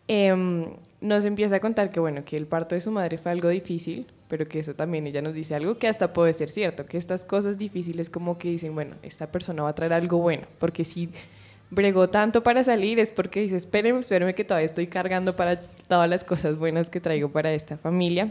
Em, 0.07 0.67
nos 1.01 1.25
empieza 1.25 1.57
a 1.57 1.61
contar 1.61 1.91
que 1.91 2.01
bueno, 2.01 2.23
que 2.27 2.37
el 2.37 2.47
parto 2.47 2.75
de 2.75 2.83
su 2.83 2.91
madre 2.91 3.17
fue 3.17 3.33
algo 3.33 3.49
difícil, 3.49 4.07
pero 4.29 4.45
que 4.45 4.59
eso 4.59 4.75
también 4.75 5.07
ella 5.07 5.23
nos 5.23 5.33
dice 5.33 5.55
algo 5.55 5.79
que 5.79 5.89
hasta 5.89 6.13
puede 6.13 6.35
ser 6.35 6.51
cierto, 6.51 6.85
que 6.85 6.99
estas 6.99 7.25
cosas 7.25 7.57
difíciles 7.57 8.11
como 8.11 8.37
que 8.37 8.49
dicen, 8.49 8.75
bueno, 8.75 8.95
esta 9.03 9.33
persona 9.33 9.63
va 9.63 9.71
a 9.71 9.75
traer 9.75 9.95
algo 9.95 10.19
bueno, 10.19 10.47
porque 10.59 10.85
si 10.85 11.09
bregó 11.75 12.09
tanto 12.09 12.43
para 12.43 12.65
salir 12.65 12.99
es 12.99 13.11
porque 13.11 13.41
dice, 13.41 13.57
espérenme, 13.57 14.01
espérenme 14.01 14.35
que 14.35 14.45
todavía 14.45 14.67
estoy 14.67 14.87
cargando 14.87 15.37
para 15.37 15.61
todas 15.61 16.09
las 16.09 16.25
cosas 16.25 16.57
buenas 16.57 16.91
que 16.91 17.01
traigo 17.01 17.31
para 17.31 17.53
esta 17.53 17.77
familia. 17.77 18.31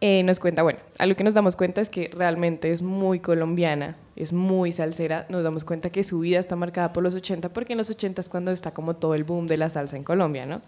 Eh, 0.00 0.22
nos 0.22 0.38
cuenta, 0.38 0.62
bueno, 0.62 0.78
a 0.98 1.06
lo 1.06 1.16
que 1.16 1.24
nos 1.24 1.34
damos 1.34 1.56
cuenta 1.56 1.80
es 1.80 1.90
que 1.90 2.08
realmente 2.14 2.70
es 2.70 2.82
muy 2.82 3.18
colombiana, 3.18 3.96
es 4.14 4.32
muy 4.32 4.70
salsera. 4.70 5.26
Nos 5.28 5.42
damos 5.42 5.64
cuenta 5.64 5.90
que 5.90 6.04
su 6.04 6.20
vida 6.20 6.38
está 6.38 6.54
marcada 6.54 6.92
por 6.92 7.02
los 7.02 7.14
80, 7.14 7.52
porque 7.52 7.72
en 7.72 7.78
los 7.78 7.90
80 7.90 8.20
es 8.20 8.28
cuando 8.28 8.52
está 8.52 8.72
como 8.72 8.94
todo 8.94 9.14
el 9.14 9.24
boom 9.24 9.48
de 9.48 9.56
la 9.56 9.70
salsa 9.70 9.96
en 9.96 10.04
Colombia, 10.04 10.46
¿no? 10.46 10.62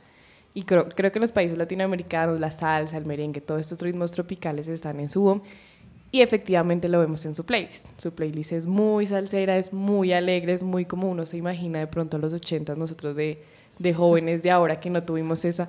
Y 0.53 0.65
creo, 0.65 0.89
creo 0.89 1.13
que 1.13 1.19
en 1.19 1.23
los 1.23 1.31
países 1.31 1.57
latinoamericanos 1.57 2.41
la 2.41 2.51
salsa, 2.51 2.97
el 2.97 3.07
merengue, 3.07 3.41
todos 3.41 3.61
estos 3.61 3.81
ritmos 3.81 4.11
tropicales 4.11 4.67
están 4.67 4.99
en 4.99 5.09
su 5.09 5.21
boom. 5.21 5.43
Y 6.13 6.23
efectivamente 6.23 6.89
lo 6.89 6.99
vemos 6.99 7.25
en 7.25 7.35
su 7.35 7.45
playlist. 7.45 7.87
Su 7.99 8.13
playlist 8.13 8.53
es 8.53 8.67
muy 8.67 9.07
salsera, 9.07 9.57
es 9.57 9.73
muy 9.73 10.13
alegre, 10.13 10.53
es 10.53 10.63
muy 10.63 10.85
como 10.85 11.09
uno 11.09 11.25
se 11.25 11.37
imagina 11.37 11.79
de 11.79 11.87
pronto 11.87 12.17
a 12.17 12.21
los 12.21 12.33
80 12.33 12.75
nosotros 12.75 13.15
de, 13.15 13.43
de 13.79 13.95
jóvenes 13.95 14.43
de 14.43 14.51
ahora 14.51 14.81
que 14.81 14.91
no 14.91 15.05
tuvimos 15.05 15.45
esa 15.45 15.69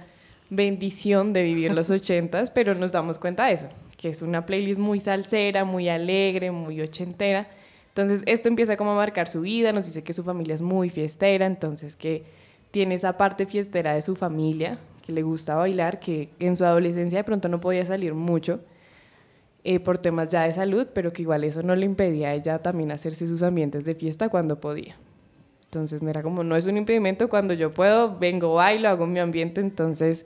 bendición 0.50 1.32
de 1.32 1.44
vivir 1.44 1.74
los 1.74 1.90
80 1.92 2.46
pero 2.54 2.74
nos 2.74 2.92
damos 2.92 3.20
cuenta 3.20 3.46
de 3.46 3.54
eso, 3.54 3.68
que 3.98 4.10
es 4.10 4.22
una 4.24 4.46
playlist 4.46 4.80
muy 4.80 5.00
salsera, 5.00 5.64
muy 5.64 5.90
alegre, 5.90 6.50
muy 6.50 6.82
ochentera. 6.82 7.48
Entonces 7.90 8.24
esto 8.26 8.48
empieza 8.48 8.78
como 8.78 8.94
a 8.94 8.96
marcar 8.96 9.28
su 9.28 9.42
vida, 9.42 9.72
nos 9.74 9.86
dice 9.86 10.04
que 10.04 10.14
su 10.14 10.24
familia 10.24 10.56
es 10.56 10.62
muy 10.62 10.90
fiestera, 10.90 11.46
entonces 11.46 11.96
que 11.96 12.24
tiene 12.72 12.96
esa 12.96 13.16
parte 13.16 13.46
fiestera 13.46 13.94
de 13.94 14.02
su 14.02 14.16
familia, 14.16 14.80
que 15.06 15.12
le 15.12 15.22
gusta 15.22 15.56
bailar, 15.56 16.00
que 16.00 16.30
en 16.40 16.56
su 16.56 16.66
adolescencia 16.66 17.20
de 17.20 17.24
pronto 17.26 17.48
no 17.48 17.62
podía 17.62 17.86
salir 17.86 18.16
mucho 18.16 18.62
eh, 19.64 19.80
por 19.80 19.98
temas 19.98 20.32
ya 20.32 20.44
de 20.44 20.54
salud, 20.54 20.88
pero 20.94 21.14
que 21.14 21.22
igual 21.22 21.44
eso 21.44 21.62
no 21.62 21.76
le 21.76 21.86
impedía 21.86 22.30
a 22.30 22.34
ella 22.34 22.60
también 22.60 22.92
hacerse 22.92 23.28
sus 23.28 23.44
ambientes 23.44 23.86
de 23.86 23.96
fiesta 23.96 24.30
cuando 24.30 24.60
podía. 24.60 24.96
Entonces 25.66 26.02
no 26.02 26.10
era 26.10 26.22
como, 26.24 26.44
no 26.44 26.56
es 26.56 26.66
un 26.66 26.78
impedimento, 26.78 27.30
cuando 27.30 27.54
yo 27.54 27.72
puedo, 27.72 28.18
vengo, 28.18 28.56
bailo, 28.56 28.90
hago 28.90 29.06
mi 29.06 29.20
ambiente, 29.20 29.62
entonces 29.62 30.26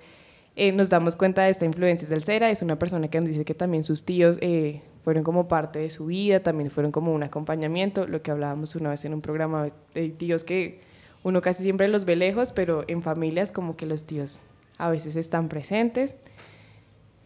eh, 0.55 0.71
nos 0.71 0.89
damos 0.89 1.15
cuenta 1.15 1.43
de 1.43 1.51
esta 1.51 1.65
influencia 1.65 2.07
del 2.07 2.23
Cera, 2.23 2.49
es 2.49 2.61
una 2.61 2.79
persona 2.79 3.09
que 3.09 3.19
nos 3.19 3.29
dice 3.29 3.45
que 3.45 3.53
también 3.53 3.83
sus 3.83 4.05
tíos 4.05 4.39
eh, 4.41 4.81
fueron 5.03 5.23
como 5.23 5.47
parte 5.47 5.79
de 5.79 5.89
su 5.89 6.07
vida, 6.07 6.39
también 6.39 6.71
fueron 6.71 6.91
como 6.91 7.13
un 7.13 7.21
acompañamiento, 7.21 8.07
lo 8.07 8.21
que 8.21 8.31
hablábamos 8.31 8.75
una 8.75 8.89
vez 8.89 9.05
en 9.05 9.13
un 9.13 9.21
programa 9.21 9.67
de 9.93 10.09
tíos 10.09 10.43
que 10.43 10.79
uno 11.23 11.41
casi 11.41 11.63
siempre 11.63 11.87
los 11.89 12.05
ve 12.05 12.15
lejos, 12.15 12.51
pero 12.51 12.85
en 12.87 13.01
familias 13.01 13.51
como 13.51 13.75
que 13.75 13.85
los 13.85 14.05
tíos 14.05 14.39
a 14.77 14.89
veces 14.89 15.15
están 15.15 15.49
presentes. 15.49 16.17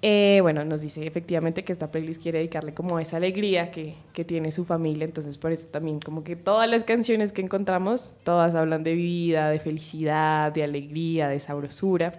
Eh, 0.02 0.40
bueno, 0.42 0.64
nos 0.64 0.80
dice 0.80 1.06
efectivamente 1.06 1.66
que 1.66 1.74
esta 1.74 1.92
playlist 1.92 2.22
quiere 2.22 2.40
dedicarle 2.40 2.74
como 2.74 3.00
esa 3.00 3.18
alegría 3.18 3.70
que, 3.70 3.96
que 4.14 4.24
tiene 4.24 4.52
su 4.54 4.64
familia, 4.64 5.04
entonces 5.04 5.38
por 5.38 5.52
eso 5.52 5.68
también 5.68 6.00
como 6.00 6.24
que 6.24 6.38
todas 6.38 6.70
las 6.70 6.86
canciones 6.86 7.34
que 7.34 7.42
encontramos, 7.42 8.12
todas 8.24 8.56
hablan 8.56 8.84
de 8.84 8.94
vida, 8.94 9.50
de 9.50 9.60
felicidad, 9.60 10.54
de 10.54 10.64
alegría, 10.64 11.28
de 11.28 11.40
sabrosura. 11.42 12.14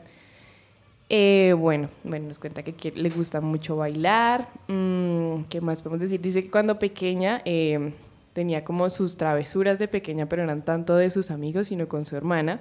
Eh, 1.12 1.54
bueno, 1.58 1.88
bueno, 2.04 2.28
nos 2.28 2.38
cuenta 2.38 2.62
que 2.62 2.92
le 2.92 3.10
gusta 3.10 3.40
mucho 3.40 3.76
bailar. 3.76 4.48
Mm, 4.68 5.42
¿Qué 5.48 5.60
más 5.60 5.82
podemos 5.82 6.00
decir? 6.00 6.20
Dice 6.20 6.44
que 6.44 6.50
cuando 6.50 6.78
pequeña 6.78 7.42
eh, 7.44 7.92
tenía 8.32 8.62
como 8.62 8.88
sus 8.90 9.16
travesuras 9.16 9.78
de 9.78 9.88
pequeña, 9.88 10.28
pero 10.28 10.44
eran 10.44 10.64
tanto 10.64 10.94
de 10.96 11.10
sus 11.10 11.32
amigos, 11.32 11.68
sino 11.68 11.88
con 11.88 12.06
su 12.06 12.14
hermana. 12.14 12.60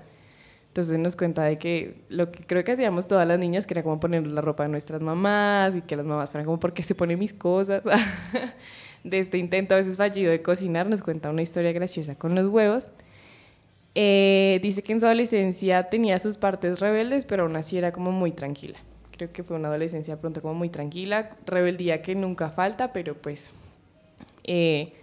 Entonces 0.70 1.00
nos 1.00 1.16
cuenta 1.16 1.44
de 1.44 1.58
que 1.58 1.96
lo 2.10 2.32
que 2.32 2.46
creo 2.46 2.64
que 2.64 2.72
hacíamos 2.72 3.08
todas 3.08 3.28
las 3.28 3.40
niñas, 3.40 3.66
que 3.66 3.74
era 3.74 3.84
como 3.84 4.00
poner 4.00 4.26
la 4.28 4.42
ropa 4.42 4.64
de 4.64 4.70
nuestras 4.70 5.02
mamás 5.02 5.76
y 5.76 5.82
que 5.82 5.96
las 5.96 6.06
mamás 6.06 6.30
fueran 6.30 6.46
como, 6.46 6.60
¿por 6.60 6.74
qué 6.74 6.84
se 6.84 6.94
pone 6.94 7.18
mis 7.18 7.34
cosas? 7.34 7.82
de 9.04 9.20
este 9.20 9.38
intento 9.38 9.74
a 9.74 9.78
veces 9.78 9.98
fallido 9.98 10.32
de 10.32 10.42
cocinar, 10.42 10.88
nos 10.88 11.02
cuenta 11.02 11.30
una 11.30 11.42
historia 11.42 11.72
graciosa 11.72 12.16
con 12.16 12.36
los 12.36 12.48
huevos. 12.48 12.92
Eh, 13.96 14.60
dice 14.62 14.84
que 14.84 14.94
en 14.94 15.00
su 15.00 15.08
adolescencia 15.08 15.90
tenía 15.90 16.20
sus 16.20 16.38
partes 16.38 16.80
rebeldes, 16.80 17.26
pero 17.26 17.44
aún 17.44 17.56
así 17.56 17.78
era 17.78 17.92
como 17.92 18.12
muy 18.12 18.32
tranquila. 18.32 18.78
Creo 19.18 19.32
que 19.32 19.44
fue 19.44 19.58
una 19.58 19.70
adolescencia 19.70 20.22
pronto 20.22 20.42
como 20.42 20.54
muy 20.54 20.70
tranquila, 20.70 21.36
rebeldía 21.46 22.02
que 22.02 22.16
nunca 22.16 22.52
falta, 22.52 22.94
pero 22.94 23.16
pues 23.16 23.52
eh, 24.44 24.94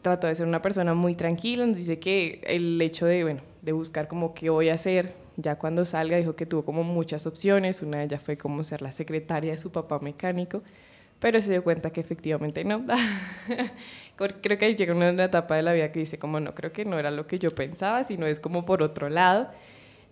trató 0.00 0.28
de 0.28 0.34
ser 0.34 0.46
una 0.46 0.62
persona 0.62 0.94
muy 0.94 1.14
tranquila. 1.14 1.66
Nos 1.66 1.76
dice 1.76 1.98
que 1.98 2.40
el 2.44 2.80
hecho 2.80 3.06
de, 3.06 3.24
bueno, 3.24 3.42
de 3.62 3.72
buscar 3.72 4.08
como 4.08 4.34
qué 4.34 4.50
voy 4.50 4.68
a 4.68 4.74
hacer, 4.74 5.14
ya 5.36 5.56
cuando 5.56 5.84
salga 5.84 6.16
dijo 6.16 6.36
que 6.36 6.46
tuvo 6.46 6.64
como 6.64 6.82
muchas 6.82 7.26
opciones. 7.26 7.80
Una 7.80 7.98
de 7.98 8.04
ellas 8.04 8.22
fue 8.22 8.36
como 8.36 8.64
ser 8.64 8.82
la 8.82 8.92
secretaria 8.92 9.52
de 9.52 9.58
su 9.58 9.70
papá 9.70 10.00
mecánico, 10.00 10.62
pero 11.20 11.40
se 11.40 11.52
dio 11.52 11.62
cuenta 11.64 11.90
que 11.90 12.00
efectivamente 12.00 12.64
no. 12.64 12.84
creo 14.16 14.58
que 14.58 14.74
llega 14.74 14.94
una 14.94 15.24
etapa 15.24 15.56
de 15.56 15.62
la 15.62 15.72
vida 15.72 15.92
que 15.92 16.00
dice 16.00 16.18
como 16.18 16.40
no, 16.40 16.54
creo 16.54 16.72
que 16.72 16.84
no 16.84 16.98
era 16.98 17.10
lo 17.10 17.26
que 17.26 17.38
yo 17.38 17.50
pensaba, 17.50 18.04
sino 18.04 18.26
es 18.26 18.40
como 18.40 18.66
por 18.66 18.82
otro 18.82 19.08
lado. 19.08 19.48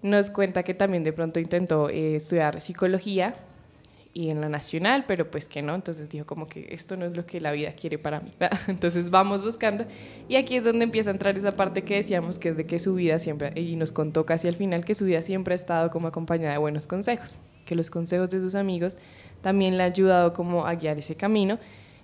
Nos 0.03 0.31
cuenta 0.31 0.63
que 0.63 0.73
también 0.73 1.03
de 1.03 1.13
pronto 1.13 1.41
intentó 1.41 1.91
eh, 1.91 2.17
estudiar 2.17 2.61
psicología 2.61 3.35
y 4.13 4.31
en 4.31 4.41
la 4.41 4.49
nacional, 4.49 5.05
pero 5.07 5.31
pues 5.31 5.47
que 5.47 5.63
no, 5.63 5.75
entonces 5.75 6.09
dijo 6.09 6.27
como 6.27 6.47
que 6.47 6.69
esto 6.71 6.97
no 6.97 7.05
es 7.07 7.17
lo 7.17 7.27
que 7.27 7.41
la 7.41 7.53
vida 7.53 7.73
quiere 7.73 7.99
para 7.99 8.21
mí. 8.21 8.33
Entonces 8.69 9.11
vamos 9.11 9.43
buscando 9.43 9.85
y 10.29 10.37
aquí 10.37 10.57
es 10.57 10.65
donde 10.65 10.85
empieza 10.85 11.11
a 11.11 11.13
entrar 11.13 11.39
esa 11.39 11.53
parte 11.53 11.83
que 11.83 11.95
decíamos 11.95 12.39
que 12.39 12.49
es 12.49 12.57
de 12.57 12.67
que 12.67 12.79
su 12.79 12.95
vida 12.95 13.19
siempre, 13.19 13.53
y 13.61 13.77
nos 13.77 13.93
contó 13.93 14.27
casi 14.27 14.49
al 14.49 14.57
final 14.57 14.85
que 14.85 14.95
su 14.95 15.05
vida 15.05 15.23
siempre 15.23 15.55
ha 15.55 15.57
estado 15.57 15.91
como 15.91 16.09
acompañada 16.09 16.53
de 16.53 16.59
buenos 16.59 16.87
consejos, 16.87 17.39
que 17.65 17.77
los 17.77 17.89
consejos 17.89 18.31
de 18.31 18.41
sus 18.41 18.55
amigos 18.57 18.99
también 19.43 19.77
le 19.77 19.85
ha 19.85 19.87
ayudado 19.87 20.33
como 20.33 20.67
a 20.67 20.75
guiar 20.75 20.99
ese 20.99 21.15
camino 21.15 21.59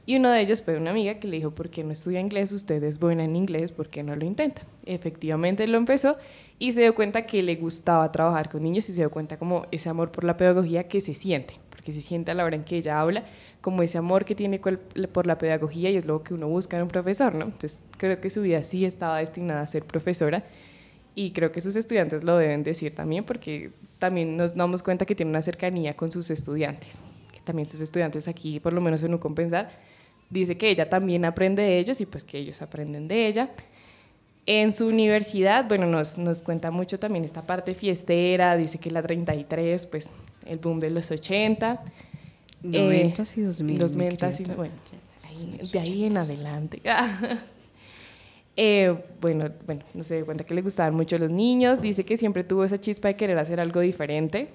y 0.09 0.17
uno 0.17 0.31
de 0.31 0.41
ellos 0.41 0.63
fue 0.63 0.77
una 0.77 0.93
amiga 0.93 1.19
que 1.19 1.27
le 1.27 1.37
dijo, 1.37 1.51
¿por 1.51 1.69
qué 1.69 1.83
no 1.83 1.91
estudia 1.91 2.21
inglés? 2.21 2.53
Usted 2.53 2.83
es 2.85 3.01
buena 3.01 3.25
en 3.25 3.35
inglés, 3.35 3.73
¿por 3.73 3.89
qué 3.89 4.05
no 4.05 4.15
lo 4.15 4.25
intenta? 4.25 4.63
Efectivamente 4.85 5.67
lo 5.67 5.79
empezó 5.79 6.17
y 6.61 6.73
se 6.73 6.83
dio 6.83 6.95
cuenta 6.95 7.27
que 7.27 7.43
le 7.43 7.57
gustaba 7.57 8.13
trabajar 8.13 8.49
con 8.49 8.63
niños 8.63 8.89
y 8.89 8.93
se 8.93 9.01
dio 9.01 9.11
cuenta 9.11 9.37
como 9.37 9.67
ese 9.73 9.89
amor 9.89 10.13
por 10.13 10.23
la 10.23 10.37
pedagogía 10.37 10.87
que 10.87 11.01
se 11.01 11.13
siente, 11.13 11.55
porque 11.87 12.01
se 12.01 12.07
siente 12.07 12.33
a 12.33 12.35
la 12.35 12.45
hora 12.45 12.57
en 12.57 12.65
que 12.65 12.77
ella 12.77 13.01
habla, 13.01 13.25
como 13.61 13.83
ese 13.85 13.97
amor 13.97 14.25
que 14.25 14.35
tiene 14.35 14.59
por 14.59 15.27
la 15.27 15.39
pedagogía 15.39 15.89
y 15.91 15.97
es 15.97 16.05
lo 16.05 16.25
que 16.25 16.35
uno 16.35 16.49
busca 16.49 16.77
en 16.77 16.83
un 16.83 16.89
profesor, 16.89 17.35
¿no? 17.37 17.45
Entonces 17.45 17.83
creo 17.97 18.21
que 18.21 18.29
su 18.29 18.43
vida 18.43 18.65
sí 18.65 18.85
estaba 18.85 19.19
destinada 19.19 19.61
a 19.61 19.67
ser 19.67 19.85
profesora 19.85 20.43
y 21.15 21.31
creo 21.31 21.53
que 21.53 21.61
sus 21.61 21.77
estudiantes 21.77 22.25
lo 22.25 22.37
deben 22.39 22.65
decir 22.65 22.93
también 22.93 23.23
porque 23.23 23.71
también 24.01 24.37
nos 24.37 24.57
damos 24.57 24.83
cuenta 24.83 25.07
que 25.07 25.15
tiene 25.15 25.31
una 25.31 25.43
cercanía 25.43 25.97
con 25.97 26.11
sus 26.11 26.29
estudiantes 26.31 27.01
también 27.47 27.65
sus 27.65 27.81
estudiantes 27.81 28.29
aquí, 28.29 28.61
por 28.61 28.75
lo 28.75 28.83
menos 28.83 29.03
en 29.05 29.13
un 29.13 29.19
compensar, 29.19 29.71
dice 30.29 30.59
que 30.59 30.69
ella 30.69 30.91
también 30.91 31.25
aprende 31.25 31.63
de 31.63 31.79
ellos 31.79 32.01
y 32.03 32.07
pues 32.07 32.25
que 32.25 32.37
ellos 32.37 32.61
aprenden 32.61 33.09
de 33.09 33.29
ella. 33.29 33.51
En 34.47 34.73
su 34.73 34.87
universidad, 34.87 35.67
bueno, 35.67 35.87
nos, 35.87 36.19
nos 36.19 36.41
cuenta 36.43 36.71
mucho 36.71 36.99
también 37.01 37.25
esta 37.25 37.43
parte 37.43 37.75
fiestera, 37.75 38.57
dice 38.57 38.79
que 38.79 38.91
la 38.93 39.03
33, 39.03 39.87
pues 39.89 40.13
el 40.47 40.59
boom 40.59 40.79
de 40.81 40.91
los 40.91 41.11
80. 41.11 41.83
eh, 42.73 43.13
90s 43.17 43.37
y 43.39 43.43
2000, 43.43 43.79
Los 43.81 43.97
mi 43.97 44.05
90s 44.05 44.35
y, 44.35 44.37
querida. 44.45 44.55
bueno, 44.55 44.75
ahí- 45.25 45.61
de 45.73 45.79
ahí 45.79 46.05
en 46.05 46.17
adelante. 46.17 46.81
Eh, 48.59 48.97
bueno, 49.21 49.51
bueno, 49.67 49.83
no 49.93 50.03
se 50.03 50.17
dio 50.17 50.25
cuenta 50.25 50.43
que 50.45 50.55
le 50.55 50.63
gustaban 50.63 50.95
mucho 50.95 51.19
los 51.19 51.31
niños, 51.31 51.83
dice 51.83 52.07
que 52.07 52.17
siempre 52.17 52.43
tuvo 52.43 52.65
esa 52.65 52.81
chispa 52.81 53.09
de 53.09 53.15
querer 53.17 53.37
hacer 53.37 53.61
algo 53.61 53.81
diferente. 53.81 54.49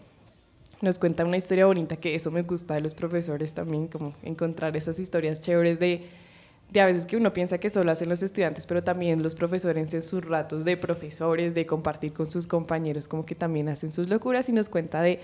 Nos 0.81 0.97
cuenta 0.97 1.23
una 1.23 1.37
historia 1.37 1.67
bonita 1.67 1.97
que 1.97 2.15
eso 2.15 2.31
me 2.31 2.41
gusta 2.41 2.73
de 2.73 2.81
los 2.81 2.95
profesores 2.95 3.53
también, 3.53 3.87
como 3.87 4.15
encontrar 4.23 4.75
esas 4.75 4.97
historias 4.97 5.39
chéveres 5.39 5.77
de, 5.79 6.07
de 6.71 6.81
a 6.81 6.85
veces 6.85 7.05
que 7.05 7.17
uno 7.17 7.33
piensa 7.33 7.59
que 7.59 7.69
solo 7.69 7.91
hacen 7.91 8.09
los 8.09 8.23
estudiantes, 8.23 8.65
pero 8.65 8.83
también 8.83 9.21
los 9.21 9.35
profesores 9.35 9.93
en 9.93 10.01
sus 10.01 10.25
ratos 10.25 10.65
de 10.65 10.77
profesores, 10.77 11.53
de 11.53 11.65
compartir 11.65 12.13
con 12.13 12.31
sus 12.31 12.47
compañeros, 12.47 13.07
como 13.07 13.25
que 13.25 13.35
también 13.35 13.69
hacen 13.69 13.91
sus 13.91 14.09
locuras 14.09 14.47
y 14.49 14.53
nos 14.53 14.69
cuenta 14.69 15.01
de 15.01 15.19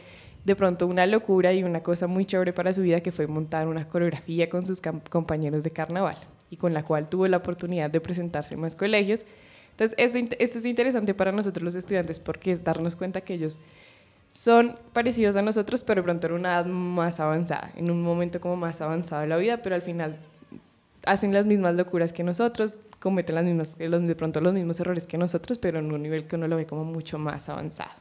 de 0.47 0.55
pronto 0.55 0.87
una 0.87 1.05
locura 1.05 1.53
y 1.53 1.65
una 1.65 1.83
cosa 1.83 2.07
muy 2.07 2.25
chévere 2.25 2.53
para 2.53 2.71
su 2.71 2.81
vida 2.81 3.01
que 3.01 3.11
fue 3.11 3.27
montar 3.27 3.67
una 3.67 3.85
coreografía 3.89 4.49
con 4.49 4.65
sus 4.65 4.79
compañeros 5.09 5.61
de 5.61 5.71
carnaval 5.71 6.15
y 6.49 6.55
con 6.55 6.73
la 6.73 6.83
cual 6.83 7.09
tuvo 7.09 7.27
la 7.27 7.35
oportunidad 7.35 7.89
de 7.89 7.99
presentarse 7.99 8.53
en 8.53 8.61
más 8.61 8.73
colegios. 8.73 9.25
Entonces, 9.71 9.93
esto, 9.97 10.35
esto 10.39 10.57
es 10.59 10.65
interesante 10.65 11.13
para 11.13 11.33
nosotros 11.33 11.65
los 11.65 11.75
estudiantes 11.75 12.21
porque 12.21 12.53
es 12.53 12.63
darnos 12.63 12.95
cuenta 12.95 13.19
que 13.19 13.33
ellos 13.33 13.59
son 14.29 14.77
parecidos 14.93 15.35
a 15.35 15.41
nosotros, 15.41 15.83
pero 15.83 15.99
de 15.99 16.03
pronto 16.03 16.27
en 16.27 16.33
una 16.33 16.53
edad 16.53 16.65
más 16.65 17.19
avanzada, 17.19 17.73
en 17.75 17.91
un 17.91 18.01
momento 18.01 18.39
como 18.39 18.55
más 18.55 18.79
avanzado 18.79 19.23
de 19.23 19.27
la 19.27 19.35
vida, 19.35 19.61
pero 19.61 19.75
al 19.75 19.81
final 19.81 20.17
hacen 21.07 21.33
las 21.33 21.45
mismas 21.45 21.75
locuras 21.75 22.13
que 22.13 22.23
nosotros, 22.23 22.75
cometen 22.99 23.35
las 23.35 23.45
mismas, 23.45 23.75
los- 23.79 24.07
de 24.07 24.15
pronto 24.15 24.41
los 24.41 24.53
mismos 24.53 24.79
errores 24.79 25.05
que 25.05 25.17
nosotros, 25.17 25.57
pero 25.57 25.79
en 25.79 25.91
un 25.91 26.01
nivel 26.01 26.25
que 26.27 26.35
uno 26.35 26.47
lo 26.47 26.55
ve 26.55 26.65
como 26.65 26.83
mucho 26.83 27.17
más 27.17 27.47
avanzado. 27.49 27.91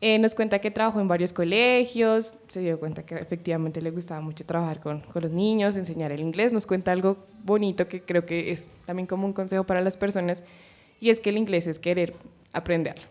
Eh, 0.00 0.18
nos 0.20 0.36
cuenta 0.36 0.60
que 0.60 0.70
trabajó 0.70 1.00
en 1.00 1.08
varios 1.08 1.32
colegios, 1.32 2.34
se 2.48 2.60
dio 2.60 2.78
cuenta 2.78 3.04
que 3.04 3.16
efectivamente 3.16 3.82
le 3.82 3.90
gustaba 3.90 4.20
mucho 4.20 4.44
trabajar 4.46 4.78
con, 4.78 5.00
con 5.00 5.22
los 5.22 5.32
niños, 5.32 5.74
enseñar 5.74 6.12
el 6.12 6.20
inglés. 6.20 6.52
Nos 6.52 6.66
cuenta 6.66 6.92
algo 6.92 7.16
bonito 7.44 7.88
que 7.88 8.02
creo 8.02 8.24
que 8.24 8.52
es 8.52 8.68
también 8.86 9.06
como 9.08 9.26
un 9.26 9.32
consejo 9.32 9.64
para 9.64 9.80
las 9.80 9.96
personas, 9.96 10.44
y 11.00 11.10
es 11.10 11.18
que 11.18 11.30
el 11.30 11.36
inglés 11.36 11.66
es 11.66 11.80
querer 11.80 12.14
aprenderlo. 12.52 13.04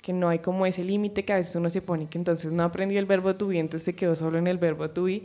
Que 0.00 0.12
no 0.12 0.28
hay 0.28 0.38
como 0.38 0.64
ese 0.64 0.84
límite 0.84 1.24
que 1.24 1.32
a 1.32 1.36
veces 1.36 1.56
uno 1.56 1.70
se 1.70 1.82
pone, 1.82 2.06
que 2.06 2.18
entonces 2.18 2.52
no 2.52 2.62
aprendió 2.62 3.00
el 3.00 3.06
verbo 3.06 3.34
to 3.34 3.48
be, 3.48 3.58
entonces 3.58 3.84
se 3.84 3.94
quedó 3.96 4.14
solo 4.14 4.38
en 4.38 4.46
el 4.46 4.58
verbo 4.58 4.90
to 4.90 5.04
be, 5.04 5.22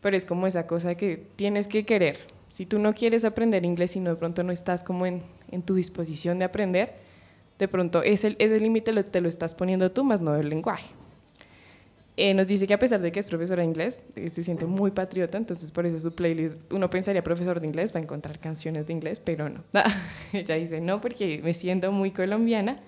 pero 0.00 0.16
es 0.16 0.24
como 0.24 0.46
esa 0.46 0.66
cosa 0.66 0.94
que 0.96 1.26
tienes 1.36 1.68
que 1.68 1.84
querer. 1.84 2.18
Si 2.50 2.64
tú 2.66 2.78
no 2.78 2.94
quieres 2.94 3.24
aprender 3.24 3.64
inglés 3.64 3.96
y 3.96 4.00
no 4.00 4.10
de 4.10 4.16
pronto 4.16 4.42
no 4.42 4.52
estás 4.52 4.82
como 4.82 5.04
en, 5.06 5.22
tu 5.64 5.74
disposición 5.74 6.38
de 6.38 6.44
aprender, 6.46 6.94
de 7.58 7.68
pronto 7.68 8.02
ese, 8.02 8.36
ese 8.38 8.60
límite 8.60 8.92
lo- 8.92 9.04
te 9.04 9.20
lo 9.20 9.28
estás 9.28 9.54
poniendo 9.54 9.90
tú, 9.92 10.04
más 10.04 10.20
no 10.20 10.34
el 10.36 10.48
lenguaje. 10.48 10.86
Eh, 12.18 12.32
nos 12.32 12.46
dice 12.46 12.66
que 12.66 12.72
a 12.72 12.78
pesar 12.78 13.00
de 13.02 13.12
que 13.12 13.20
es 13.20 13.26
profesora 13.26 13.60
de 13.62 13.68
inglés, 13.68 14.00
eh, 14.14 14.30
se 14.30 14.42
siente 14.42 14.64
muy 14.64 14.90
patriota, 14.90 15.36
entonces 15.36 15.70
por 15.70 15.84
eso 15.84 15.98
su 15.98 16.14
playlist, 16.14 16.72
uno 16.72 16.88
pensaría 16.88 17.22
profesor 17.22 17.60
de 17.60 17.66
inglés, 17.66 17.94
va 17.94 18.00
a 18.00 18.02
encontrar 18.02 18.38
canciones 18.38 18.86
de 18.86 18.94
inglés, 18.94 19.20
pero 19.20 19.50
no. 19.50 19.62
Ella 20.32 20.54
dice 20.54 20.80
no, 20.80 21.02
porque 21.02 21.40
me 21.44 21.52
siento 21.52 21.92
muy 21.92 22.12
colombiana. 22.12 22.80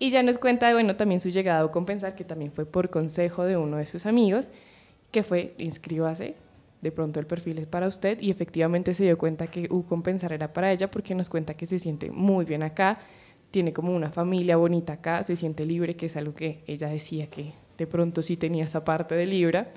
Y 0.00 0.10
ya 0.10 0.22
nos 0.24 0.38
cuenta, 0.38 0.72
bueno, 0.72 0.96
también 0.96 1.20
su 1.20 1.28
llegada 1.28 1.62
a 1.64 1.70
compensar, 1.70 2.16
que 2.16 2.24
también 2.24 2.50
fue 2.52 2.66
por 2.66 2.90
consejo 2.90 3.44
de 3.44 3.56
uno 3.56 3.76
de 3.76 3.86
sus 3.86 4.06
amigos, 4.06 4.50
que 5.10 5.22
fue 5.22 5.54
inscríbase, 5.58 6.34
de 6.80 6.92
pronto 6.92 7.18
el 7.18 7.26
perfil 7.26 7.58
es 7.58 7.66
para 7.66 7.88
usted, 7.88 8.20
y 8.20 8.30
efectivamente 8.30 8.94
se 8.94 9.04
dio 9.04 9.18
cuenta 9.18 9.48
que 9.48 9.68
U 9.70 9.84
compensar 9.84 10.32
era 10.32 10.52
para 10.52 10.72
ella, 10.72 10.90
porque 10.90 11.14
nos 11.14 11.28
cuenta 11.28 11.54
que 11.54 11.66
se 11.66 11.78
siente 11.78 12.10
muy 12.10 12.44
bien 12.44 12.62
acá, 12.62 12.98
tiene 13.50 13.72
como 13.72 13.94
una 13.94 14.10
familia 14.10 14.56
bonita 14.56 14.94
acá, 14.94 15.22
se 15.22 15.36
siente 15.36 15.64
libre, 15.64 15.96
que 15.96 16.06
es 16.06 16.16
algo 16.16 16.34
que 16.34 16.62
ella 16.66 16.88
decía 16.88 17.28
que 17.28 17.52
de 17.78 17.86
pronto 17.86 18.22
sí 18.22 18.36
tenía 18.36 18.64
esa 18.64 18.84
parte 18.84 19.14
de 19.14 19.26
Libra. 19.26 19.68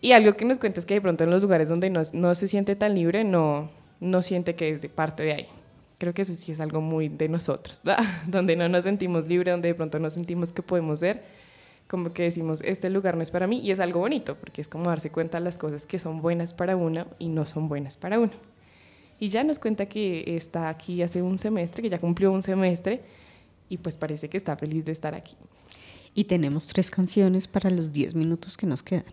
Y 0.00 0.12
algo 0.12 0.34
que 0.34 0.44
nos 0.44 0.58
cuenta 0.58 0.78
es 0.78 0.86
que 0.86 0.94
de 0.94 1.00
pronto 1.00 1.24
en 1.24 1.30
los 1.30 1.42
lugares 1.42 1.68
donde 1.68 1.90
no, 1.90 2.34
se 2.34 2.48
siente 2.48 2.76
tan 2.76 2.94
libre, 2.94 3.24
no, 3.24 3.70
siente 4.22 4.54
que 4.54 4.70
es 4.70 4.82
de 4.82 4.88
parte 4.88 5.24
de 5.24 5.32
ahí. 5.32 5.48
Creo 5.98 6.14
que 6.14 6.22
eso 6.22 6.34
sí 6.36 6.52
es 6.52 6.60
algo 6.60 6.80
muy 6.80 7.08
de 7.08 7.28
nosotros, 7.28 7.82
donde 8.28 8.54
no 8.54 8.68
nos 8.68 8.84
sentimos 8.84 9.26
libres, 9.26 9.52
donde 9.52 9.68
de 9.68 9.74
pronto 9.74 9.98
no 9.98 10.08
sentimos 10.10 10.52
que 10.52 10.62
podemos 10.62 11.00
ser, 11.00 11.24
como 11.88 12.12
que 12.12 12.24
decimos, 12.24 12.60
este 12.62 12.90
lugar 12.90 13.16
no 13.16 13.22
es 13.22 13.30
para 13.30 13.46
mí, 13.46 13.60
y 13.60 13.70
es 13.70 13.80
algo 13.80 14.00
bonito, 14.00 14.36
porque 14.36 14.60
es 14.60 14.68
como 14.68 14.90
darse 14.90 15.10
cuenta 15.10 15.38
de 15.38 15.44
las 15.44 15.58
cosas 15.58 15.86
que 15.86 15.98
son 15.98 16.20
buenas 16.20 16.52
para 16.52 16.76
uno 16.76 17.06
y 17.18 17.28
no 17.28 17.46
son 17.46 17.68
buenas 17.68 17.96
para 17.96 18.18
uno. 18.18 18.32
Y 19.18 19.30
ya 19.30 19.42
nos 19.42 19.58
cuenta 19.58 19.86
que 19.86 20.36
está 20.36 20.68
aquí 20.68 21.02
hace 21.02 21.22
un 21.22 21.38
semestre, 21.38 21.82
que 21.82 21.88
ya 21.88 21.98
cumplió 21.98 22.30
un 22.30 22.42
semestre, 22.42 23.00
y 23.68 23.78
pues 23.78 23.96
parece 23.96 24.28
que 24.28 24.36
está 24.36 24.56
feliz 24.56 24.84
de 24.84 24.92
estar 24.92 25.14
aquí. 25.14 25.34
Y 26.14 26.24
tenemos 26.24 26.66
tres 26.68 26.90
canciones 26.90 27.48
para 27.48 27.70
los 27.70 27.92
10 27.92 28.14
minutos 28.14 28.56
que 28.56 28.66
nos 28.66 28.82
quedan. 28.82 29.04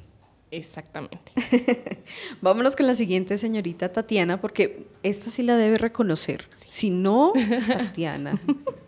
Exactamente. 0.52 1.32
Vámonos 2.42 2.76
con 2.76 2.88
la 2.88 2.96
siguiente 2.96 3.38
señorita 3.38 3.92
Tatiana, 3.92 4.40
porque 4.42 4.88
esta 5.02 5.30
sí 5.30 5.44
la 5.44 5.58
debe 5.58 5.78
reconocer. 5.78 6.48
Si 6.68 6.90
no, 6.90 7.34
Tatiana. 7.68 8.40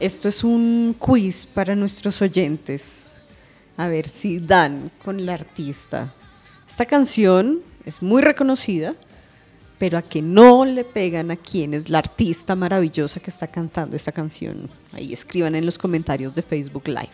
Esto 0.00 0.28
es 0.28 0.44
un 0.44 0.96
quiz 0.98 1.44
para 1.44 1.76
nuestros 1.76 2.22
oyentes. 2.22 3.20
A 3.76 3.86
ver 3.86 4.08
si 4.08 4.38
dan 4.38 4.90
con 5.04 5.26
la 5.26 5.34
artista. 5.34 6.14
Esta 6.66 6.86
canción 6.86 7.60
es 7.84 8.02
muy 8.02 8.22
reconocida, 8.22 8.94
pero 9.80 9.96
a 9.96 10.02
que 10.02 10.20
no 10.20 10.66
le 10.66 10.84
pegan 10.84 11.30
a 11.30 11.36
quién 11.36 11.72
es 11.72 11.88
la 11.88 11.98
artista 12.00 12.54
maravillosa 12.54 13.18
que 13.18 13.30
está 13.30 13.46
cantando 13.46 13.96
esta 13.96 14.12
canción. 14.12 14.68
Ahí 14.92 15.10
escriban 15.12 15.54
en 15.54 15.64
los 15.64 15.78
comentarios 15.78 16.34
de 16.34 16.42
Facebook 16.42 16.86
Live. 16.86 17.08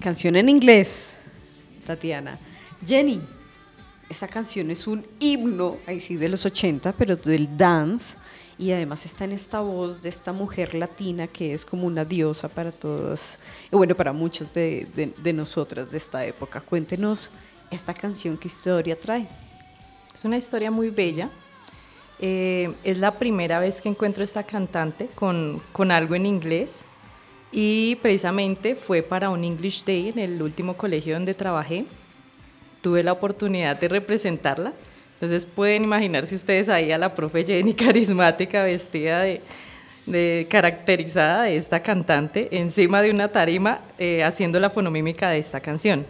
Canción 0.00 0.34
en 0.34 0.48
inglés, 0.48 1.16
Tatiana. 1.86 2.40
Jenny, 2.84 3.20
esta 4.10 4.26
canción 4.26 4.70
es 4.72 4.86
un 4.88 5.06
himno, 5.20 5.78
ahí 5.86 6.00
sí, 6.00 6.16
de 6.16 6.28
los 6.28 6.44
80, 6.44 6.92
pero 6.92 7.14
del 7.16 7.56
dance. 7.56 8.16
Y 8.58 8.72
además 8.72 9.04
está 9.06 9.24
en 9.24 9.32
esta 9.32 9.60
voz 9.60 10.02
de 10.02 10.08
esta 10.08 10.32
mujer 10.32 10.74
latina 10.74 11.28
que 11.28 11.52
es 11.54 11.64
como 11.64 11.86
una 11.86 12.04
diosa 12.04 12.48
para 12.48 12.72
todas, 12.72 13.38
y 13.70 13.76
bueno, 13.76 13.94
para 13.94 14.12
muchas 14.12 14.52
de, 14.54 14.88
de- 14.94 15.14
de 15.22 15.32
nosotras 15.32 15.88
de 15.90 15.98
esta 15.98 16.24
época. 16.24 16.60
Cuéntenos 16.60 17.30
esta 17.70 17.94
canción, 17.94 18.36
qué 18.36 18.48
historia 18.48 18.98
trae. 18.98 19.28
Es 20.12 20.24
una 20.24 20.36
historia 20.36 20.70
muy 20.72 20.90
bella. 20.90 21.30
Eh, 22.18 22.72
es 22.82 22.98
la 22.98 23.18
primera 23.18 23.58
vez 23.58 23.80
que 23.80 23.88
encuentro 23.88 24.24
esta 24.24 24.42
cantante 24.42 25.08
con, 25.14 25.62
con 25.72 25.90
algo 25.90 26.14
en 26.14 26.24
inglés 26.24 26.84
y 27.52 27.96
precisamente 27.96 28.74
fue 28.74 29.02
para 29.02 29.30
un 29.30 29.44
English 29.44 29.84
Day 29.84 30.08
en 30.08 30.18
el 30.18 30.42
último 30.42 30.76
colegio 30.76 31.14
donde 31.14 31.34
trabajé. 31.34 31.84
Tuve 32.80 33.02
la 33.02 33.12
oportunidad 33.12 33.78
de 33.78 33.88
representarla. 33.88 34.72
Entonces 35.14 35.46
pueden 35.46 35.84
imaginarse 35.84 36.34
ustedes 36.34 36.68
ahí 36.68 36.92
a 36.92 36.98
la 36.98 37.14
profe 37.14 37.44
Jenny 37.44 37.74
carismática 37.74 38.62
vestida 38.62 39.22
de, 39.22 39.40
de 40.06 40.46
caracterizada 40.48 41.44
de 41.44 41.56
esta 41.56 41.82
cantante 41.82 42.48
encima 42.52 43.02
de 43.02 43.10
una 43.10 43.28
tarima 43.28 43.80
eh, 43.98 44.22
haciendo 44.22 44.60
la 44.60 44.70
fonomímica 44.70 45.30
de 45.30 45.38
esta 45.38 45.60
canción. 45.60 46.06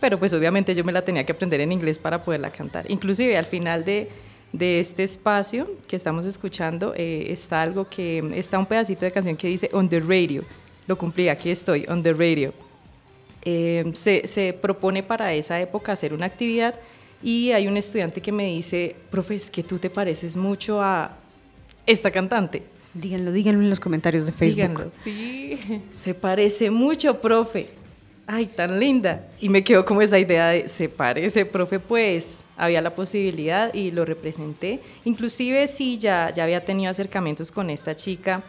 Pero 0.00 0.18
pues 0.18 0.32
obviamente 0.32 0.74
yo 0.74 0.84
me 0.84 0.92
la 0.92 1.02
tenía 1.02 1.24
que 1.24 1.32
aprender 1.32 1.60
en 1.60 1.72
inglés 1.72 1.98
para 1.98 2.22
poderla 2.22 2.50
cantar. 2.50 2.90
Inclusive 2.90 3.36
al 3.36 3.44
final 3.44 3.84
de, 3.84 4.08
de 4.52 4.80
este 4.80 5.02
espacio 5.02 5.68
que 5.86 5.96
estamos 5.96 6.26
escuchando 6.26 6.94
eh, 6.96 7.26
está 7.30 7.62
algo 7.62 7.88
que 7.88 8.32
está 8.34 8.58
un 8.58 8.66
pedacito 8.66 9.04
de 9.04 9.10
canción 9.10 9.36
que 9.36 9.48
dice 9.48 9.68
on 9.72 9.88
the 9.88 10.00
radio. 10.00 10.42
Lo 10.86 10.96
cumplí, 10.96 11.28
aquí 11.28 11.50
estoy, 11.50 11.84
on 11.88 12.02
the 12.02 12.12
radio. 12.12 12.52
Eh, 13.44 13.90
se, 13.94 14.26
se 14.26 14.52
propone 14.52 15.02
para 15.02 15.32
esa 15.32 15.60
época 15.60 15.92
hacer 15.92 16.14
una 16.14 16.26
actividad 16.26 16.74
y 17.22 17.52
hay 17.52 17.66
un 17.68 17.76
estudiante 17.76 18.20
que 18.20 18.32
me 18.32 18.46
dice, 18.46 18.96
profe, 19.10 19.34
es 19.34 19.50
que 19.50 19.62
tú 19.62 19.78
te 19.78 19.90
pareces 19.90 20.36
mucho 20.36 20.80
a 20.80 21.16
esta 21.86 22.10
cantante. 22.10 22.62
Díganlo, 22.94 23.32
díganlo 23.32 23.62
en 23.62 23.70
los 23.70 23.80
comentarios 23.80 24.26
de 24.26 24.32
Facebook. 24.32 24.56
Díganlo. 24.56 24.92
Sí. 25.04 25.58
Se 25.92 26.14
parece 26.14 26.70
mucho, 26.70 27.20
profe. 27.20 27.68
Ay, 28.30 28.44
tan 28.44 28.78
linda. 28.78 29.26
Y 29.40 29.48
me 29.48 29.64
quedó 29.64 29.86
como 29.86 30.02
esa 30.02 30.18
idea 30.18 30.48
de, 30.48 30.68
se 30.68 30.90
parece, 30.90 31.46
profe, 31.46 31.80
pues 31.80 32.44
había 32.58 32.82
la 32.82 32.94
posibilidad 32.94 33.72
y 33.72 33.90
lo 33.90 34.04
representé. 34.04 34.80
Inclusive 35.06 35.66
sí, 35.66 35.96
ya, 35.96 36.30
ya 36.34 36.44
había 36.44 36.62
tenido 36.62 36.90
acercamientos 36.90 37.50
con 37.50 37.70
esta 37.70 37.96
chica 37.96 38.42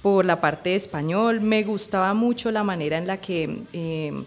por 0.00 0.24
la 0.24 0.40
parte 0.40 0.70
de 0.70 0.76
español. 0.76 1.42
Me 1.42 1.62
gustaba 1.64 2.14
mucho 2.14 2.50
la 2.50 2.64
manera 2.64 2.96
en 2.96 3.06
la 3.06 3.18
que 3.18 3.58
eh, 3.74 4.24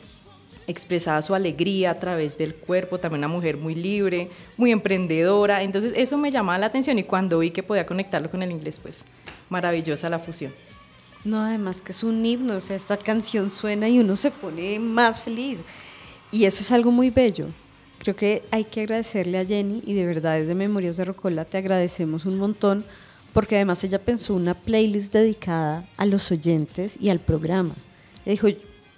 expresaba 0.68 1.24
su 1.24 1.34
alegría 1.34 1.90
a 1.90 2.00
través 2.00 2.38
del 2.38 2.54
cuerpo, 2.54 3.00
también 3.00 3.22
una 3.22 3.30
mujer 3.30 3.58
muy 3.58 3.74
libre, 3.74 4.30
muy 4.58 4.72
emprendedora. 4.72 5.64
Entonces 5.64 5.94
eso 5.98 6.20
me 6.20 6.30
llamaba 6.30 6.60
la 6.60 6.68
atención 6.68 7.00
y 7.00 7.04
cuando 7.04 7.40
vi 7.40 7.50
que 7.50 7.64
podía 7.64 7.88
conectarlo 7.88 8.30
con 8.30 8.44
el 8.44 8.52
inglés, 8.52 8.78
pues 8.78 9.06
maravillosa 9.50 10.08
la 10.08 10.20
fusión. 10.20 10.54
No, 11.26 11.42
además 11.42 11.82
que 11.82 11.94
es 11.94 12.04
un 12.04 12.26
himno, 12.26 12.58
o 12.58 12.62
sea, 12.62 12.76
esta 12.76 12.98
canción 12.98 13.50
suena 13.50 13.88
y 13.88 14.00
uno 14.00 14.16
se 14.16 14.32
pone 14.32 14.78
más 14.80 15.22
feliz. 15.22 15.60
Y 16.32 16.46
eso 16.46 16.62
es 16.62 16.72
algo 16.72 16.92
muy 16.92 17.10
bello. 17.12 17.48
Creo 18.00 18.16
que 18.16 18.44
hay 18.52 18.66
que 18.66 18.82
agradecerle 18.82 19.40
a 19.40 19.46
Jenny 19.46 19.82
y 19.86 19.94
de 19.94 20.06
verdad 20.06 20.38
desde 20.38 20.56
Memorias 20.56 20.98
de 20.98 21.06
Rocola 21.06 21.46
te 21.46 21.58
agradecemos 21.58 22.26
un 22.26 22.38
montón 22.38 22.84
porque 23.32 23.56
además 23.56 23.84
ella 23.86 24.04
pensó 24.04 24.36
una 24.36 24.54
playlist 24.54 25.14
dedicada 25.14 25.88
a 25.96 26.06
los 26.06 26.30
oyentes 26.30 26.98
y 27.00 27.10
al 27.10 27.20
programa. 27.20 27.76
Ella 28.26 28.32
dijo, 28.32 28.48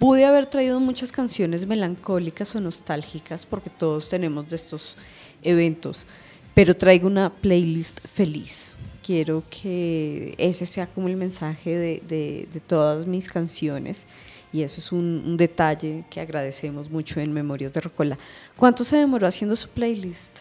pude 0.00 0.24
haber 0.24 0.46
traído 0.46 0.80
muchas 0.80 1.12
canciones 1.12 1.66
melancólicas 1.66 2.56
o 2.56 2.60
nostálgicas 2.60 3.46
porque 3.46 3.70
todos 3.70 4.08
tenemos 4.08 4.48
de 4.48 4.56
estos 4.56 4.96
eventos, 5.42 6.06
pero 6.54 6.76
traigo 6.76 7.06
una 7.06 7.30
playlist 7.30 8.00
feliz 8.12 8.76
quiero 9.06 9.44
que 9.48 10.34
ese 10.36 10.66
sea 10.66 10.88
como 10.88 11.06
el 11.06 11.16
mensaje 11.16 11.78
de, 11.78 12.02
de, 12.08 12.48
de 12.52 12.60
todas 12.60 13.06
mis 13.06 13.28
canciones 13.28 14.04
y 14.52 14.62
eso 14.62 14.80
es 14.80 14.90
un, 14.90 15.22
un, 15.24 15.36
detalle 15.36 16.04
que 16.10 16.20
agradecemos 16.20 16.90
mucho 16.90 17.20
en 17.20 17.32
Memorias 17.32 17.72
de 17.72 17.82
Rocola. 17.82 18.18
¿Cuánto 18.56 18.82
se 18.82 18.96
demoró 18.96 19.26
haciendo 19.26 19.54
su 19.54 19.68
playlist? 19.68 20.40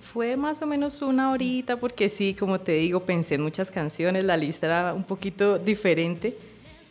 Fue 0.00 0.36
más 0.36 0.62
o 0.62 0.66
menos 0.66 1.02
una 1.02 1.32
horita 1.32 1.78
porque 1.78 2.08
sí, 2.08 2.34
como 2.34 2.60
te 2.60 2.72
digo, 2.72 3.00
pensé 3.00 3.34
en 3.34 3.42
muchas 3.42 3.70
canciones, 3.70 4.24
la 4.24 4.36
lista 4.36 4.66
era 4.66 4.94
un 4.94 5.04
poquito 5.04 5.58
diferente, 5.58 6.36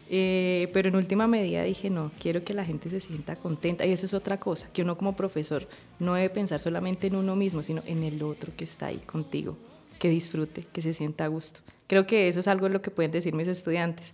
eh, 0.09 0.69
pero 0.71 0.89
en 0.89 0.95
última 0.97 1.25
medida 1.25 1.63
dije, 1.63 1.89
no, 1.89 2.11
quiero 2.19 2.43
que 2.43 2.53
la 2.53 2.63
gente 2.63 2.89
se 2.89 2.99
sienta 2.99 3.35
contenta 3.35 3.85
y 3.85 3.91
eso 3.91 4.05
es 4.05 4.13
otra 4.13 4.39
cosa, 4.39 4.71
que 4.71 4.83
uno 4.83 4.97
como 4.97 5.15
profesor 5.15 5.67
no 5.99 6.13
debe 6.13 6.29
pensar 6.29 6.59
solamente 6.59 7.07
en 7.07 7.15
uno 7.15 7.35
mismo, 7.35 7.63
sino 7.63 7.81
en 7.85 8.03
el 8.03 8.21
otro 8.21 8.53
que 8.55 8.65
está 8.65 8.87
ahí 8.87 8.99
contigo 8.99 9.57
que 9.99 10.09
disfrute, 10.09 10.65
que 10.71 10.81
se 10.81 10.93
sienta 10.93 11.25
a 11.25 11.27
gusto. 11.27 11.61
Creo 11.87 12.07
que 12.07 12.27
eso 12.27 12.39
es 12.39 12.47
algo 12.47 12.69
lo 12.69 12.81
que 12.81 12.91
pueden 12.91 13.11
decir 13.11 13.33
mis 13.33 13.47
estudiantes, 13.47 14.13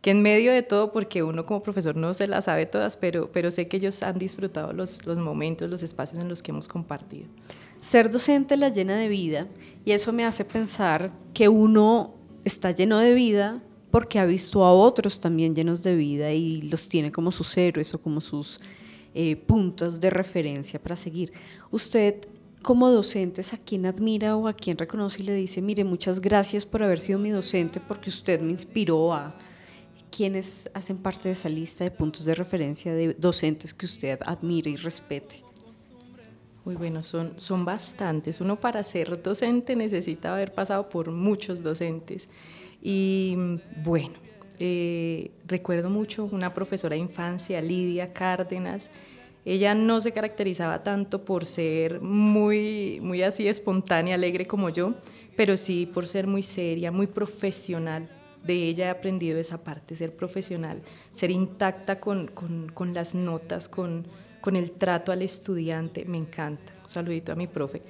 que 0.00 0.10
en 0.10 0.22
medio 0.22 0.52
de 0.52 0.62
todo, 0.62 0.92
porque 0.92 1.22
uno 1.22 1.44
como 1.44 1.62
profesor 1.62 1.94
no 1.94 2.14
se 2.14 2.26
las 2.26 2.46
sabe 2.46 2.66
todas, 2.66 2.96
pero, 2.96 3.30
pero 3.30 3.50
sé 3.50 3.68
que 3.68 3.76
ellos 3.76 4.02
han 4.02 4.18
disfrutado 4.18 4.72
los, 4.72 5.04
los 5.04 5.18
momentos, 5.18 5.68
los 5.68 5.82
espacios 5.82 6.22
en 6.22 6.28
los 6.28 6.42
que 6.42 6.52
hemos 6.52 6.68
compartido. 6.68 7.26
Ser 7.80 8.10
docente 8.10 8.56
la 8.56 8.70
llena 8.70 8.96
de 8.96 9.08
vida 9.08 9.46
y 9.84 9.92
eso 9.92 10.12
me 10.12 10.24
hace 10.24 10.44
pensar 10.44 11.12
que 11.34 11.48
uno 11.48 12.14
está 12.44 12.70
lleno 12.70 12.98
de 12.98 13.12
vida 13.14 13.62
porque 13.90 14.18
ha 14.18 14.24
visto 14.24 14.64
a 14.64 14.72
otros 14.72 15.20
también 15.20 15.54
llenos 15.54 15.82
de 15.82 15.96
vida 15.96 16.32
y 16.32 16.62
los 16.62 16.88
tiene 16.88 17.10
como 17.10 17.30
sus 17.30 17.56
héroes 17.56 17.92
o 17.94 18.00
como 18.00 18.20
sus 18.20 18.60
eh, 19.14 19.36
puntos 19.36 20.00
de 20.00 20.10
referencia 20.10 20.80
para 20.80 20.96
seguir. 20.96 21.32
Usted 21.70 22.26
como 22.62 22.90
docentes 22.90 23.52
a 23.52 23.58
quien 23.58 23.86
admira 23.86 24.36
o 24.36 24.48
a 24.48 24.52
quien 24.52 24.76
reconoce 24.76 25.22
y 25.22 25.26
le 25.26 25.34
dice, 25.34 25.62
mire, 25.62 25.84
muchas 25.84 26.20
gracias 26.20 26.66
por 26.66 26.82
haber 26.82 27.00
sido 27.00 27.18
mi 27.18 27.30
docente 27.30 27.80
porque 27.80 28.10
usted 28.10 28.40
me 28.40 28.50
inspiró 28.50 29.12
a 29.12 29.34
quienes 30.10 30.70
hacen 30.74 30.98
parte 30.98 31.28
de 31.28 31.32
esa 31.32 31.48
lista 31.48 31.84
de 31.84 31.90
puntos 31.90 32.24
de 32.24 32.34
referencia 32.34 32.94
de 32.94 33.14
docentes 33.14 33.72
que 33.72 33.86
usted 33.86 34.18
admire 34.26 34.70
y 34.70 34.76
respete? 34.76 35.42
Muy 36.64 36.74
bueno, 36.74 37.02
son, 37.02 37.34
son 37.38 37.64
bastantes. 37.64 38.40
Uno 38.40 38.60
para 38.60 38.84
ser 38.84 39.22
docente 39.22 39.74
necesita 39.76 40.32
haber 40.34 40.52
pasado 40.52 40.88
por 40.88 41.10
muchos 41.10 41.62
docentes. 41.62 42.28
Y 42.82 43.36
bueno, 43.82 44.14
eh, 44.58 45.30
recuerdo 45.46 45.88
mucho 45.88 46.24
una 46.24 46.52
profesora 46.52 46.94
de 46.94 47.00
infancia, 47.00 47.62
Lidia 47.62 48.12
Cárdenas, 48.12 48.90
ella 49.44 49.74
no 49.74 50.00
se 50.00 50.12
caracterizaba 50.12 50.82
tanto 50.82 51.24
por 51.24 51.46
ser 51.46 52.00
muy, 52.00 53.00
muy 53.02 53.22
así 53.22 53.48
espontánea, 53.48 54.14
alegre 54.14 54.46
como 54.46 54.68
yo, 54.68 54.94
pero 55.36 55.56
sí 55.56 55.86
por 55.86 56.06
ser 56.06 56.26
muy 56.26 56.42
seria, 56.42 56.92
muy 56.92 57.06
profesional. 57.06 58.08
De 58.44 58.54
ella 58.54 58.86
he 58.86 58.90
aprendido 58.90 59.38
esa 59.38 59.62
parte, 59.62 59.94
ser 59.96 60.14
profesional, 60.14 60.82
ser 61.12 61.30
intacta 61.30 62.00
con, 62.00 62.26
con, 62.28 62.70
con 62.72 62.94
las 62.94 63.14
notas, 63.14 63.68
con, 63.68 64.06
con, 64.40 64.56
el 64.56 64.72
trato 64.72 65.12
al 65.12 65.22
estudiante. 65.22 66.04
Me 66.06 66.16
encanta. 66.16 66.72
Un 66.82 66.88
saludito 66.88 67.32
a 67.32 67.36
mi 67.36 67.46
profe. 67.46 67.82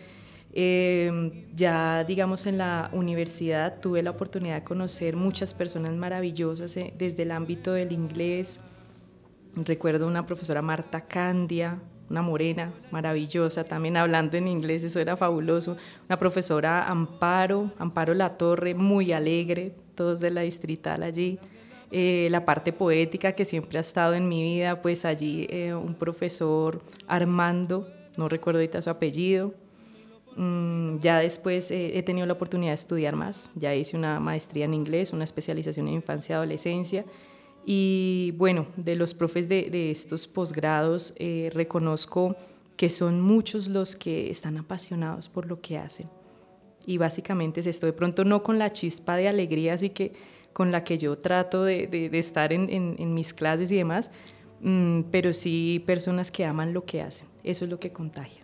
Eh, 0.52 1.44
ya, 1.54 2.02
digamos, 2.02 2.46
en 2.46 2.58
la 2.58 2.90
universidad 2.92 3.80
tuve 3.80 4.02
la 4.02 4.10
oportunidad 4.10 4.56
de 4.56 4.64
conocer 4.64 5.14
muchas 5.14 5.54
personas 5.54 5.92
maravillosas 5.92 6.76
eh, 6.76 6.92
desde 6.98 7.22
el 7.22 7.30
ámbito 7.30 7.72
del 7.72 7.92
inglés, 7.92 8.58
Recuerdo 9.54 10.06
una 10.06 10.26
profesora 10.26 10.62
Marta 10.62 11.06
Candia, 11.06 11.80
una 12.08 12.22
morena 12.22 12.72
maravillosa, 12.90 13.64
también 13.64 13.96
hablando 13.96 14.36
en 14.36 14.48
inglés, 14.48 14.84
eso 14.84 15.00
era 15.00 15.16
fabuloso. 15.16 15.76
Una 16.06 16.18
profesora 16.18 16.88
Amparo, 16.88 17.72
Amparo 17.78 18.14
La 18.14 18.36
Torre, 18.36 18.74
muy 18.74 19.12
alegre, 19.12 19.74
todos 19.94 20.20
de 20.20 20.30
la 20.30 20.42
distrital 20.42 21.02
allí. 21.02 21.38
Eh, 21.92 22.28
la 22.30 22.44
parte 22.44 22.72
poética 22.72 23.32
que 23.32 23.44
siempre 23.44 23.78
ha 23.78 23.80
estado 23.80 24.14
en 24.14 24.28
mi 24.28 24.42
vida, 24.42 24.82
pues 24.82 25.04
allí 25.04 25.46
eh, 25.50 25.74
un 25.74 25.94
profesor 25.94 26.82
Armando, 27.08 27.88
no 28.16 28.28
recuerdo 28.28 28.60
ahorita 28.60 28.82
su 28.82 28.90
apellido. 28.90 29.52
Mm, 30.36 30.98
ya 30.98 31.18
después 31.18 31.72
eh, 31.72 31.98
he 31.98 32.02
tenido 32.04 32.26
la 32.26 32.34
oportunidad 32.34 32.70
de 32.70 32.76
estudiar 32.76 33.16
más, 33.16 33.50
ya 33.56 33.74
hice 33.74 33.96
una 33.96 34.20
maestría 34.20 34.64
en 34.64 34.74
inglés, 34.74 35.12
una 35.12 35.24
especialización 35.24 35.88
en 35.88 35.94
infancia 35.94 36.34
y 36.34 36.36
adolescencia 36.36 37.04
y 37.64 38.32
bueno, 38.36 38.66
de 38.76 38.96
los 38.96 39.14
profes 39.14 39.48
de, 39.48 39.70
de 39.70 39.90
estos 39.90 40.26
posgrados 40.26 41.14
eh, 41.18 41.50
reconozco 41.52 42.36
que 42.76 42.88
son 42.88 43.20
muchos 43.20 43.68
los 43.68 43.94
que 43.94 44.30
están 44.30 44.56
apasionados 44.56 45.28
por 45.28 45.46
lo 45.46 45.60
que 45.60 45.76
hacen. 45.76 46.08
Y 46.86 46.96
básicamente 46.96 47.60
es 47.60 47.66
esto, 47.66 47.86
de 47.86 47.92
pronto 47.92 48.24
no 48.24 48.42
con 48.42 48.58
la 48.58 48.70
chispa 48.70 49.16
de 49.16 49.28
alegría, 49.28 49.74
así 49.74 49.90
que 49.90 50.12
con 50.52 50.72
la 50.72 50.82
que 50.82 50.98
yo 50.98 51.18
trato 51.18 51.62
de, 51.62 51.86
de, 51.86 52.18
estar 52.18 52.52
en, 52.52 52.68
en, 52.70 53.14
mis 53.14 53.34
clases 53.34 53.70
y 53.70 53.76
demás, 53.76 54.10
mmm, 54.60 55.02
pero 55.10 55.32
sí 55.32 55.82
personas 55.86 56.30
que 56.30 56.44
aman 56.44 56.72
lo 56.72 56.84
que 56.84 57.02
hacen. 57.02 57.28
Eso 57.44 57.66
es 57.66 57.70
lo 57.70 57.78
que 57.78 57.92
contagia. 57.92 58.42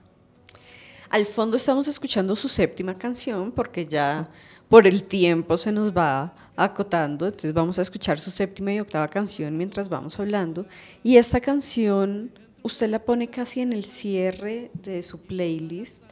Al 1.09 1.25
fondo 1.25 1.57
estamos 1.57 1.89
escuchando 1.89 2.37
su 2.37 2.49
séptima 2.49 2.97
canción 2.97 3.53
porque 3.53 3.87
ya 3.87 4.29
por 4.69 4.87
el 4.87 5.07
tiempo 5.07 5.57
se 5.57 5.73
nos 5.73 5.97
va 5.97 6.35
acotando, 6.57 7.27
entonces 7.27 7.53
vamos 7.53 7.79
a 7.79 7.83
escuchar 7.83 8.19
su 8.19 8.31
séptima 8.31 8.73
y 8.73 8.81
octava 8.81 9.07
canción 9.09 9.57
mientras 9.57 9.89
vamos 9.89 10.19
hablando. 10.19 10.67
Y 11.03 11.17
esta 11.17 11.41
canción 11.41 12.31
usted 12.63 12.89
la 12.89 12.99
pone 12.99 13.29
casi 13.29 13.61
en 13.61 13.73
el 13.73 13.85
cierre 13.85 14.71
de 14.83 15.03
su 15.03 15.21
playlist 15.21 16.03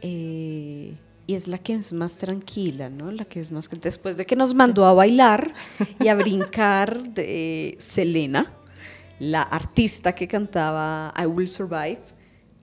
eh, 0.00 0.94
y 1.26 1.34
es 1.34 1.48
la 1.48 1.58
que 1.58 1.74
es 1.74 1.92
más 1.92 2.16
tranquila, 2.16 2.88
¿no? 2.88 3.10
La 3.10 3.24
que 3.24 3.40
es 3.40 3.52
más 3.52 3.68
después 3.68 4.16
de 4.16 4.24
que 4.24 4.34
nos 4.34 4.54
mandó 4.54 4.86
a 4.86 4.94
bailar 4.94 5.52
y 6.00 6.08
a 6.08 6.14
brincar 6.14 7.02
de 7.10 7.76
Selena, 7.78 8.52
la 9.18 9.42
artista 9.42 10.14
que 10.14 10.26
cantaba 10.26 11.12
I 11.20 11.26
Will 11.26 11.48
Survive 11.48 12.17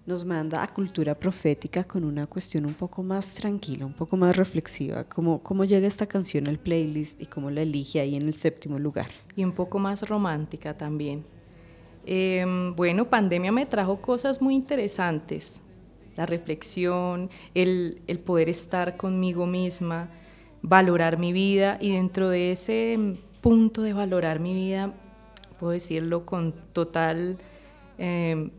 nos 0.06 0.24
manda 0.24 0.62
a 0.62 0.68
Cultura 0.68 1.16
Profética 1.16 1.84
con 1.84 2.04
una 2.04 2.28
cuestión 2.28 2.66
un 2.66 2.74
poco 2.74 3.02
más 3.04 3.34
tranquila, 3.34 3.86
un 3.86 3.94
poco 3.94 4.18
más 4.18 4.36
reflexiva. 4.36 5.04
¿Cómo, 5.06 5.42
cómo 5.42 5.66
llega 5.66 5.88
esta 5.88 6.06
canción 6.06 6.48
al 6.48 6.60
playlist 6.60 7.22
y 7.22 7.26
cómo 7.26 7.50
la 7.50 7.62
elige 7.62 8.00
ahí 8.00 8.16
en 8.16 8.24
el 8.24 8.34
séptimo 8.34 8.78
lugar? 8.78 9.08
y 9.36 9.44
un 9.44 9.52
poco 9.52 9.80
más 9.80 10.08
romántica 10.08 10.78
también. 10.78 11.26
Em, 12.06 12.76
bueno, 12.76 13.10
pandemia 13.10 13.52
me 13.52 13.66
trajo 13.66 14.02
cosas 14.02 14.42
muy 14.42 14.56
interesantes. 14.56 15.62
La 16.16 16.26
reflexión, 16.26 17.30
el, 17.54 18.02
el 18.08 18.20
poder 18.20 18.50
estar 18.50 18.96
conmigo 18.96 19.46
misma, 19.46 20.10
valorar 20.62 21.18
mi 21.18 21.34
vida 21.34 21.78
y 21.82 21.92
dentro 21.92 22.30
de 22.30 22.52
ese 22.52 22.98
punto 23.42 23.82
de 23.82 23.94
valorar 23.94 24.40
mi 24.40 24.54
vida, 24.54 24.94
puedo 25.60 25.74
decirlo 25.74 26.26
con 26.26 26.54
total, 26.74 27.38
em, 27.98 28.52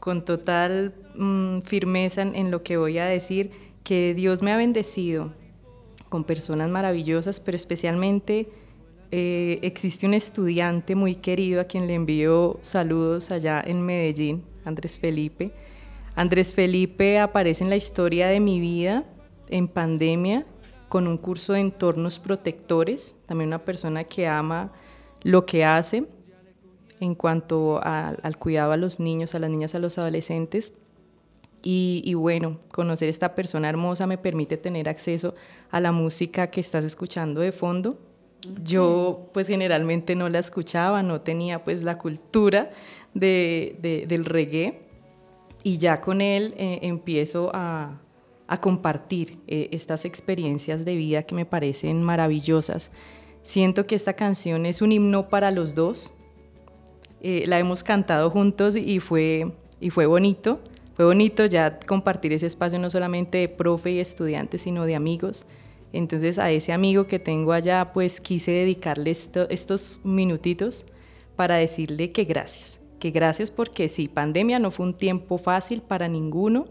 con 0.00 0.24
total 0.24 0.94
mm, 1.14 1.60
firmeza 1.60 2.22
en, 2.22 2.50
lo 2.50 2.62
que 2.62 2.76
voy 2.76 2.98
a 2.98 3.06
decir, 3.06 3.50
que 3.82 4.14
Dios 4.14 4.42
me 4.42 4.52
ha 4.52 4.56
bendecido 4.56 5.32
con 6.08 6.24
personas 6.24 6.68
maravillosas, 6.68 7.40
pero 7.40 7.56
especialmente 7.56 8.48
eh, 9.10 9.58
existe 9.62 10.06
un 10.06 10.14
estudiante 10.14 10.94
muy 10.94 11.14
querido 11.14 11.60
a 11.60 11.64
quien 11.64 11.86
le 11.86 11.94
envío 11.94 12.58
saludos 12.62 13.30
allá 13.30 13.62
en 13.66 13.82
Medellín, 13.82 14.44
Andrés 14.64 14.98
Felipe. 14.98 15.52
Andrés 16.14 16.52
Felipe 16.52 17.18
aparece 17.18 17.64
en 17.64 17.70
la 17.70 17.76
historia 17.76 18.28
de 18.28 18.40
mi 18.40 18.60
vida 18.60 19.04
en 19.48 19.68
pandemia 19.68 20.46
con 20.88 21.06
un 21.06 21.16
curso 21.16 21.52
de 21.52 21.60
entornos 21.60 22.18
protectores, 22.18 23.14
también 23.26 23.48
una 23.48 23.64
persona 23.64 24.04
que 24.04 24.26
ama 24.26 24.72
lo 25.22 25.44
que 25.46 25.64
hace 25.64 26.06
en 27.00 27.14
cuanto 27.14 27.78
a- 27.82 28.08
al 28.22 28.38
cuidado 28.38 28.72
a 28.72 28.76
los 28.76 29.00
niños, 29.00 29.34
a 29.34 29.38
las 29.38 29.50
niñas, 29.50 29.74
a 29.74 29.78
los 29.78 29.98
adolescentes. 29.98 30.72
Y, 31.62 32.02
y 32.04 32.14
bueno, 32.14 32.58
conocer 32.70 33.08
esta 33.08 33.34
persona 33.34 33.68
hermosa 33.68 34.06
me 34.06 34.16
permite 34.18 34.56
tener 34.56 34.88
acceso 34.88 35.34
a 35.70 35.80
la 35.80 35.90
música 35.92 36.48
que 36.50 36.60
estás 36.60 36.84
escuchando 36.84 37.40
de 37.40 37.50
fondo. 37.52 37.98
Yo 38.64 39.28
pues 39.34 39.48
generalmente 39.48 40.14
no 40.14 40.28
la 40.28 40.38
escuchaba, 40.38 41.02
no 41.02 41.20
tenía 41.22 41.64
pues 41.64 41.82
la 41.82 41.98
cultura 41.98 42.70
de, 43.12 43.76
de- 43.82 44.06
del 44.06 44.24
reggae 44.24 44.82
y 45.64 45.78
ya 45.78 46.00
con 46.00 46.20
él 46.20 46.54
eh, 46.56 46.78
empiezo 46.82 47.50
a, 47.52 48.00
a 48.46 48.60
compartir 48.60 49.38
eh, 49.48 49.68
estas 49.72 50.04
experiencias 50.04 50.84
de 50.84 50.94
vida 50.94 51.24
que 51.24 51.34
me 51.34 51.44
parecen 51.44 52.00
maravillosas. 52.04 52.92
Siento 53.42 53.84
que 53.88 53.96
esta 53.96 54.12
canción 54.12 54.64
es 54.66 54.80
un 54.80 54.92
himno 54.92 55.28
para 55.28 55.50
los 55.50 55.74
dos. 55.74 56.14
Eh, 57.22 57.44
la 57.46 57.58
hemos 57.58 57.82
cantado 57.82 58.30
juntos 58.30 58.76
y 58.76 59.00
fue, 59.00 59.52
y 59.80 59.90
fue 59.90 60.06
bonito. 60.06 60.60
Fue 60.94 61.04
bonito 61.04 61.46
ya 61.46 61.78
compartir 61.80 62.32
ese 62.32 62.46
espacio 62.46 62.78
no 62.78 62.90
solamente 62.90 63.38
de 63.38 63.48
profe 63.48 63.92
y 63.92 64.00
estudiante, 64.00 64.58
sino 64.58 64.84
de 64.84 64.94
amigos. 64.96 65.46
Entonces 65.92 66.38
a 66.38 66.50
ese 66.50 66.72
amigo 66.72 67.06
que 67.06 67.18
tengo 67.18 67.52
allá, 67.52 67.92
pues 67.94 68.20
quise 68.20 68.50
dedicarle 68.50 69.10
esto- 69.10 69.48
estos 69.48 70.00
minutitos 70.04 70.86
para 71.36 71.56
decirle 71.56 72.10
que 72.12 72.24
gracias, 72.24 72.80
que 72.98 73.10
gracias 73.10 73.50
porque 73.50 73.88
sí, 73.88 74.08
pandemia 74.08 74.58
no 74.58 74.70
fue 74.70 74.86
un 74.86 74.94
tiempo 74.94 75.38
fácil 75.38 75.80
para 75.82 76.08
ninguno, 76.08 76.66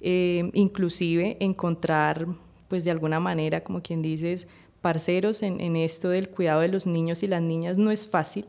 eh, 0.00 0.50
inclusive 0.54 1.36
encontrar, 1.40 2.26
pues 2.68 2.84
de 2.84 2.92
alguna 2.92 3.18
manera, 3.18 3.64
como 3.64 3.82
quien 3.82 4.00
dices, 4.02 4.46
parceros 4.80 5.42
en 5.42 5.74
esto 5.74 6.08
del 6.08 6.28
cuidado 6.30 6.60
de 6.60 6.68
los 6.68 6.86
niños 6.86 7.24
y 7.24 7.26
las 7.26 7.42
niñas 7.42 7.76
no 7.76 7.90
es 7.90 8.06
fácil, 8.06 8.44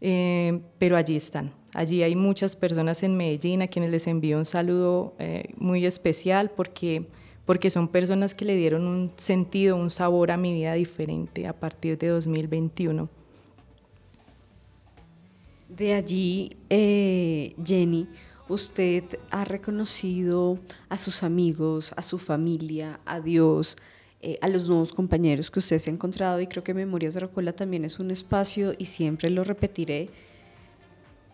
eh, 0.00 0.60
pero 0.78 0.96
allí 0.96 1.16
están. 1.16 1.52
Allí 1.72 2.02
hay 2.02 2.16
muchas 2.16 2.56
personas 2.56 3.02
en 3.02 3.16
Medellín 3.16 3.62
a 3.62 3.68
quienes 3.68 3.90
les 3.90 4.06
envío 4.06 4.38
un 4.38 4.46
saludo 4.46 5.14
eh, 5.18 5.52
muy 5.56 5.84
especial 5.84 6.50
porque, 6.50 7.06
porque 7.44 7.70
son 7.70 7.88
personas 7.88 8.34
que 8.34 8.44
le 8.44 8.56
dieron 8.56 8.86
un 8.86 9.12
sentido, 9.16 9.76
un 9.76 9.90
sabor 9.90 10.30
a 10.30 10.36
mi 10.36 10.54
vida 10.54 10.72
diferente 10.74 11.46
a 11.46 11.52
partir 11.52 11.98
de 11.98 12.08
2021. 12.08 13.08
De 15.68 15.92
allí, 15.92 16.56
eh, 16.70 17.54
Jenny, 17.62 18.08
usted 18.48 19.04
ha 19.30 19.44
reconocido 19.44 20.58
a 20.88 20.96
sus 20.96 21.22
amigos, 21.22 21.92
a 21.96 22.02
su 22.02 22.18
familia, 22.18 23.00
a 23.04 23.20
Dios, 23.20 23.76
eh, 24.22 24.36
a 24.40 24.48
los 24.48 24.68
nuevos 24.68 24.92
compañeros 24.92 25.50
que 25.50 25.58
usted 25.58 25.78
se 25.78 25.90
ha 25.90 25.92
encontrado 25.92 26.40
y 26.40 26.46
creo 26.46 26.64
que 26.64 26.74
Memorias 26.74 27.14
de 27.14 27.20
Rocola 27.20 27.52
también 27.52 27.84
es 27.84 27.98
un 27.98 28.10
espacio 28.10 28.74
y 28.78 28.86
siempre 28.86 29.30
lo 29.30 29.44
repetiré 29.44 30.10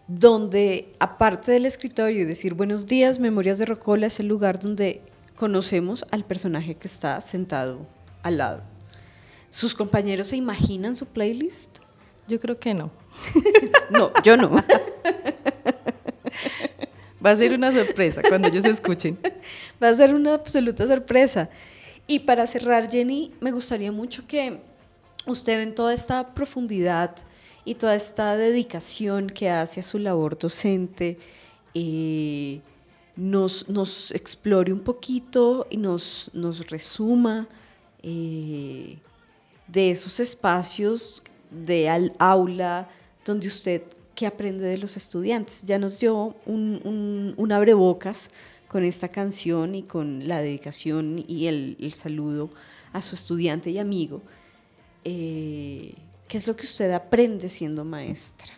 donde 0.09 0.93
aparte 0.99 1.53
del 1.53 1.67
escritorio 1.67 2.21
y 2.21 2.25
decir 2.25 2.55
buenos 2.55 2.87
días, 2.87 3.19
Memorias 3.19 3.59
de 3.59 3.67
Rocola 3.67 4.07
es 4.07 4.21
el 4.21 4.27
lugar 4.27 4.59
donde 4.59 5.01
conocemos 5.37 6.05
al 6.11 6.25
personaje 6.25 6.75
que 6.75 6.89
está 6.89 7.21
sentado 7.21 7.87
al 8.23 8.39
lado. 8.39 8.63
¿Sus 9.49 9.75
compañeros 9.75 10.29
se 10.29 10.37
imaginan 10.37 10.97
su 10.97 11.07
playlist? 11.07 11.79
Yo 12.29 12.41
creo 12.41 12.59
que 12.59 12.75
no. 12.75 12.91
No, 13.91 14.11
yo 14.23 14.37
no. 14.39 14.51
Va 17.25 17.31
a 17.31 17.37
ser 17.37 17.53
una 17.53 17.71
sorpresa 17.73 18.23
cuando 18.27 18.49
ellos 18.49 18.65
escuchen. 18.65 19.19
Va 19.83 19.89
a 19.89 19.95
ser 19.95 20.15
una 20.15 20.33
absoluta 20.35 20.87
sorpresa. 20.87 21.51
Y 22.13 22.19
para 22.19 22.47
cerrar, 22.47 22.91
Jenny, 22.91 23.33
me 23.41 23.53
gustaría 23.53 23.91
mucho 23.91 24.27
que 24.27 24.61
usted 25.25 25.63
en 25.63 25.75
toda 25.75 25.95
esta 25.95 26.35
profundidad 26.35 27.17
y 27.65 27.77
toda 27.77 27.95
esta 27.95 28.37
dedicación 28.37 29.29
que 29.29 29.49
hace 29.49 29.81
a 29.81 29.83
su 29.83 29.99
labor 29.99 30.37
docente, 30.37 31.17
eh, 31.73 32.61
nos, 33.17 34.13
explore 34.13 34.75
un 34.75 34.81
poquito 34.81 35.67
y 35.71 35.79
nos, 35.79 36.31
resuma 36.69 37.49
eh, 38.03 38.99
de 39.67 39.91
esos 39.91 40.21
espacios 40.21 41.23
de 41.51 41.89
al 41.89 42.13
aula 42.19 42.91
donde 43.25 43.49
usted 43.49 43.85
que 44.15 44.27
aprende 44.27 44.65
de 44.65 44.77
los 44.77 44.99
estudiantes. 44.99 45.63
Ya 45.63 45.79
nos 45.79 45.99
dio 45.99 46.37
un 46.45 47.53
abrebocas 47.53 48.29
con 48.73 48.85
esta 48.85 49.09
canción 49.09 49.75
y 49.75 49.83
con 49.83 50.27
la 50.27 50.41
dedicación 50.41 51.23
y 51.29 51.47
el, 51.47 51.77
el 51.79 51.93
saludo 51.93 52.49
a 52.95 53.03
su 53.03 53.15
estudiante 53.15 53.71
y 53.71 53.77
amigo. 53.77 54.23
Eh, 55.05 55.95
¿Qué 56.27 56.39
es 56.39 56.49
lo 56.49 56.57
que 56.57 56.65
usted 56.65 56.91
aprende 56.91 57.51
siendo 57.51 57.85
maestra? 57.85 58.55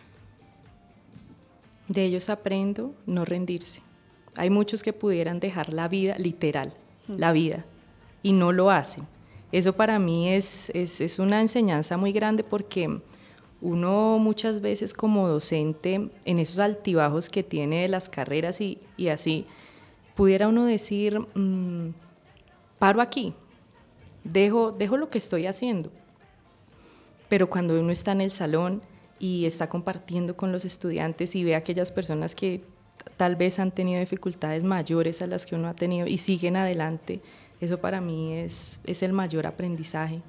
De 1.89 2.05
ellos 2.05 2.29
aprendo 2.29 2.95
no 3.05 3.25
rendirse. 3.25 3.81
Hay 4.35 4.49
muchos 4.49 4.83
que 4.83 4.93
pudieran 4.93 5.41
dejar 5.41 5.73
la 5.73 5.89
vida, 5.89 6.17
literal, 6.17 6.73
la 7.09 7.33
vida, 7.33 7.65
y 8.23 8.31
no 8.31 8.53
lo 8.53 8.71
hacen. 8.71 9.05
Eso 9.51 9.73
para 9.73 9.99
mí 9.99 10.29
es, 10.29 10.71
es, 10.73 11.01
es 11.01 11.19
una 11.19 11.41
enseñanza 11.41 11.97
muy 11.97 12.13
grande 12.13 12.45
porque 12.45 13.01
uno 13.59 14.17
muchas 14.19 14.61
veces 14.61 14.93
como 14.93 15.27
docente, 15.27 16.09
en 16.23 16.39
esos 16.39 16.59
altibajos 16.59 17.29
que 17.29 17.43
tiene 17.43 17.81
de 17.81 17.87
las 17.89 18.07
carreras 18.07 18.61
y, 18.61 18.79
y 18.95 19.09
así, 19.09 19.45
pudiera 20.15 20.47
uno 20.47 20.65
decir, 20.65 21.19
mm, 21.19 21.93
paro 22.79 23.01
aquí, 23.01 23.33
dejo, 24.23 24.71
dejo 24.71 24.97
lo 24.97 25.09
que 25.09 25.17
estoy 25.17 25.45
haciendo. 25.45 25.91
Pero 27.29 27.49
cuando 27.49 27.79
uno 27.79 27.91
está 27.91 28.11
en 28.11 28.21
el 28.21 28.31
salón 28.31 28.81
y 29.19 29.45
está 29.45 29.69
compartiendo 29.69 30.35
con 30.35 30.51
los 30.51 30.65
estudiantes 30.65 31.35
y 31.35 31.43
ve 31.43 31.55
a 31.55 31.59
aquellas 31.59 31.91
personas 31.91 32.35
que 32.35 32.63
tal 33.17 33.35
vez 33.35 33.59
han 33.59 33.71
tenido 33.71 33.99
dificultades 33.99 34.63
mayores 34.63 35.21
a 35.21 35.27
las 35.27 35.45
que 35.45 35.55
uno 35.55 35.67
ha 35.67 35.75
tenido 35.75 36.07
y 36.07 36.17
siguen 36.17 36.57
adelante, 36.57 37.21
eso 37.61 37.79
para 37.79 38.01
mí 38.01 38.33
es, 38.33 38.79
es 38.85 39.03
el 39.03 39.13
mayor 39.13 39.47
aprendizaje. 39.47 40.21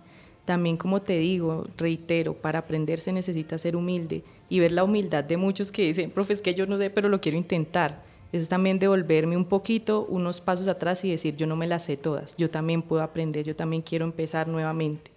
También, 0.44 0.76
como 0.76 1.02
te 1.02 1.18
digo, 1.18 1.66
reitero, 1.76 2.34
para 2.34 2.60
aprender 2.60 3.00
se 3.00 3.12
necesita 3.12 3.58
ser 3.58 3.74
humilde 3.74 4.22
y 4.48 4.60
ver 4.60 4.70
la 4.70 4.84
humildad 4.84 5.24
de 5.24 5.36
muchos 5.36 5.72
que 5.72 5.82
dicen, 5.82 6.10
profe, 6.10 6.34
es 6.34 6.40
que 6.40 6.54
yo 6.54 6.66
no 6.66 6.78
sé, 6.78 6.88
pero 6.88 7.08
lo 7.08 7.20
quiero 7.20 7.36
intentar. 7.36 8.04
Eso 8.32 8.42
es 8.42 8.48
también 8.48 8.78
devolverme 8.78 9.36
un 9.36 9.44
poquito, 9.44 10.06
unos 10.08 10.40
pasos 10.40 10.68
atrás 10.68 11.04
y 11.04 11.10
decir, 11.10 11.36
yo 11.36 11.46
no 11.46 11.56
me 11.56 11.66
las 11.66 11.84
sé 11.84 11.96
todas, 11.96 12.36
yo 12.36 12.50
también 12.50 12.82
puedo 12.82 13.02
aprender, 13.02 13.44
yo 13.44 13.54
también 13.54 13.82
quiero 13.82 14.04
empezar 14.04 14.48
nuevamente. 14.48 15.10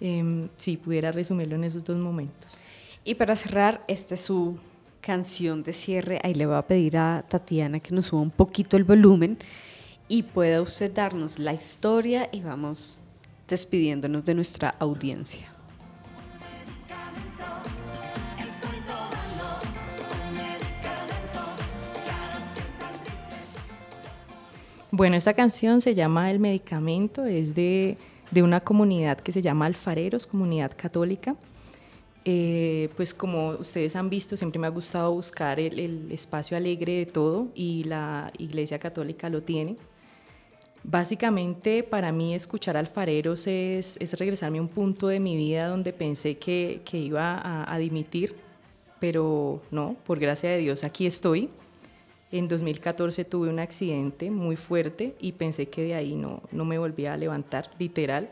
Eh, 0.00 0.48
si 0.56 0.76
pudiera 0.76 1.10
resumirlo 1.10 1.56
en 1.56 1.64
esos 1.64 1.82
dos 1.82 1.96
momentos. 1.96 2.56
Y 3.04 3.14
para 3.14 3.34
cerrar, 3.34 3.82
esta 3.88 4.14
es 4.14 4.20
su 4.20 4.56
canción 5.00 5.62
de 5.62 5.72
cierre. 5.72 6.20
Ahí 6.22 6.34
le 6.34 6.46
voy 6.46 6.56
a 6.56 6.62
pedir 6.62 6.98
a 6.98 7.24
Tatiana 7.28 7.80
que 7.80 7.94
nos 7.94 8.06
suba 8.06 8.22
un 8.22 8.30
poquito 8.30 8.76
el 8.76 8.84
volumen 8.84 9.38
y 10.06 10.22
pueda 10.22 10.62
usted 10.62 10.92
darnos 10.92 11.38
la 11.38 11.52
historia 11.52 12.28
y 12.30 12.42
vamos 12.42 13.00
despidiéndonos 13.48 14.24
de 14.24 14.34
nuestra 14.34 14.70
audiencia. 14.78 15.57
Bueno, 24.90 25.16
esa 25.16 25.34
canción 25.34 25.82
se 25.82 25.94
llama 25.94 26.30
El 26.30 26.38
Medicamento, 26.38 27.26
es 27.26 27.54
de, 27.54 27.98
de 28.30 28.42
una 28.42 28.60
comunidad 28.60 29.18
que 29.18 29.32
se 29.32 29.42
llama 29.42 29.66
Alfareros, 29.66 30.26
comunidad 30.26 30.72
católica. 30.74 31.36
Eh, 32.24 32.88
pues 32.96 33.12
como 33.12 33.50
ustedes 33.50 33.96
han 33.96 34.08
visto, 34.08 34.36
siempre 34.36 34.58
me 34.58 34.66
ha 34.66 34.70
gustado 34.70 35.12
buscar 35.12 35.60
el, 35.60 36.10
espacio 36.10 36.56
alegre 36.56 36.98
de 36.98 37.06
todo 37.06 37.48
y 37.54 37.84
la 37.84 38.32
Iglesia 38.38 38.78
Católica 38.78 39.28
lo 39.28 39.42
tiene. 39.42 39.76
Básicamente 40.84 41.82
para 41.82 42.10
mí 42.10 42.34
escuchar 42.34 42.76
alfareros 42.78 43.46
es, 43.46 43.98
es 44.00 44.18
regresarme 44.18 44.58
a 44.58 44.62
un 44.62 44.68
punto 44.68 45.08
de 45.08 45.20
mi 45.20 45.36
vida 45.36 45.68
donde 45.68 45.92
pensé 45.92 46.38
que, 46.38 46.80
que 46.84 46.96
iba 46.96 47.42
a 47.70 47.78
dimitir, 47.78 48.36
pero 49.00 49.60
no, 49.70 49.96
por 50.06 50.18
gracia 50.18 50.50
de 50.50 50.58
Dios 50.58 50.82
aquí 50.84 51.06
estoy. 51.06 51.50
En 52.30 52.46
2014 52.46 53.24
tuve 53.24 53.48
un 53.48 53.58
accidente 53.58 54.30
muy 54.30 54.56
fuerte 54.56 55.14
y 55.18 55.32
pensé 55.32 55.68
que 55.68 55.82
de 55.82 55.94
ahí 55.94 56.14
no, 56.14 56.42
no 56.52 56.64
me 56.64 56.78
volvía 56.78 57.14
a 57.14 57.16
levantar, 57.16 57.70
literal. 57.78 58.30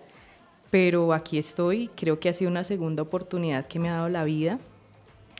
Pero 0.70 1.12
aquí 1.12 1.38
estoy, 1.38 1.88
creo 1.94 2.20
que 2.20 2.28
ha 2.28 2.34
sido 2.34 2.50
una 2.50 2.64
segunda 2.64 3.02
oportunidad 3.02 3.66
que 3.66 3.78
me 3.78 3.88
ha 3.88 3.94
dado 3.94 4.08
la 4.08 4.24
vida 4.24 4.58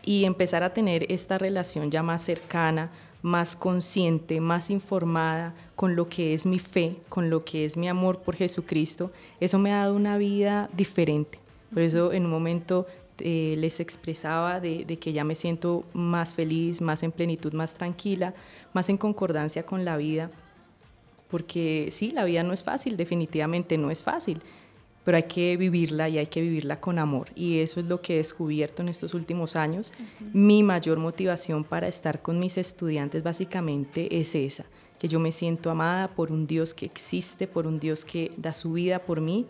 y 0.04 0.24
empezar 0.24 0.62
a 0.62 0.72
tener 0.72 1.10
esta 1.12 1.36
relación 1.36 1.90
ya 1.90 2.02
más 2.02 2.22
cercana, 2.22 2.90
más 3.22 3.56
consciente, 3.56 4.40
más 4.40 4.70
informada 4.70 5.52
con 5.74 5.96
lo 5.96 6.08
que 6.08 6.32
es 6.32 6.46
mi 6.46 6.60
fe, 6.60 6.96
con 7.08 7.28
lo 7.28 7.44
que 7.44 7.64
es 7.64 7.76
mi 7.76 7.88
amor 7.88 8.20
por 8.20 8.36
Jesucristo, 8.36 9.10
eso 9.40 9.58
me 9.58 9.72
ha 9.72 9.78
dado 9.78 9.94
una 9.94 10.16
vida 10.16 10.70
diferente. 10.74 11.38
Por 11.74 11.82
eso 11.82 12.12
en 12.12 12.24
un 12.24 12.30
momento 12.30 12.86
eh, 13.18 13.54
les 13.58 13.80
expresaba 13.80 14.60
de, 14.60 14.84
de, 14.84 14.98
que 14.98 15.12
ya 15.12 15.24
me 15.24 15.34
siento 15.34 15.84
más 15.92 16.34
feliz, 16.34 16.80
más 16.80 17.02
en 17.02 17.12
plenitud, 17.12 17.52
más 17.52 17.74
tranquila, 17.74 18.34
más 18.72 18.88
en 18.88 18.96
concordancia 18.96 19.64
con 19.64 19.84
la 19.84 19.96
vida, 19.96 20.30
porque 21.28 21.88
sí, 21.90 22.10
la 22.10 22.24
vida 22.24 22.42
no 22.42 22.52
es 22.52 22.62
fácil, 22.62 22.96
definitivamente 22.96 23.78
no 23.78 23.90
es 23.90 24.02
fácil, 24.02 24.40
pero 25.04 25.16
hay 25.16 25.24
que 25.24 25.56
vivirla 25.56 26.08
y 26.08 26.18
hay 26.18 26.26
que 26.26 26.40
vivirla 26.40 26.80
con 26.80 26.98
amor. 26.98 27.28
Y 27.34 27.60
eso 27.60 27.80
es 27.80 27.86
lo 27.86 28.00
que 28.00 28.14
he 28.14 28.16
descubierto 28.18 28.82
en 28.82 28.88
estos 28.88 29.14
últimos 29.14 29.54
años. 29.54 29.92
Uh 29.98 30.02
-huh. 30.02 30.30
Mi 30.32 30.62
mayor 30.62 30.98
motivación 30.98 31.62
para 31.64 31.86
estar 31.86 32.22
con 32.22 32.40
mis 32.40 32.58
estudiantes 32.58 33.22
básicamente 33.22 34.18
es 34.18 34.34
esa, 34.34 34.64
que 34.98 35.08
yo 35.08 35.20
me 35.20 35.30
siento 35.30 35.70
amada 35.70 36.08
por 36.08 36.32
un 36.32 36.46
Dios 36.46 36.74
que 36.74 36.86
existe, 36.86 37.46
por 37.46 37.66
un 37.66 37.78
Dios 37.78 38.04
que 38.04 38.32
da 38.36 38.52
su 38.52 38.72
vida 38.72 38.98
por 38.98 39.20
mí. 39.20 39.46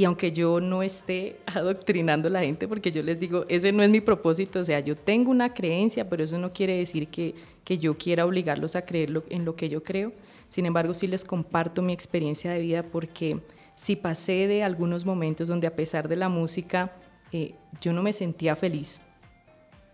Y 0.00 0.04
aunque 0.04 0.32
yo 0.32 0.62
no 0.62 0.82
esté 0.82 1.40
adoctrinando 1.46 2.28
a 2.28 2.30
la 2.30 2.40
gente, 2.40 2.66
porque 2.66 2.90
yo 2.90 3.02
les 3.02 3.20
digo, 3.20 3.44
ese 3.50 3.70
no 3.70 3.82
es 3.82 3.90
mi 3.90 4.00
propósito, 4.00 4.60
o 4.60 4.64
sea, 4.64 4.80
yo 4.80 4.96
tengo 4.96 5.30
una 5.30 5.52
creencia, 5.52 6.08
pero 6.08 6.24
eso 6.24 6.38
no 6.38 6.54
quiere 6.54 6.78
decir 6.78 7.08
que, 7.08 7.34
que 7.64 7.76
yo 7.76 7.98
quiera 7.98 8.24
obligarlos 8.24 8.76
a 8.76 8.86
creer 8.86 9.22
en 9.28 9.44
lo 9.44 9.56
que 9.56 9.68
yo 9.68 9.82
creo. 9.82 10.14
Sin 10.48 10.64
embargo, 10.64 10.94
sí 10.94 11.06
les 11.06 11.22
comparto 11.22 11.82
mi 11.82 11.92
experiencia 11.92 12.50
de 12.50 12.60
vida 12.60 12.82
porque 12.82 13.40
si 13.74 13.94
pasé 13.94 14.48
de 14.48 14.62
algunos 14.62 15.04
momentos 15.04 15.48
donde 15.48 15.66
a 15.66 15.76
pesar 15.76 16.08
de 16.08 16.16
la 16.16 16.30
música 16.30 16.92
eh, 17.30 17.52
yo 17.82 17.92
no 17.92 18.02
me 18.02 18.14
sentía 18.14 18.56
feliz 18.56 19.02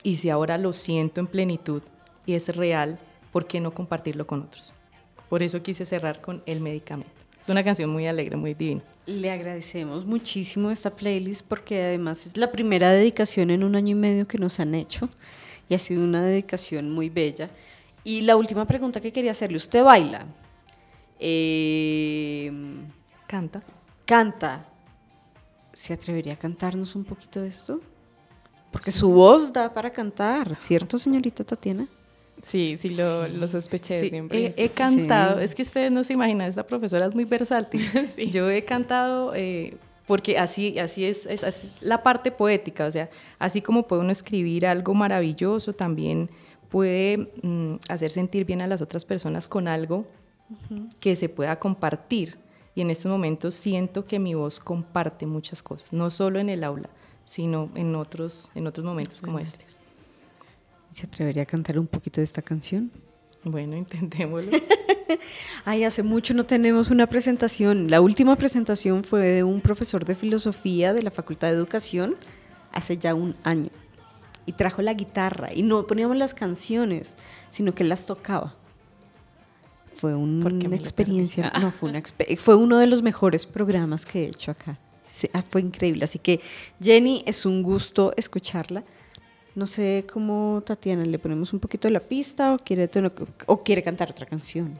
y 0.05 0.15
si 0.15 0.31
ahora 0.31 0.57
lo 0.57 0.73
siento 0.73 1.19
en 1.19 1.27
plenitud 1.27 1.83
y 2.27 2.35
es 2.35 2.55
real, 2.55 3.01
¿por 3.33 3.49
qué 3.49 3.59
no 3.59 3.75
compartirlo 3.75 4.25
con 4.25 4.43
otros? 4.43 4.73
Por 5.29 5.43
eso 5.43 5.65
quise 5.65 5.85
cerrar 5.85 6.21
con 6.21 6.45
El 6.47 6.61
Medicamento. 6.61 7.11
Es 7.43 7.49
una 7.49 7.65
canción 7.65 7.91
muy 7.91 8.07
alegre, 8.07 8.37
muy 8.37 8.55
divina. 8.55 8.85
Le 9.07 9.31
agradecemos 9.31 10.05
muchísimo 10.05 10.71
esta 10.71 10.95
playlist 10.95 11.47
porque 11.47 11.81
además 11.81 12.27
es 12.27 12.37
la 12.37 12.51
primera 12.51 12.91
dedicación 12.91 13.51
en 13.51 13.63
un 13.63 13.77
año 13.77 13.93
y 13.93 13.95
medio 13.95 14.27
que 14.27 14.37
nos 14.37 14.59
han 14.59 14.75
hecho 14.75 15.09
y 15.69 15.75
ha 15.75 15.79
sido 15.79 16.03
una 16.03 16.23
dedicación 16.23 16.91
muy 16.91 17.09
bella. 17.09 17.49
Y 18.03 18.23
la 18.23 18.37
última 18.37 18.67
pregunta 18.67 19.01
que 19.01 19.13
quería 19.13 19.31
hacerle, 19.31 19.59
¿usted 19.59 19.85
baila? 19.85 20.27
Eh, 21.21 22.51
canta. 23.29 23.63
Canta. 24.05 24.67
¿Se 25.73 25.93
atrevería 25.93 26.33
a 26.33 26.37
cantarnos 26.37 26.97
un 26.97 27.05
poquito 27.05 27.41
de 27.41 27.49
esto? 27.49 27.81
Porque 28.73 28.91
sí. 28.91 28.99
su 28.99 29.11
voz 29.11 29.53
da 29.53 29.73
para 29.73 29.91
cantar, 29.91 30.61
¿cierto, 30.61 30.99
señorita 30.99 31.45
Tatiana? 31.45 31.87
Sí, 32.47 32.77
sí, 32.79 32.91
lo, 32.91 33.27
sí. 33.27 33.33
lo 33.33 33.49
sospeché 33.49 33.99
sí, 33.99 34.09
siempre. 34.09 34.55
He, 34.57 34.65
he 34.65 34.69
cantado, 34.69 35.39
sí. 35.39 35.45
es 35.45 35.55
que 35.55 35.63
ustedes 35.63 35.91
no 35.91 36.05
se 36.05 36.13
imaginan, 36.13 36.47
esta 36.47 36.65
profesora 36.65 37.07
es 37.07 37.15
muy 37.15 37.25
versátil. 37.25 37.83
Yo 38.31 38.49
he 38.49 38.65
cantado 38.65 39.33
eh, 39.35 39.77
porque 40.07 40.39
así, 40.39 40.79
así 40.79 41.05
es, 41.05 41.27
es, 41.27 41.43
es, 41.43 41.75
la 41.81 42.05
parte 42.05 42.31
poética, 42.31 42.87
o 42.87 42.91
sea, 42.91 43.11
así 43.41 43.61
como 43.61 43.89
puede 43.89 44.03
uno 44.03 44.13
escribir 44.13 44.65
algo 44.65 44.95
maravilloso, 44.95 45.73
también 45.73 46.31
puede 46.69 47.33
mm, 47.43 47.75
hacer 47.89 48.13
sentir 48.13 48.45
bien 48.45 48.63
a 48.63 48.69
las 48.69 48.81
otras 48.81 49.05
personas 49.05 49.49
con 49.49 49.67
algo 49.67 50.05
uh 50.49 50.75
-huh. 50.75 50.89
que 51.01 51.17
se 51.17 51.29
pueda 51.29 51.59
compartir. 51.59 52.39
Y 52.77 52.83
en 52.83 52.91
estos 52.91 53.11
momentos 53.11 53.55
siento 53.55 54.05
que 54.05 54.21
mi 54.21 54.35
voz 54.35 54.61
comparte 54.61 55.27
muchas 55.27 55.63
cosas, 55.63 55.93
no 55.93 56.11
solo 56.11 56.39
en 56.39 56.49
el 56.49 56.63
aula, 56.63 56.91
sino 57.25 57.71
en 57.75 57.97
otros, 57.97 58.51
en 58.55 58.69
otros 58.69 58.85
momentos 58.85 59.21
como 59.21 59.41
este. 59.41 59.65
¿Se 60.97 61.05
atrevería 61.05 61.43
a 61.43 61.47
cantar 61.47 61.79
un 61.79 61.87
poquito 61.87 62.23
de 62.23 62.25
esta 62.25 62.41
canción? 62.41 62.91
Bueno, 63.45 63.77
intentémoslo. 63.85 64.51
Ay, 65.67 65.85
hace 65.85 66.03
mucho 66.03 66.33
no 66.33 66.47
tenemos 66.47 66.89
una 66.89 67.07
presentación. 67.07 67.91
La 67.91 68.01
última 68.01 68.35
presentación 68.37 69.05
fue 69.05 69.21
de 69.21 69.45
un 69.45 69.61
profesor 69.61 70.07
de 70.07 70.15
filosofía 70.15 70.95
de 70.95 71.03
la 71.03 71.11
Facultad 71.11 71.49
de 71.49 71.55
Educación 71.55 72.17
hace 72.73 72.97
ya 72.97 73.15
un 73.15 73.37
año. 73.45 73.69
Y 74.47 74.53
trajo 74.53 74.81
la 74.81 74.95
guitarra 74.95 75.53
y 75.53 75.61
no 75.61 75.87
poníamos 75.87 76.17
las 76.17 76.33
canciones, 76.33 77.15
sino 77.51 77.75
que 77.75 77.85
las 77.85 78.07
tocaba. 78.07 78.55
Fue 79.97 80.15
un, 80.15 80.43
una 80.47 80.77
experiencia, 80.77 81.53
no, 81.61 81.73
fue, 81.73 81.91
una, 81.91 82.03
fue 82.39 82.57
uno 82.57 82.79
de 82.79 82.87
los 82.87 83.03
mejores 83.03 83.45
programas 83.45 84.07
que 84.07 84.25
he 84.25 84.29
hecho 84.29 84.51
acá. 84.51 84.79
Ah, 85.35 85.43
fue 85.43 85.61
increíble. 85.61 86.05
Así 86.05 86.19
que, 86.19 86.41
Jenny, 86.81 87.23
es 87.27 87.45
un 87.45 87.63
gusto 87.63 88.15
escucharla. 88.17 88.83
No 89.57 89.67
sé 89.67 90.05
cómo, 90.13 90.63
Tatiana, 90.67 91.07
le 91.07 91.19
ponemos 91.19 91.55
un 91.55 91.61
poquito 91.61 91.89
de 91.89 91.93
la 91.93 92.01
pista 92.01 92.53
o 92.53 92.59
quiere, 92.59 92.91
o 93.47 93.63
quiere 93.63 93.83
cantar 93.83 94.11
otra 94.11 94.27
canción. 94.27 94.79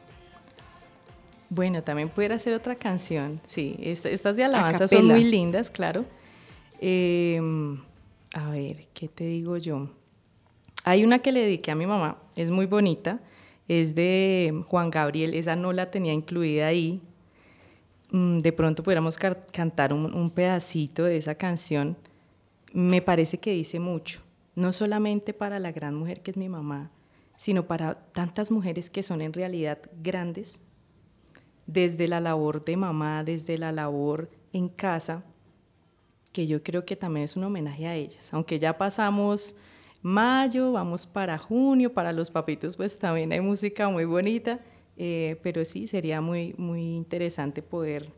Bueno, 1.49 1.83
también 1.83 2.11
pudiera 2.11 2.35
hacer 2.35 2.53
otra 2.53 2.75
canción, 2.75 3.41
sí. 3.47 3.77
Estas 3.81 4.37
de 4.37 4.45
alabanza 4.45 4.87
son 4.87 5.07
muy 5.07 5.25
lindas, 5.25 5.71
claro. 5.71 6.05
Eh, 6.79 7.41
a 8.35 8.51
ver, 8.51 8.87
¿qué 8.93 9.09
te 9.09 9.25
digo 9.25 9.57
yo? 9.57 9.89
Hay 10.85 11.05
una 11.05 11.21
que 11.21 11.33
le 11.33 11.41
dediqué 11.41 11.71
a 11.71 11.75
mi 11.75 11.87
mamá, 11.87 12.19
es 12.37 12.51
muy 12.51 12.67
bonita, 12.67 13.21
es 13.69 13.95
de 13.95 14.63
Juan 14.69 14.91
Gabriel, 14.91 15.33
esa 15.33 15.57
no 15.57 15.73
la 15.73 15.91
tenía 15.91 16.13
incluida 16.13 16.67
ahí. 16.67 17.01
Mm, 18.11 18.41
de 18.41 18.53
pronto 18.53 18.83
pudiéramos 18.83 19.17
cantar 19.17 19.95
un, 19.95 20.15
un 20.15 20.31
pedacito 20.31 21.05
de 21.05 21.17
esa 21.17 21.35
canción. 21.35 21.97
Me 22.75 23.01
parece 23.01 23.39
que 23.39 23.53
dice 23.53 23.81
mucho 23.81 24.26
no 24.57 24.73
solamente 24.73 25.35
para 25.35 25.61
la 25.61 25.71
gran 25.71 25.95
mujer 25.95 26.23
que 26.23 26.33
es 26.33 26.37
mi 26.37 26.49
mamá, 26.49 26.91
sino 27.37 27.67
para 27.67 27.95
tantas 27.95 28.51
mujeres 28.51 28.91
que 28.91 29.03
son 29.03 29.21
en 29.21 29.33
realidad 29.33 29.79
grandes, 30.03 30.59
desde 31.67 32.09
la 32.09 32.21
labor 32.21 32.65
de 32.65 32.77
mamá, 32.77 33.23
desde 33.23 33.59
la 33.59 33.71
labor 33.71 34.31
en 34.53 34.69
casa, 34.69 35.23
que 36.33 36.47
yo 36.47 36.63
creo 36.63 36.85
que 36.85 36.97
también 36.97 37.25
es 37.25 37.37
un 37.37 37.45
homenaje 37.45 37.87
a 37.87 37.95
ellas. 37.95 38.33
Aunque 38.33 38.59
ya 38.59 38.79
pasamos 38.79 39.57
mayo, 40.01 40.73
vamos 40.73 41.05
para 41.05 41.37
junio, 41.39 41.93
para 41.93 42.13
los 42.13 42.31
papitos 42.31 42.77
pues 42.77 42.99
también 42.99 43.33
hay 43.33 43.41
música 43.41 43.89
muy 43.89 44.05
bonita, 44.05 44.61
eh, 44.97 45.39
pero 45.43 45.65
sí, 45.65 45.87
sería 45.87 46.21
muy, 46.23 46.55
muy 46.57 46.95
interesante 46.95 47.61
poder, 47.61 48.09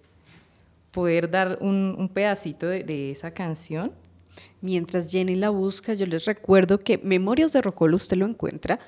poder 0.92 1.28
dar 1.28 1.58
un, 1.60 2.08
pedacito 2.12 2.68
de 2.68 3.10
esa 3.10 3.32
canción 3.32 3.92
Mientras 4.60 5.10
Jenny 5.10 5.34
la 5.34 5.50
busca, 5.50 5.94
yo 5.94 6.06
les 6.06 6.24
recuerdo 6.24 6.78
que 6.78 6.98
Memorias 6.98 7.52
de 7.52 7.62
Rocolo 7.62 7.96
usted 7.96 8.16
lo 8.16 8.26
encuentra 8.26 8.78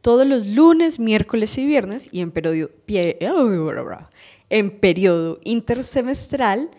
todos 0.00 0.26
los 0.26 0.46
lunes, 0.46 1.00
miércoles 1.00 1.58
y 1.58 1.66
viernes 1.66 2.08
y 2.12 2.20
en 2.20 2.30
periodo, 2.30 2.70
en 4.50 4.80
periodo 4.80 5.40
intersemestral 5.44 6.70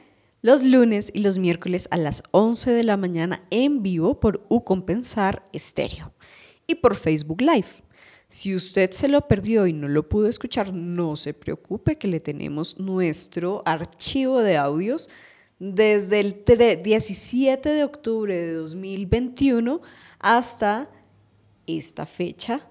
los 0.41 0.63
lunes 0.63 1.11
y 1.13 1.21
los 1.21 1.37
miércoles 1.37 1.87
a 1.91 1.97
las 1.97 2.23
11 2.31 2.71
de 2.71 2.83
la 2.83 2.95
mañana 2.95 3.43
en 3.49 3.83
vivo 3.83 4.19
por 4.19 4.45
U 4.47 4.63
Compensar 4.63 5.43
Estéreo 5.51 6.13
y 6.65 6.75
por 6.75 6.95
Facebook 6.95 7.41
Live. 7.41 7.67
Si 8.29 8.55
usted 8.55 8.91
se 8.91 9.09
lo 9.09 9.27
perdió 9.27 9.65
y 9.67 9.73
no 9.73 9.87
lo 9.87 10.07
pudo 10.07 10.27
escuchar, 10.27 10.71
no 10.71 11.15
se 11.15 11.33
preocupe 11.33 11.97
que 11.97 12.07
le 12.07 12.19
tenemos 12.19 12.79
nuestro 12.79 13.63
archivo 13.65 14.39
de 14.39 14.55
audios 14.55 15.09
desde 15.59 16.21
el 16.21 16.43
17 16.81 17.69
de 17.69 17.83
octubre 17.83 18.33
de 18.33 18.53
2021 18.53 19.81
hasta 20.19 20.89
esta 21.67 22.05
fecha, 22.05 22.65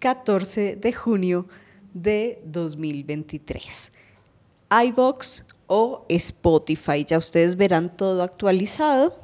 14 0.00 0.76
de 0.76 0.92
junio 0.92 1.46
de 1.94 2.42
2023. 2.44 3.92
iVox 4.86 5.46
o 5.66 6.04
Spotify, 6.08 7.04
ya 7.04 7.18
ustedes 7.18 7.56
verán 7.56 7.96
todo 7.96 8.22
actualizado 8.22 9.16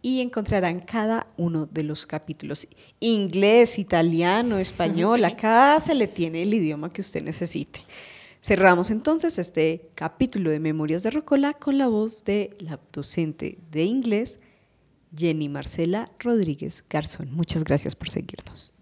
y 0.00 0.20
encontrarán 0.20 0.80
cada 0.80 1.26
uno 1.36 1.66
de 1.66 1.82
los 1.82 2.06
capítulos. 2.06 2.68
Inglés, 3.00 3.78
italiano, 3.78 4.58
español, 4.58 5.24
acá 5.26 5.78
se 5.80 5.94
le 5.94 6.06
tiene 6.06 6.42
el 6.42 6.54
idioma 6.54 6.90
que 6.90 7.00
usted 7.00 7.22
necesite. 7.22 7.80
Cerramos 8.40 8.90
entonces 8.90 9.38
este 9.38 9.88
capítulo 9.94 10.50
de 10.50 10.60
Memorias 10.60 11.02
de 11.02 11.10
Rocola 11.10 11.54
con 11.54 11.78
la 11.78 11.88
voz 11.88 12.24
de 12.24 12.56
la 12.60 12.78
docente 12.92 13.58
de 13.70 13.84
inglés, 13.84 14.38
Jenny 15.16 15.48
Marcela 15.48 16.10
Rodríguez 16.18 16.84
Garzón. 16.88 17.32
Muchas 17.32 17.64
gracias 17.64 17.96
por 17.96 18.10
seguirnos. 18.10 18.72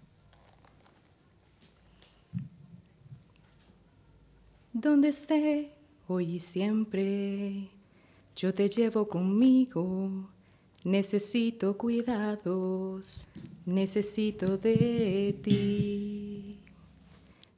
Donde 4.73 5.09
esté 5.09 5.71
hoy 6.07 6.35
y 6.35 6.39
siempre, 6.39 7.69
yo 8.35 8.53
te 8.53 8.67
llevo 8.67 9.07
conmigo. 9.07 10.29
Necesito 10.83 11.77
cuidados, 11.77 13.27
necesito 13.65 14.57
de 14.57 15.35
ti. 15.41 16.59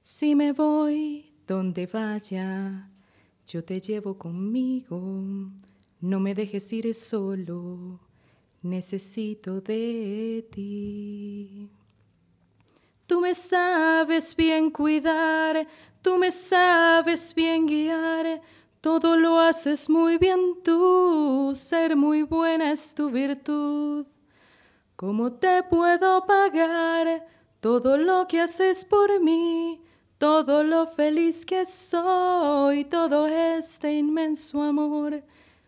Si 0.02 0.36
me 0.36 0.54
voy 0.54 1.27
donde 1.48 1.88
vaya, 1.88 2.90
yo 3.46 3.64
te 3.64 3.80
llevo 3.80 4.18
conmigo. 4.18 5.00
No 6.02 6.20
me 6.20 6.36
dejes 6.36 6.72
ir 6.74 6.94
solo, 6.94 8.02
necesito 8.62 9.62
de 9.62 10.46
ti. 10.52 11.72
Tú 13.08 13.22
me 13.22 13.34
sabes 13.34 14.36
bien 14.36 14.70
cuidar, 14.70 15.66
tú 16.02 16.18
me 16.18 16.32
sabes 16.32 17.34
bien 17.34 17.66
guiar, 17.66 18.42
todo 18.82 19.16
lo 19.16 19.40
haces 19.40 19.90
muy 19.90 20.18
bien 20.18 20.62
tú, 20.62 21.54
ser 21.56 21.96
muy 21.96 22.24
buena 22.24 22.74
es 22.74 22.94
tu 22.94 23.10
virtud. 23.10 24.06
¿Cómo 24.98 25.32
te 25.32 25.64
puedo 25.64 26.26
pagar 26.26 27.26
todo 27.62 27.98
lo 27.98 28.28
que 28.28 28.42
haces 28.42 28.84
por 28.84 29.22
mí? 29.22 29.87
Todo 30.18 30.64
lo 30.64 30.88
feliz 30.88 31.46
que 31.46 31.66
soy, 31.66 32.86
todo 32.86 33.28
este 33.28 33.94
inmenso 33.94 34.62
amor, 34.64 35.24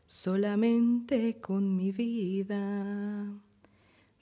solamente 0.05 1.39
con 1.39 1.75
mi 1.75 1.91
vida, 1.91 3.31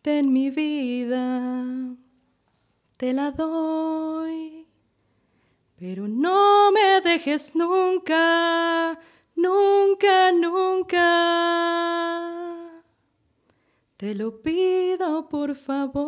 ten 0.02 0.34
mi 0.34 0.50
vida 0.50 1.98
te 2.98 3.14
la 3.14 3.32
doy. 3.32 4.68
Pero 5.78 6.08
no 6.08 6.72
me 6.72 7.00
dejes 7.02 7.56
nunca, 7.56 9.00
nunca, 9.36 10.32
nunca. 10.32 11.04
Te 13.96 14.16
lo 14.16 14.42
pido 14.42 15.30
por 15.30 15.56
favor. 15.56 16.08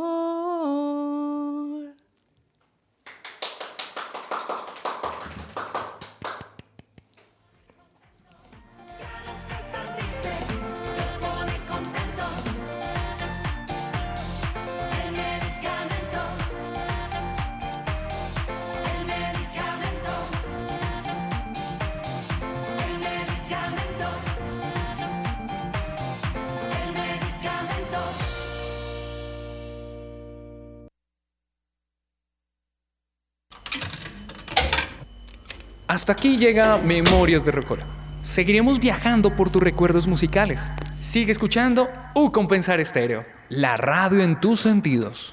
Hasta 36.00 36.14
aquí 36.14 36.38
llega 36.38 36.78
Memorias 36.78 37.44
de 37.44 37.52
Rocola. 37.52 37.86
Seguiremos 38.22 38.80
viajando 38.80 39.36
por 39.36 39.50
tus 39.50 39.62
recuerdos 39.62 40.08
musicales. 40.08 40.62
Sigue 41.02 41.34
escuchando 41.34 41.90
U 42.16 42.32
Compensar 42.32 42.80
Estéreo, 42.80 43.26
la 43.50 43.76
radio 43.76 44.24
en 44.24 44.40
tus 44.40 44.62
sentidos. 44.62 45.30